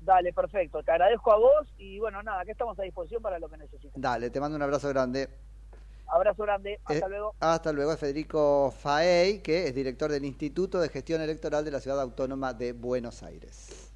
Dale, 0.00 0.32
perfecto. 0.32 0.82
Te 0.82 0.90
agradezco 0.90 1.32
a 1.32 1.38
vos 1.38 1.72
y 1.78 1.98
bueno, 2.00 2.22
nada, 2.24 2.40
acá 2.40 2.50
estamos 2.52 2.76
a 2.78 2.82
disposición 2.82 3.22
para 3.22 3.38
lo 3.38 3.48
que 3.48 3.56
necesites. 3.56 3.92
Dale, 3.94 4.30
te 4.30 4.40
mando 4.40 4.56
un 4.56 4.62
abrazo 4.62 4.88
grande. 4.88 5.28
Abrazo 6.14 6.44
grande, 6.44 6.78
hasta 6.84 7.06
Eh, 7.06 7.08
luego. 7.08 7.34
Hasta 7.40 7.72
luego, 7.72 7.96
Federico 7.96 8.70
Faey, 8.70 9.40
que 9.40 9.66
es 9.66 9.74
director 9.74 10.12
del 10.12 10.24
Instituto 10.24 10.78
de 10.80 10.88
Gestión 10.88 11.20
Electoral 11.20 11.64
de 11.64 11.72
la 11.72 11.80
Ciudad 11.80 12.00
Autónoma 12.00 12.54
de 12.54 12.72
Buenos 12.72 13.24
Aires. 13.24 13.90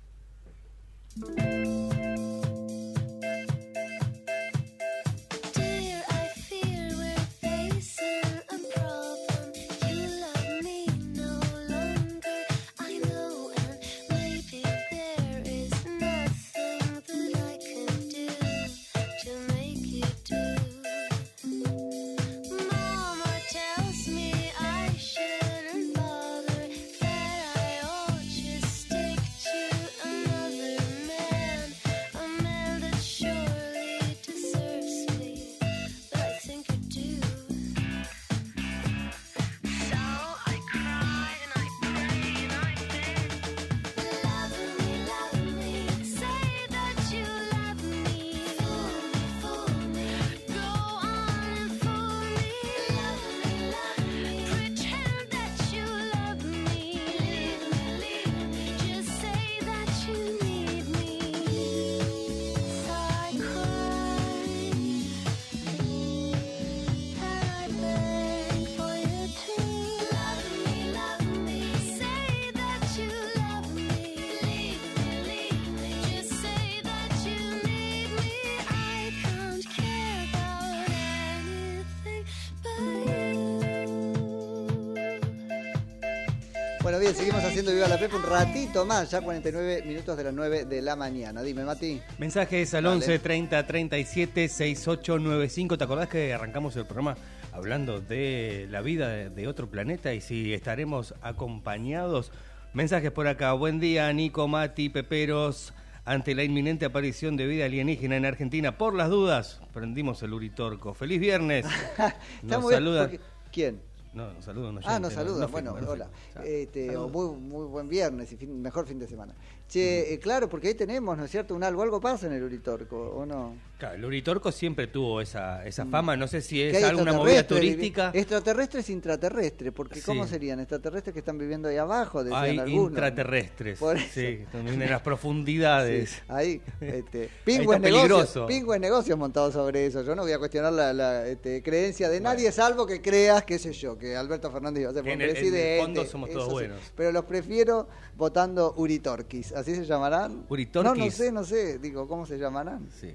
Bueno, 86.99 87.13
bien, 87.13 87.27
seguimos 87.27 87.45
haciendo 87.45 87.73
Viva 87.73 87.87
la 87.87 87.97
Pepa 87.97 88.17
un 88.17 88.25
ratito 88.25 88.85
más, 88.85 89.09
ya 89.09 89.21
49 89.21 89.85
minutos 89.87 90.17
de 90.17 90.25
las 90.25 90.35
9 90.35 90.65
de 90.65 90.83
la 90.83 90.97
mañana. 90.97 91.43
Dime, 91.43 91.63
Mati. 91.65 92.03
Mensajes 92.19 92.75
al 92.75 92.83
Dale. 92.83 92.97
11 92.97 93.19
30 93.21 93.67
37 93.69 94.49
6895. 94.49 95.79
¿Te 95.79 95.85
acordás 95.85 96.09
que 96.09 96.35
arrancamos 96.35 96.75
el 96.75 96.87
programa 96.87 97.17
hablando 97.53 98.01
de 98.01 98.67
la 98.69 98.81
vida 98.81 99.11
de, 99.31 99.47
otro 99.47 99.71
planeta 99.71 100.13
y 100.13 100.21
si 100.21 100.53
estaremos 100.53 101.15
acompañados? 101.23 102.33
Mensajes 102.73 103.13
por 103.13 103.29
acá. 103.29 103.53
Buen 103.53 103.79
día, 103.79 104.13
Nico, 104.13 104.49
Mati, 104.49 104.89
Peperos. 104.89 105.75
Ante 106.05 106.35
la 106.35 106.43
inminente 106.43 106.85
aparición 106.85 107.37
de 107.37 107.47
vida 107.47 107.67
alienígena 107.67 108.17
en 108.17 108.25
Argentina, 108.25 108.77
por 108.77 108.95
las 108.97 109.09
dudas, 109.09 109.61
prendimos 109.73 110.21
el 110.25 110.33
Uritorco. 110.33 110.95
¡Feliz 110.95 111.21
viernes! 111.21 111.65
Nos 112.43 112.69
saluda. 112.69 113.03
porque- 113.03 113.21
¿Quién? 113.53 113.88
No, 114.13 114.33
nos 114.33 114.45
saluda 114.45 114.71
un 114.71 114.79
Ah, 114.85 114.99
nos 114.99 115.11
no- 115.13 115.17
saluda. 115.17 115.41
no 115.47 115.49
bueno, 115.49 115.73
firma, 115.75 115.87
no 115.87 115.93
hola. 115.93 116.11
Este, 116.45 116.97
muy, 116.97 117.37
muy 117.37 117.67
buen 117.67 117.89
viernes 117.89 118.33
y 118.33 118.37
fin- 118.37 118.61
mejor 118.61 118.87
fin 118.87 118.99
de 118.99 119.07
semana. 119.07 119.35
Che, 119.69 120.15
eh, 120.15 120.19
claro, 120.19 120.49
porque 120.49 120.69
ahí 120.69 120.75
tenemos, 120.75 121.17
¿no 121.19 121.25
es 121.27 121.31
cierto? 121.31 121.55
Un 121.55 121.63
algo, 121.63 121.83
algo 121.83 122.01
pasa 122.01 122.27
en 122.27 122.33
el 122.33 122.43
Uritorco, 122.43 122.97
¿o 122.97 123.27
no? 123.27 123.55
Claro, 123.79 123.95
el 123.97 124.05
Uritorco 124.07 124.51
siempre 124.51 124.87
tuvo 124.89 125.21
esa, 125.21 125.65
esa 125.67 125.85
fama. 125.87 126.17
No 126.17 126.27
sé 126.27 126.41
si 126.41 126.61
es 126.63 126.83
alguna 126.83 127.13
movida 127.13 127.47
turística. 127.47 128.11
Extraterrestres 128.15 128.89
intraterrestres, 128.91 129.73
porque 129.73 130.01
¿cómo 130.03 130.25
Sí. 130.25 130.31
serían? 130.31 130.59
Extraterrestres 130.61 131.13
que 131.13 131.21
están 131.21 131.37
viviendo 131.39 131.69
ahí 131.69 131.77
abajo, 131.77 132.25
decían 132.25 132.43
Hay 132.43 132.59
algunos. 132.59 132.91
intraterrestres. 132.93 133.79
Por 133.79 133.97
eso. 133.99 134.07
Sí, 134.15 134.41
también 134.51 134.81
en 134.83 134.91
las 134.91 135.03
profundidades. 135.03 136.11
Sí, 136.11 136.17
ahí, 136.29 136.63
este, 136.81 137.29
pingües 137.45 137.79
negocios, 137.79 138.47
pingües 138.49 138.81
negocios 138.81 139.19
montados 139.19 139.53
sobre 139.55 139.87
eso. 139.87 140.03
Yo 140.03 140.17
no 140.17 140.23
voy 140.23 140.33
a 140.33 140.39
cuestionar 140.39 140.73
la, 140.73 140.93
la, 140.93 141.29
este, 141.29 141.63
creencia 141.63 142.09
de 142.09 142.21
nadie, 142.21 142.51
salvo 142.53 142.87
que 142.87 143.01
creas, 143.01 143.45
qué 143.45 143.59
sé 143.59 143.73
yo, 143.75 143.97
que 143.99 144.17
Alberto 144.17 144.51
Fernández 144.51 144.81
iba 144.81 144.91
a 144.91 144.95
ser 144.95 145.07
en 145.07 145.21
el- 145.21 145.29
en 145.29 145.35
presidente. 145.37 145.83
fondo 145.83 146.05
somos 146.07 146.31
todos 146.31 146.47
sí. 146.47 146.53
buenos. 146.53 146.81
Pero 146.97 147.13
los 147.13 147.27
prefiero 147.27 147.87
votando 148.17 148.75
Uritorquis, 148.77 149.53
¿así 149.59 149.75
se 149.75 149.85
llamarán? 149.85 150.47
Uritorquis. 150.49 150.99
No, 150.99 151.05
no 151.05 151.11
sé, 151.11 151.33
no 151.33 151.45
sé, 151.45 151.79
digo, 151.79 152.07
¿cómo 152.09 152.27
se 152.27 152.39
llamarán? 152.39 152.89
Sí. 153.01 153.15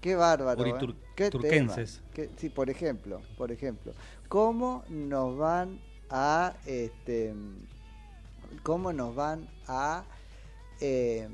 Qué 0.00 0.14
bárbaro. 0.14 0.64
¿eh? 0.64 0.94
Qué 1.14 1.30
turquenses. 1.30 1.96
tema. 1.96 2.10
Qué- 2.14 2.30
sí, 2.36 2.48
por 2.48 2.70
ejemplo, 2.70 3.20
por 3.36 3.52
ejemplo. 3.52 3.92
¿Cómo 4.28 4.84
nos 4.88 5.36
van 5.36 5.80
a 6.08 6.54
este 6.66 7.34
cómo 8.62 8.92
nos 8.92 9.14
van 9.14 9.48
a 9.68 10.04
eh, 10.80 11.28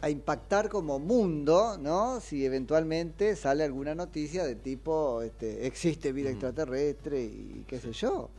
a 0.00 0.10
impactar 0.10 0.68
como 0.68 0.98
mundo, 0.98 1.78
¿no? 1.78 2.20
Si 2.20 2.44
eventualmente 2.44 3.34
sale 3.36 3.64
alguna 3.64 3.94
noticia 3.94 4.44
de 4.44 4.54
tipo 4.54 5.22
este, 5.22 5.66
existe 5.66 6.12
vida 6.12 6.30
extraterrestre 6.30 7.22
y 7.22 7.64
qué 7.66 7.80
sé 7.80 7.92
yo. 7.92 8.30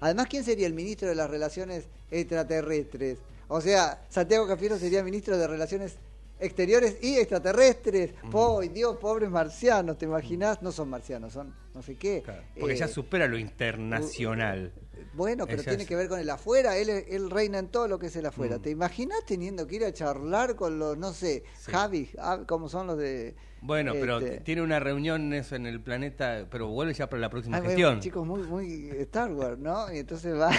Además, 0.00 0.26
¿quién 0.28 0.44
sería 0.44 0.66
el 0.66 0.74
ministro 0.74 1.08
de 1.08 1.14
las 1.14 1.28
relaciones 1.28 1.86
extraterrestres? 2.10 3.18
O 3.48 3.60
sea, 3.60 4.02
Santiago 4.08 4.46
Cafiero 4.46 4.78
sería 4.78 5.02
ministro 5.02 5.36
de 5.38 5.46
Relaciones 5.46 5.96
Exteriores 6.40 6.98
y 7.02 7.16
Extraterrestres. 7.16 8.12
¡Ay, 8.32 8.68
Dios, 8.68 8.96
pobres 8.98 9.28
marcianos! 9.30 9.98
¿Te 9.98 10.04
imaginas? 10.04 10.62
No 10.62 10.70
son 10.70 10.88
marcianos, 10.90 11.32
son 11.32 11.54
no 11.74 11.82
sé 11.82 11.96
qué. 11.96 12.22
Porque 12.58 12.76
ya 12.76 12.84
Eh, 12.84 12.88
supera 12.88 13.26
lo 13.26 13.38
internacional. 13.38 14.72
bueno, 15.14 15.46
pero 15.46 15.62
Esa 15.62 15.70
tiene 15.70 15.82
es- 15.84 15.88
que 15.88 15.96
ver 15.96 16.08
con 16.08 16.20
el 16.20 16.28
afuera, 16.30 16.76
él, 16.76 16.88
él 16.90 17.30
reina 17.30 17.58
en 17.58 17.68
todo 17.68 17.88
lo 17.88 17.98
que 17.98 18.06
es 18.06 18.16
el 18.16 18.26
afuera. 18.26 18.58
Mm. 18.58 18.62
¿Te 18.62 18.70
imaginas 18.70 19.24
teniendo 19.26 19.66
que 19.66 19.76
ir 19.76 19.84
a 19.84 19.92
charlar 19.92 20.54
con 20.54 20.78
los, 20.78 20.96
no 20.98 21.12
sé, 21.12 21.42
Javi, 21.66 22.10
ah, 22.18 22.40
como 22.46 22.68
son 22.68 22.86
los 22.88 22.98
de... 22.98 23.34
Bueno, 23.60 23.92
pero 23.94 24.18
este, 24.20 24.38
tiene 24.40 24.62
una 24.62 24.78
reunión 24.78 25.32
eso 25.32 25.56
en 25.56 25.66
el 25.66 25.80
planeta, 25.80 26.46
pero 26.50 26.68
vuelve 26.68 26.94
ya 26.94 27.08
para 27.08 27.20
la 27.20 27.30
próxima 27.30 27.56
ah, 27.56 27.60
bueno, 27.60 27.70
gestión. 27.70 28.00
chicos 28.00 28.24
muy, 28.26 28.42
muy 28.42 28.90
Star 29.00 29.32
Wars, 29.32 29.58
¿no? 29.58 29.92
Y 29.92 29.98
entonces 29.98 30.38
va... 30.38 30.50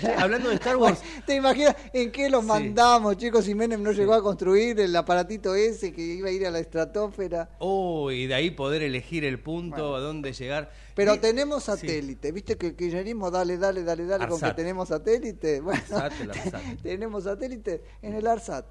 hablando 0.18 0.48
de 0.48 0.54
Star 0.56 0.76
Wars. 0.76 1.00
¿Te 1.26 1.34
imaginas 1.36 1.76
en 1.92 2.10
qué 2.12 2.28
los 2.30 2.44
mandamos, 2.44 3.16
chicos? 3.16 3.44
Si 3.44 3.54
Menem 3.54 3.82
no 3.82 3.92
llegó 3.92 4.14
a 4.14 4.22
construir 4.22 4.78
el 4.80 4.94
aparatito 4.96 5.54
ese 5.54 5.92
que 5.92 6.02
iba 6.02 6.28
a 6.28 6.32
ir 6.32 6.46
a 6.46 6.50
la 6.50 6.58
estratosfera. 6.58 7.50
Oh, 7.58 8.10
y 8.10 8.26
de 8.26 8.34
ahí 8.34 8.50
poder 8.50 8.82
elegir 8.82 9.24
el 9.24 9.38
punto 9.40 9.94
a 9.96 10.00
dónde 10.00 10.32
llegar. 10.32 10.70
Pero 10.94 11.14
Y- 11.14 11.18
tenemos 11.18 11.64
satélite, 11.64 12.32
¿viste 12.32 12.56
que 12.56 12.68
el 12.68 12.76
kirchnerismo, 12.76 13.30
dale, 13.30 13.56
dale, 13.58 13.82
dale, 13.82 14.04
dale, 14.06 14.28
con 14.28 14.40
que 14.40 14.52
tenemos 14.54 14.88
satélite? 14.88 15.60
Bueno, 15.60 15.80
Arsat, 15.90 16.20
el 16.20 16.30
Arsat. 16.32 16.62
tenemos 16.82 17.24
satélite 17.24 17.82
en 18.02 18.14
el 18.14 18.26
ARSAT. 18.26 18.66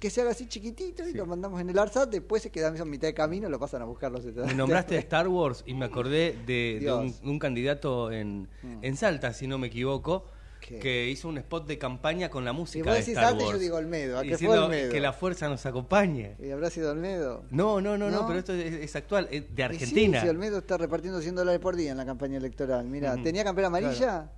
Que 0.00 0.10
se 0.10 0.20
haga 0.20 0.30
así 0.32 0.48
chiquitito 0.48 1.06
y 1.06 1.12
lo 1.12 1.26
mandamos 1.26 1.60
en 1.60 1.70
el 1.70 1.78
ARSAT, 1.78 2.10
después 2.10 2.42
se 2.42 2.50
quedan 2.50 2.80
a 2.80 2.84
mitad 2.84 3.06
de 3.06 3.14
camino 3.14 3.46
y 3.46 3.50
lo 3.52 3.58
pasan 3.60 3.82
a 3.82 3.84
buscar 3.84 4.10
los 4.10 4.24
Me 4.24 4.52
nombraste 4.54 4.96
Star 4.98 5.28
Wars 5.28 5.62
y 5.64 5.74
me 5.74 5.84
acordé 5.84 6.36
de, 6.44 6.78
de 6.80 6.92
un, 6.92 7.06
Dios. 7.06 7.20
un 7.22 7.38
candidato 7.38 8.10
en, 8.10 8.48
Mm. 8.62 8.78
en 8.82 8.96
Salta, 8.96 9.32
si 9.32 9.46
no 9.46 9.58
me 9.58 9.68
equivoco, 9.68 10.24
¿Qué? 10.60 10.78
que 10.78 11.08
hizo 11.08 11.28
un 11.28 11.38
spot 11.38 11.66
de 11.66 11.78
campaña 11.78 12.28
con 12.28 12.44
la 12.44 12.52
Si 12.52 12.56
música 12.58 12.84
vos 12.84 12.94
de 12.94 13.00
decís 13.00 13.14
Star 13.14 13.30
Salta, 13.30 13.44
Wars. 13.44 13.56
yo 13.56 13.58
digo 13.60 13.76
Olmedo. 13.76 14.18
¿A 14.18 14.22
qué 14.22 14.28
fue 14.28 14.36
diciendo 14.36 14.64
Olmedo? 14.66 14.92
que 14.92 15.00
la 15.00 15.12
fuerza 15.12 15.48
nos 15.48 15.64
acompañe. 15.66 16.36
¿Y 16.38 16.50
habrá 16.50 16.70
sido 16.70 16.92
Olmedo? 16.92 17.44
No, 17.50 17.80
no, 17.80 17.96
no, 17.98 18.10
no, 18.10 18.20
¿No? 18.22 18.26
pero 18.26 18.38
esto 18.38 18.52
es, 18.52 18.74
es 18.74 18.96
actual, 18.96 19.26
es 19.30 19.54
de 19.54 19.62
Y 19.62 19.64
Argentina. 19.64 20.20
Sí, 20.20 20.26
si 20.26 20.30
Olmedo 20.30 20.58
está 20.58 20.76
repartiendo 20.76 21.20
100 21.20 21.34
dólares 21.34 21.60
por 21.60 21.76
día 21.76 21.90
en 21.90 21.96
la 21.96 22.04
campaña 22.06 22.36
electoral. 22.38 22.86
Mira. 22.86 23.16
¿tenía 23.22 23.42
campera 23.44 23.68
amarilla? 23.68 23.96
Claro. 23.96 24.30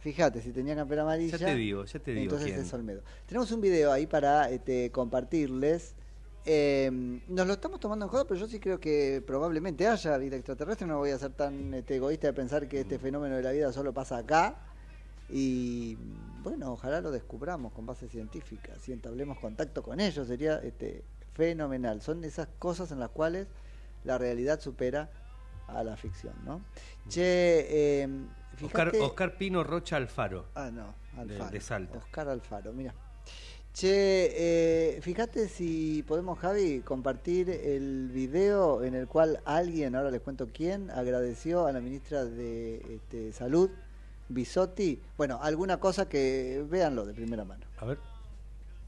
Fíjate, 0.00 0.40
si 0.40 0.52
tenía 0.52 0.74
campera 0.74 1.02
amarilla. 1.02 1.36
Ya 1.36 1.46
te 1.46 1.54
digo, 1.54 1.84
ya 1.84 1.98
te 1.98 2.10
digo 2.12 2.22
Entonces 2.22 2.48
quién. 2.48 2.60
es 2.60 2.72
Olmedo. 2.72 3.02
Tenemos 3.26 3.50
un 3.52 3.60
video 3.60 3.92
ahí 3.92 4.06
para 4.06 4.50
este, 4.50 4.90
compartirles. 4.90 5.94
Eh, 6.46 6.90
nos 7.28 7.46
lo 7.46 7.52
estamos 7.52 7.80
tomando 7.80 8.06
en 8.06 8.10
joda, 8.10 8.24
pero 8.26 8.40
yo 8.40 8.46
sí 8.46 8.58
creo 8.58 8.80
que 8.80 9.22
probablemente 9.26 9.86
haya 9.86 10.16
vida 10.16 10.36
extraterrestre. 10.36 10.86
No 10.86 10.96
voy 10.98 11.10
a 11.10 11.18
ser 11.18 11.32
tan 11.32 11.74
este, 11.74 11.96
egoísta 11.96 12.28
de 12.28 12.32
pensar 12.32 12.66
que 12.66 12.80
este 12.80 12.98
fenómeno 12.98 13.36
de 13.36 13.42
la 13.42 13.50
vida 13.50 13.72
solo 13.72 13.92
pasa 13.92 14.16
acá. 14.16 14.56
Y 15.32 15.96
bueno, 16.42 16.72
ojalá 16.72 17.00
lo 17.00 17.10
descubramos 17.10 17.72
con 17.72 17.86
base 17.86 18.08
científica. 18.08 18.72
Si 18.80 18.92
entablemos 18.92 19.38
contacto 19.38 19.82
con 19.82 20.00
ellos, 20.00 20.26
sería 20.28 20.56
este, 20.58 21.04
fenomenal. 21.34 22.02
Son 22.02 22.24
esas 22.24 22.48
cosas 22.58 22.90
en 22.92 22.98
las 23.00 23.10
cuales 23.10 23.46
la 24.04 24.18
realidad 24.18 24.60
supera 24.60 25.10
a 25.68 25.84
la 25.84 25.96
ficción, 25.96 26.34
¿no? 26.44 26.62
Che, 27.08 27.22
eh, 28.02 28.08
Oscar, 28.62 28.90
fíjate- 28.90 29.00
Oscar 29.00 29.36
Pino 29.38 29.62
Rocha 29.62 29.96
Alfaro. 29.96 30.46
Ah, 30.54 30.70
no, 30.72 30.94
de- 31.24 31.34
Alfaro. 31.34 31.50
de 31.50 31.60
Salta. 31.60 31.98
Oscar 31.98 32.28
Alfaro, 32.28 32.72
mira. 32.72 32.94
Che, 33.72 34.96
eh, 34.96 35.00
fíjate 35.00 35.48
si 35.48 36.02
podemos, 36.02 36.40
Javi, 36.40 36.80
compartir 36.80 37.48
el 37.50 38.08
video 38.12 38.82
en 38.82 38.94
el 38.96 39.06
cual 39.06 39.40
alguien, 39.44 39.94
ahora 39.94 40.10
les 40.10 40.20
cuento 40.22 40.48
quién, 40.52 40.90
agradeció 40.90 41.66
a 41.66 41.72
la 41.72 41.80
ministra 41.80 42.24
de 42.24 42.82
este, 42.96 43.32
Salud, 43.32 43.70
Bisotti. 44.30 45.00
Bueno, 45.16 45.40
alguna 45.42 45.78
cosa 45.78 46.08
que 46.08 46.64
véanlo 46.68 47.04
de 47.04 47.14
primera 47.14 47.44
mano. 47.44 47.66
A 47.78 47.84
ver. 47.84 47.98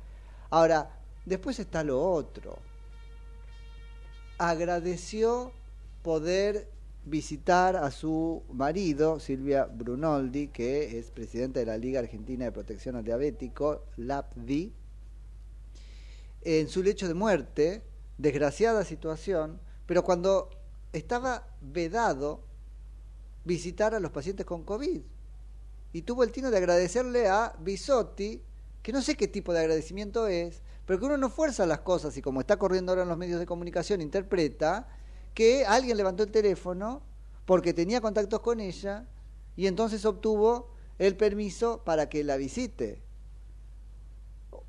Ahora, 0.51 0.99
después 1.25 1.57
está 1.57 1.83
lo 1.83 1.99
otro. 1.99 2.59
Agradeció 4.37 5.51
poder 6.03 6.69
visitar 7.05 7.75
a 7.75 7.91
su 7.91 8.43
marido, 8.51 9.19
Silvia 9.19 9.65
Brunoldi, 9.65 10.47
que 10.47 10.97
es 10.97 11.11
presidenta 11.11 11.59
de 11.59 11.67
la 11.67 11.77
Liga 11.77 11.99
Argentina 11.99 12.45
de 12.45 12.51
Protección 12.51 12.95
al 12.95 13.03
Diabético, 13.03 13.83
LAPDI, 13.97 14.73
en 16.41 16.67
su 16.67 16.81
lecho 16.81 17.07
de 17.07 17.13
muerte, 17.13 17.83
desgraciada 18.17 18.83
situación, 18.83 19.59
pero 19.85 20.03
cuando 20.03 20.49
estaba 20.93 21.47
vedado 21.61 22.43
visitar 23.43 23.93
a 23.93 23.99
los 23.99 24.11
pacientes 24.11 24.45
con 24.45 24.63
COVID. 24.63 25.01
Y 25.93 26.01
tuvo 26.01 26.23
el 26.23 26.31
tino 26.31 26.49
de 26.51 26.57
agradecerle 26.57 27.27
a 27.27 27.55
Bisotti, 27.59 28.41
que 28.81 28.91
no 28.91 29.01
sé 29.01 29.15
qué 29.15 29.27
tipo 29.27 29.53
de 29.53 29.59
agradecimiento 29.59 30.27
es, 30.27 30.61
pero 30.85 30.99
que 30.99 31.05
uno 31.05 31.17
no 31.17 31.29
fuerza 31.29 31.65
las 31.65 31.79
cosas 31.79 32.17
y 32.17 32.21
como 32.21 32.41
está 32.41 32.57
corriendo 32.57 32.91
ahora 32.91 33.03
en 33.03 33.09
los 33.09 33.17
medios 33.17 33.39
de 33.39 33.45
comunicación, 33.45 34.01
interpreta 34.01 34.87
que 35.35 35.65
alguien 35.65 35.97
levantó 35.97 36.23
el 36.23 36.31
teléfono 36.31 37.03
porque 37.45 37.73
tenía 37.73 38.01
contactos 38.01 38.39
con 38.39 38.59
ella 38.59 39.05
y 39.55 39.67
entonces 39.67 40.03
obtuvo 40.05 40.71
el 40.97 41.15
permiso 41.15 41.83
para 41.83 42.09
que 42.09 42.23
la 42.23 42.37
visite 42.37 43.03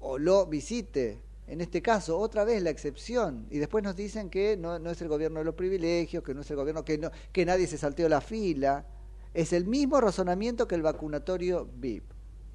o 0.01 0.19
lo 0.19 0.47
visite. 0.47 1.23
En 1.47 1.61
este 1.61 1.81
caso, 1.81 2.19
otra 2.19 2.45
vez 2.45 2.61
la 2.63 2.71
excepción. 2.71 3.47
Y 3.51 3.59
después 3.59 3.85
nos 3.85 3.95
dicen 3.95 4.29
que 4.29 4.57
no, 4.57 4.79
no 4.81 4.91
es 4.91 5.01
el 5.01 5.09
gobierno 5.09 5.39
de 5.39 5.45
los 5.45 5.55
privilegios, 5.55 6.25
que 6.25 6.35
no 6.35 6.41
es 6.41 6.51
el 6.51 6.57
gobierno, 6.57 6.85
que, 6.85 6.99
no, 6.99 7.11
que 7.33 7.47
nadie 7.47 7.69
se 7.69 7.79
salteó 7.79 8.09
la 8.09 8.21
fila. 8.21 8.85
Es 9.33 9.53
el 9.53 9.65
mismo 9.65 10.01
razonamiento 10.01 10.67
que 10.67 10.75
el 10.75 10.83
vacunatorio 10.83 11.69
VIP. 11.77 12.05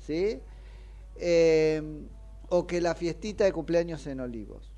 ¿Sí? 0.05 0.41
Eh, 1.15 1.81
o 2.49 2.67
que 2.67 2.81
la 2.81 2.93
fiestita 2.95 3.45
de 3.45 3.53
cumpleaños 3.53 4.05
en 4.07 4.19
Olivos. 4.19 4.70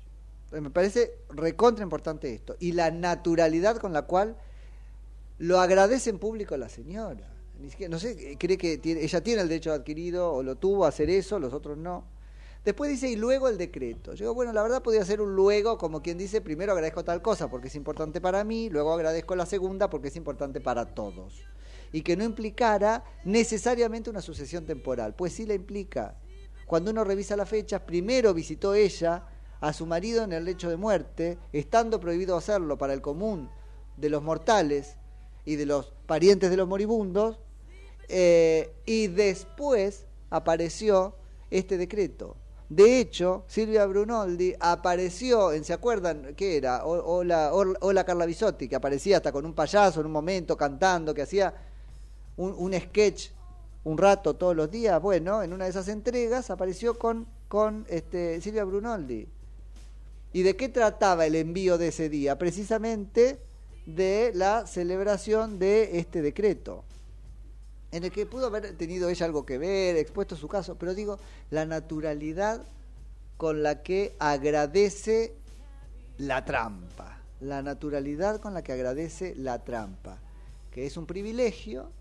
Entonces, 0.54 0.62
me 0.62 0.70
parece 0.70 1.18
recontra 1.30 1.82
importante 1.82 2.32
esto. 2.32 2.56
Y 2.60 2.72
la 2.72 2.90
naturalidad 2.90 3.78
con 3.78 3.92
la 3.92 4.02
cual 4.02 4.36
lo 5.38 5.58
agradece 5.58 6.10
en 6.10 6.18
público 6.18 6.56
la 6.56 6.68
señora. 6.68 7.28
No 7.88 7.98
sé, 7.98 8.36
cree 8.38 8.58
que 8.58 8.80
ella 8.84 9.22
tiene 9.22 9.42
el 9.42 9.48
derecho 9.48 9.72
adquirido 9.72 10.32
o 10.32 10.42
lo 10.42 10.56
tuvo 10.56 10.84
a 10.84 10.88
hacer 10.88 11.10
eso, 11.10 11.38
los 11.38 11.52
otros 11.52 11.76
no. 11.76 12.04
Después 12.64 12.90
dice, 12.90 13.10
y 13.10 13.16
luego 13.16 13.48
el 13.48 13.58
decreto. 13.58 14.14
Yo 14.14 14.24
digo, 14.24 14.34
bueno, 14.34 14.52
la 14.52 14.62
verdad 14.62 14.82
podría 14.82 15.04
ser 15.04 15.20
un 15.20 15.34
luego, 15.34 15.76
como 15.76 16.02
quien 16.02 16.18
dice, 16.18 16.40
primero 16.40 16.72
agradezco 16.72 17.04
tal 17.04 17.20
cosa 17.20 17.50
porque 17.50 17.68
es 17.68 17.74
importante 17.74 18.20
para 18.20 18.42
mí, 18.44 18.70
luego 18.70 18.92
agradezco 18.92 19.36
la 19.36 19.46
segunda 19.46 19.90
porque 19.90 20.08
es 20.08 20.16
importante 20.16 20.60
para 20.60 20.94
todos. 20.94 21.42
Y 21.92 22.02
que 22.02 22.16
no 22.16 22.24
implicara 22.24 23.04
necesariamente 23.24 24.08
una 24.08 24.20
sucesión 24.20 24.66
temporal. 24.66 25.14
Pues 25.14 25.32
sí 25.32 25.46
la 25.46 25.54
implica. 25.54 26.16
Cuando 26.66 26.90
uno 26.90 27.04
revisa 27.04 27.36
las 27.36 27.48
fechas, 27.48 27.82
primero 27.82 28.32
visitó 28.32 28.74
ella 28.74 29.26
a 29.64 29.72
su 29.72 29.86
marido 29.86 30.24
en 30.24 30.32
el 30.32 30.44
lecho 30.44 30.68
de 30.68 30.76
muerte, 30.76 31.38
estando 31.52 31.98
prohibido 31.98 32.36
hacerlo 32.36 32.76
para 32.76 32.92
el 32.92 33.00
común 33.00 33.48
de 33.96 34.10
los 34.10 34.22
mortales 34.22 34.96
y 35.46 35.56
de 35.56 35.64
los 35.64 35.92
parientes 36.06 36.50
de 36.50 36.56
los 36.58 36.68
moribundos, 36.68 37.38
eh, 38.08 38.74
y 38.84 39.06
después 39.06 40.04
apareció 40.28 41.16
este 41.50 41.78
decreto. 41.78 42.36
De 42.68 42.98
hecho, 42.98 43.44
Silvia 43.46 43.86
Brunoldi 43.86 44.54
apareció 44.60 45.52
en, 45.52 45.64
¿se 45.64 45.72
acuerdan 45.72 46.34
qué 46.36 46.58
era? 46.58 46.84
O- 46.84 47.22
Hola 47.80 48.04
Carla 48.04 48.26
Bisotti, 48.26 48.68
que 48.68 48.76
aparecía 48.76 49.16
hasta 49.16 49.32
con 49.32 49.46
un 49.46 49.54
payaso 49.54 50.00
en 50.00 50.06
un 50.06 50.12
momento 50.12 50.56
cantando, 50.58 51.14
que 51.14 51.22
hacía 51.22 51.54
un, 52.36 52.54
un 52.58 52.74
sketch 52.74 53.30
un 53.84 53.96
rato 53.96 54.34
todos 54.34 54.56
los 54.56 54.70
días. 54.70 55.00
Bueno, 55.00 55.42
en 55.42 55.52
una 55.54 55.64
de 55.64 55.70
esas 55.70 55.88
entregas 55.88 56.50
apareció 56.50 56.98
con, 56.98 57.26
con 57.48 57.86
este, 57.88 58.40
Silvia 58.42 58.64
Brunoldi. 58.64 59.28
¿Y 60.34 60.42
de 60.42 60.56
qué 60.56 60.68
trataba 60.68 61.24
el 61.24 61.36
envío 61.36 61.78
de 61.78 61.88
ese 61.88 62.10
día? 62.10 62.36
Precisamente 62.36 63.38
de 63.86 64.32
la 64.34 64.66
celebración 64.66 65.60
de 65.60 66.00
este 66.00 66.20
decreto 66.22 66.84
en 67.92 68.02
el 68.02 68.10
que 68.10 68.26
pudo 68.26 68.46
haber 68.46 68.76
tenido 68.76 69.08
ella 69.08 69.26
algo 69.26 69.46
que 69.46 69.58
ver, 69.58 69.96
expuesto 69.96 70.34
su 70.34 70.48
caso, 70.48 70.74
pero 70.76 70.92
digo, 70.94 71.20
la 71.50 71.64
naturalidad 71.64 72.66
con 73.36 73.62
la 73.62 73.84
que 73.84 74.16
agradece 74.18 75.32
la 76.18 76.44
trampa, 76.44 77.20
la 77.40 77.62
naturalidad 77.62 78.40
con 78.40 78.52
la 78.52 78.64
que 78.64 78.72
agradece 78.72 79.36
la 79.36 79.62
trampa, 79.62 80.18
que 80.72 80.86
es 80.86 80.96
un 80.96 81.06
privilegio 81.06 81.92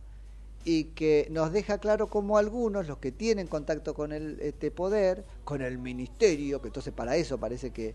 y 0.66 0.86
que 0.86 1.28
nos 1.30 1.52
deja 1.52 1.78
claro 1.78 2.08
cómo 2.08 2.40
algunos, 2.40 2.88
los 2.88 2.98
que 2.98 3.12
tienen 3.12 3.46
contacto 3.46 3.94
con 3.94 4.12
el 4.12 4.40
este 4.40 4.72
poder, 4.72 5.24
con 5.44 5.62
el 5.62 5.78
ministerio, 5.78 6.60
que 6.60 6.70
entonces 6.70 6.92
para 6.92 7.16
eso 7.16 7.38
parece 7.38 7.70
que 7.70 7.94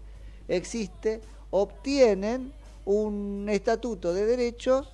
existe, 0.48 1.20
obtienen 1.50 2.52
un 2.84 3.46
estatuto 3.50 4.12
de 4.12 4.24
derechos 4.26 4.92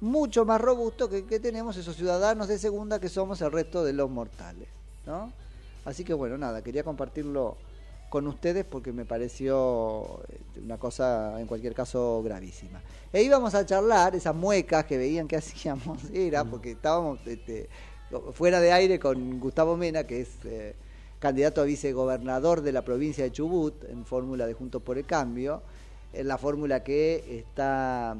mucho 0.00 0.44
más 0.44 0.60
robusto 0.60 1.08
que 1.08 1.18
el 1.18 1.26
que 1.26 1.38
tenemos 1.38 1.76
esos 1.76 1.96
ciudadanos 1.96 2.48
de 2.48 2.58
segunda 2.58 3.00
que 3.00 3.08
somos 3.08 3.40
el 3.40 3.52
resto 3.52 3.84
de 3.84 3.92
los 3.92 4.10
mortales, 4.10 4.68
¿no? 5.06 5.32
Así 5.84 6.04
que 6.04 6.14
bueno, 6.14 6.38
nada, 6.38 6.62
quería 6.62 6.84
compartirlo 6.84 7.56
con 8.08 8.26
ustedes 8.26 8.64
porque 8.64 8.92
me 8.92 9.04
pareció 9.04 10.20
eh, 10.28 10.38
una 10.62 10.76
cosa 10.76 11.40
en 11.40 11.46
cualquier 11.46 11.72
caso 11.72 12.22
gravísima. 12.22 12.82
E 13.12 13.22
íbamos 13.22 13.54
a 13.54 13.64
charlar, 13.64 14.14
esas 14.14 14.34
muecas 14.34 14.84
que 14.84 14.98
veían 14.98 15.26
que 15.26 15.36
hacíamos, 15.38 15.98
era 16.12 16.44
porque 16.44 16.72
estábamos 16.72 17.20
este, 17.26 17.68
fuera 18.34 18.60
de 18.60 18.72
aire 18.72 18.98
con 18.98 19.40
Gustavo 19.40 19.76
Mena, 19.76 20.04
que 20.04 20.20
es 20.20 20.28
eh, 20.44 20.74
candidato 21.22 21.60
a 21.60 21.64
vicegobernador 21.64 22.62
de 22.62 22.72
la 22.72 22.82
provincia 22.82 23.22
de 23.22 23.30
Chubut 23.30 23.84
en 23.84 24.04
fórmula 24.04 24.44
de 24.44 24.54
Juntos 24.54 24.82
por 24.82 24.98
el 24.98 25.06
Cambio, 25.06 25.62
en 26.12 26.26
la 26.26 26.36
fórmula 26.36 26.82
que 26.82 27.38
está 27.38 28.16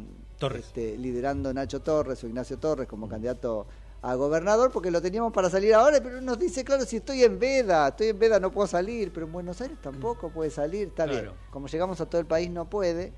este, 0.55 0.96
liderando 0.96 1.53
Nacho 1.53 1.80
Torres 1.80 2.22
o 2.22 2.28
Ignacio 2.28 2.59
Torres 2.61 2.86
como 2.86 3.09
candidato 3.09 3.66
a 4.03 4.14
gobernador, 4.14 4.70
porque 4.70 4.92
lo 4.92 5.03
teníamos 5.03 5.32
para 5.32 5.50
salir 5.50 5.74
ahora, 5.74 6.00
pero 6.00 6.20
nos 6.20 6.38
dice, 6.38 6.62
claro, 6.62 6.84
si 6.84 6.98
estoy 6.98 7.24
en 7.24 7.40
Veda, 7.40 7.88
estoy 7.88 8.07
en 8.09 8.20
Veda 8.20 8.38
no 8.38 8.53
puedo 8.53 8.68
salir, 8.68 9.12
pero 9.12 9.26
en 9.26 9.32
Buenos 9.32 9.61
Aires 9.61 9.78
tampoco 9.82 10.30
puede 10.30 10.50
salir, 10.50 10.86
está 10.86 11.05
bien. 11.05 11.22
Claro. 11.22 11.36
Como 11.50 11.66
llegamos 11.66 12.00
a 12.00 12.07
todo 12.07 12.20
el 12.20 12.26
país 12.28 12.50
no 12.50 12.70
puede, 12.70 13.12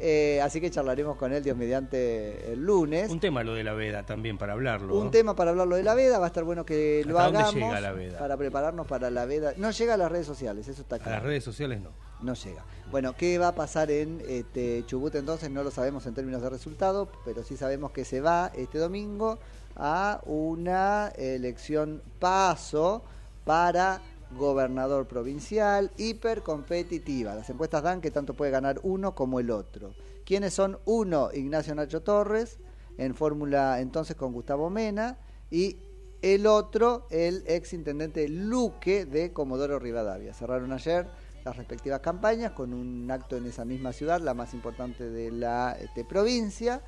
eh, 0.00 0.40
así 0.42 0.60
que 0.60 0.70
charlaremos 0.70 1.16
con 1.16 1.32
él, 1.32 1.42
Dios 1.42 1.56
mediante, 1.56 2.52
el 2.52 2.64
lunes. 2.64 3.10
Un 3.10 3.18
tema 3.18 3.42
lo 3.42 3.54
de 3.54 3.64
la 3.64 3.72
veda 3.74 4.06
también 4.06 4.38
para 4.38 4.52
hablarlo. 4.52 4.96
Un 4.96 5.06
¿no? 5.06 5.10
tema 5.10 5.34
para 5.34 5.50
hablarlo 5.50 5.74
de 5.74 5.82
la 5.82 5.94
veda, 5.94 6.20
va 6.20 6.26
a 6.26 6.28
estar 6.28 6.44
bueno 6.44 6.64
que 6.64 7.02
lo 7.04 7.18
¿Hasta 7.18 7.24
dónde 7.24 7.38
hagamos 7.40 7.54
llega 7.54 7.80
la 7.80 7.92
veda? 7.92 8.18
para 8.18 8.36
prepararnos 8.36 8.86
para 8.86 9.10
la 9.10 9.24
veda. 9.24 9.54
No 9.56 9.72
llega 9.72 9.94
a 9.94 9.96
las 9.96 10.10
redes 10.12 10.26
sociales, 10.26 10.68
eso 10.68 10.82
está 10.82 10.96
A 10.96 10.98
claro. 11.00 11.12
las 11.16 11.22
redes 11.24 11.42
sociales 11.42 11.80
no. 11.80 11.90
No 12.22 12.34
llega. 12.34 12.64
Bueno, 12.90 13.14
¿qué 13.16 13.38
va 13.38 13.48
a 13.48 13.54
pasar 13.54 13.90
en 13.90 14.22
este, 14.28 14.84
Chubut 14.86 15.14
entonces? 15.16 15.50
No 15.50 15.62
lo 15.64 15.70
sabemos 15.70 16.06
en 16.06 16.14
términos 16.14 16.42
de 16.42 16.50
resultado, 16.50 17.08
pero 17.24 17.42
sí 17.42 17.56
sabemos 17.56 17.90
que 17.90 18.04
se 18.04 18.20
va 18.20 18.52
este 18.54 18.78
domingo 18.78 19.38
a 19.76 20.20
una 20.26 21.12
elección 21.16 22.02
paso 22.18 23.02
para 23.44 24.00
gobernador 24.36 25.06
provincial 25.06 25.90
hipercompetitiva. 25.96 27.34
Las 27.34 27.50
encuestas 27.50 27.82
dan 27.82 28.00
que 28.00 28.10
tanto 28.10 28.34
puede 28.34 28.50
ganar 28.50 28.80
uno 28.82 29.14
como 29.14 29.40
el 29.40 29.50
otro. 29.50 29.94
¿Quiénes 30.24 30.54
son? 30.54 30.78
Uno, 30.84 31.30
Ignacio 31.32 31.74
Nacho 31.74 32.02
Torres, 32.02 32.58
en 32.98 33.14
fórmula 33.14 33.80
entonces 33.80 34.16
con 34.16 34.32
Gustavo 34.32 34.68
Mena, 34.70 35.18
y 35.50 35.78
el 36.20 36.46
otro, 36.46 37.06
el 37.10 37.44
ex 37.46 37.72
intendente 37.72 38.28
Luque 38.28 39.06
de 39.06 39.32
Comodoro 39.32 39.78
Rivadavia. 39.78 40.34
Cerraron 40.34 40.72
ayer 40.72 41.06
las 41.44 41.56
respectivas 41.56 42.00
campañas 42.00 42.52
con 42.52 42.74
un 42.74 43.10
acto 43.10 43.36
en 43.36 43.46
esa 43.46 43.64
misma 43.64 43.92
ciudad, 43.92 44.20
la 44.20 44.34
más 44.34 44.52
importante 44.52 45.08
de 45.08 45.30
la 45.30 45.76
este, 45.80 46.04
provincia. 46.04 46.82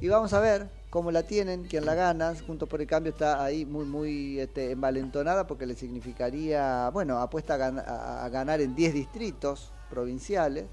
Y 0.00 0.08
vamos 0.08 0.32
a 0.32 0.40
ver 0.40 0.70
cómo 0.90 1.10
la 1.10 1.22
tienen, 1.22 1.64
quién 1.64 1.84
la 1.84 1.94
gana. 1.94 2.34
Junto 2.46 2.66
por 2.66 2.80
el 2.80 2.86
Cambio 2.86 3.12
está 3.12 3.42
ahí 3.44 3.64
muy, 3.66 3.84
muy 3.84 4.40
este, 4.40 4.70
envalentonada 4.70 5.46
porque 5.46 5.66
le 5.66 5.74
significaría, 5.74 6.90
bueno, 6.90 7.18
apuesta 7.18 7.54
a, 7.54 7.58
gan- 7.58 7.84
a 7.86 8.28
ganar 8.30 8.60
en 8.60 8.74
10 8.74 8.94
distritos 8.94 9.72
provinciales. 9.90 10.66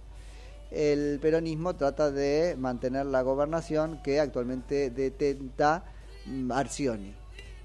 El 0.72 1.20
peronismo 1.22 1.76
trata 1.76 2.12
de 2.12 2.56
mantener 2.58 3.06
la 3.06 3.22
gobernación 3.22 4.02
que 4.04 4.20
actualmente 4.20 4.90
detenta 4.90 5.86
mm, 6.26 6.52
Arcioni. 6.52 7.16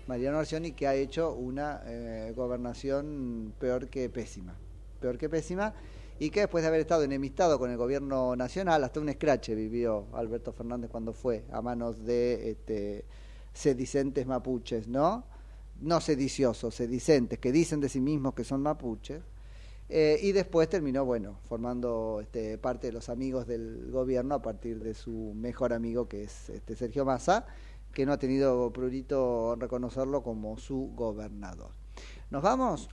Mariano 0.07 0.39
Arcioni 0.39 0.73
que 0.73 0.87
ha 0.87 0.95
hecho 0.95 1.33
una 1.33 1.83
eh, 1.87 2.33
gobernación 2.37 3.55
peor 3.59 3.89
que 3.89 4.09
pésima. 4.11 4.55
Peor 5.01 5.19
que 5.19 5.29
pésima 5.29 5.73
y 6.21 6.29
que 6.29 6.41
después 6.41 6.63
de 6.63 6.69
haber 6.69 6.81
estado 6.81 7.03
enemistado 7.03 7.59
con 7.59 7.71
el 7.71 7.79
gobierno 7.79 8.37
nacional, 8.37 8.85
hasta 8.85 9.01
un 9.01 9.09
escrache 9.09 9.55
vivió 9.55 10.07
Alberto 10.13 10.53
Fernández 10.53 10.91
cuando 10.91 11.15
fue 11.15 11.47
a 11.51 11.63
manos 11.63 12.05
de 12.05 12.51
este, 12.51 13.07
sedicentes 13.55 14.27
mapuches, 14.27 14.87
¿no? 14.87 15.25
No 15.81 15.99
sediciosos, 15.99 16.75
sedicentes, 16.75 17.39
que 17.39 17.51
dicen 17.51 17.81
de 17.81 17.89
sí 17.89 18.03
mismos 18.03 18.35
que 18.35 18.45
son 18.45 18.61
mapuches. 18.61 19.23
Eh, 19.89 20.19
y 20.21 20.33
después 20.33 20.69
terminó, 20.69 21.07
bueno, 21.07 21.39
formando 21.49 22.19
este, 22.21 22.59
parte 22.59 22.89
de 22.89 22.93
los 22.93 23.09
amigos 23.09 23.47
del 23.47 23.91
gobierno 23.91 24.35
a 24.35 24.43
partir 24.43 24.79
de 24.83 24.93
su 24.93 25.33
mejor 25.35 25.73
amigo, 25.73 26.07
que 26.07 26.25
es 26.25 26.51
este, 26.51 26.77
Sergio 26.77 27.07
Massa, 27.07 27.47
que 27.95 28.05
no 28.05 28.13
ha 28.13 28.19
tenido 28.19 28.71
prurito 28.75 29.57
reconocerlo 29.59 30.23
como 30.23 30.59
su 30.59 30.93
gobernador. 30.95 31.71
¿Nos 32.29 32.43
vamos? 32.43 32.91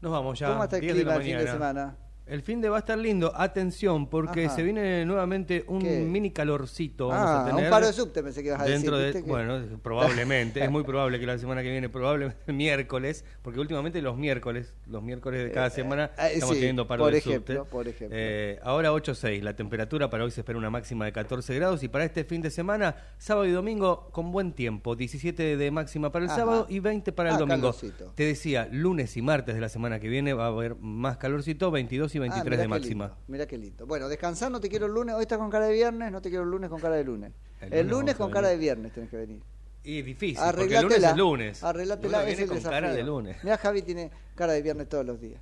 Nos 0.00 0.10
vamos 0.10 0.38
ya. 0.38 0.48
¿Cómo 0.48 0.64
está 0.64 0.76
el 0.76 0.82
10 0.82 0.96
de 0.96 1.04
la 1.04 1.20
clima 1.20 1.22
el 1.22 1.22
fin 1.22 1.46
de 1.46 1.52
semana? 1.52 1.98
El 2.26 2.42
fin 2.42 2.60
de 2.60 2.68
va 2.68 2.76
a 2.76 2.78
estar 2.80 2.98
lindo. 2.98 3.30
Atención, 3.36 4.08
porque 4.08 4.46
Ajá. 4.46 4.56
se 4.56 4.64
viene 4.64 5.04
nuevamente 5.04 5.64
un 5.68 5.78
¿Qué? 5.80 6.00
mini 6.00 6.32
calorcito. 6.32 7.06
Vamos 7.08 7.30
Ah, 7.30 7.42
a 7.44 7.46
tener 7.50 7.64
un 7.66 7.70
paro 7.70 7.86
de 7.86 7.92
subte 7.92 8.20
pensé 8.20 8.42
que 8.42 8.48
ibas 8.48 8.60
a 8.62 8.64
dentro 8.64 8.98
decir. 8.98 9.12
de, 9.14 9.18
¿viste 9.20 9.22
que- 9.24 9.30
bueno, 9.30 9.78
probablemente, 9.80 10.64
es 10.64 10.68
muy 10.70 10.82
probable 10.82 11.20
que 11.20 11.26
la 11.26 11.38
semana 11.38 11.62
que 11.62 11.70
viene, 11.70 11.88
probablemente 11.88 12.40
el 12.48 12.54
miércoles, 12.54 13.24
porque 13.42 13.60
últimamente 13.60 14.02
los 14.02 14.16
miércoles, 14.16 14.74
los 14.88 15.02
miércoles 15.02 15.44
de 15.44 15.50
cada 15.52 15.66
Eh, 15.66 15.70
semana 15.70 16.10
eh, 16.18 16.30
estamos 16.34 16.54
sí, 16.54 16.60
teniendo 16.60 16.86
paro 16.86 17.04
por 17.04 17.12
de 17.12 17.18
ejemplo, 17.18 17.56
subte. 17.56 17.70
por 17.70 17.88
ejemplo. 17.88 18.16
Eh, 18.18 18.58
ahora 18.62 18.92
8.6, 18.92 19.42
la 19.42 19.54
temperatura 19.56 20.08
para 20.10 20.24
hoy 20.24 20.30
se 20.30 20.40
espera 20.42 20.58
una 20.58 20.70
máxima 20.70 21.04
de 21.04 21.12
14 21.12 21.54
grados 21.54 21.82
y 21.82 21.88
para 21.88 22.04
este 22.04 22.24
fin 22.24 22.40
de 22.42 22.50
semana, 22.50 22.96
sábado 23.18 23.46
y 23.46 23.50
domingo 23.50 24.08
con 24.12 24.30
buen 24.32 24.52
tiempo, 24.52 24.94
17 24.96 25.56
de 25.56 25.70
máxima 25.70 26.12
para 26.12 26.24
el 26.24 26.30
Ajá. 26.30 26.40
sábado 26.40 26.66
y 26.68 26.78
20 26.80 27.12
para 27.12 27.30
el 27.30 27.34
Ah, 27.36 27.38
domingo. 27.38 27.72
calorcito. 27.72 28.12
Te 28.14 28.24
decía, 28.24 28.68
lunes 28.70 29.16
y 29.16 29.22
martes 29.22 29.54
de 29.54 29.60
la 29.60 29.68
semana 29.68 29.98
que 29.98 30.08
viene 30.08 30.34
va 30.34 30.44
a 30.44 30.48
haber 30.48 30.76
más 30.76 31.16
calorcito, 31.16 31.70
22 31.70 32.14
y 32.14 32.18
23 32.20 32.40
Ah, 32.40 32.44
mirá 32.50 32.62
de 32.62 32.68
máxima. 32.68 33.16
Mirá 33.26 33.46
qué 33.46 33.58
lindo. 33.58 33.86
Bueno, 33.86 34.08
descansar 34.08 34.50
no 34.50 34.60
te 34.60 34.68
quiero 34.68 34.86
el 34.86 34.92
lunes. 34.92 35.14
Hoy 35.14 35.22
estás 35.22 35.38
con 35.38 35.50
cara 35.50 35.66
de 35.66 35.74
viernes, 35.74 36.12
no 36.12 36.20
te 36.22 36.28
quiero 36.28 36.44
el 36.44 36.50
lunes 36.50 36.70
con 36.70 36.80
cara 36.80 36.94
de 36.94 37.04
lunes. 37.04 37.32
El 37.60 37.72
El, 37.72 37.78
lunes 37.86 37.90
lunes, 37.90 38.14
vamos 38.14 38.14
a 38.14 38.18
con 38.18 38.30
cara 38.32 38.48
de 38.48 38.56
viernes 38.56 38.92
tenés 38.92 39.10
que 39.10 39.16
venir. 39.16 39.40
Y 39.86 40.02
difícil, 40.02 40.42
porque 40.56 40.76
el 40.76 40.82
lunes 40.82 41.02
es 41.04 41.16
lunes. 41.16 41.62
Arreglátela, 41.62 42.28
es 42.28 42.38
el 42.40 42.46
con 42.48 42.56
desafío. 42.56 42.76
cara 42.80 42.92
de 42.92 43.02
lunes. 43.04 43.42
Mirá, 43.44 43.56
Javi 43.56 43.82
tiene 43.82 44.10
cara 44.34 44.52
de 44.52 44.60
viernes 44.62 44.88
todos 44.88 45.06
los 45.06 45.20
días. 45.20 45.40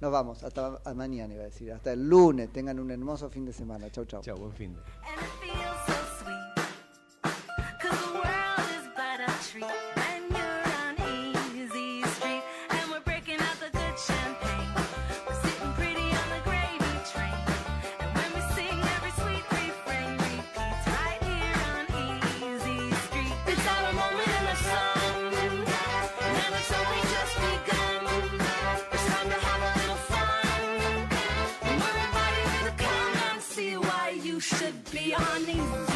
Nos 0.00 0.12
vamos, 0.12 0.42
hasta 0.42 0.78
a- 0.84 0.92
mañana 0.94 1.32
iba 1.32 1.44
a 1.44 1.46
decir. 1.46 1.72
Hasta 1.72 1.92
el 1.92 2.06
lunes. 2.08 2.52
Tengan 2.52 2.78
un 2.80 2.90
hermoso 2.90 3.30
fin 3.30 3.44
de 3.46 3.52
semana. 3.52 3.88
Chau, 3.90 4.04
chau. 4.04 4.20
Chau, 4.22 4.36
buen 4.36 4.52
fin 4.52 4.74
de. 4.74 4.80
Yanni's. 35.18 35.95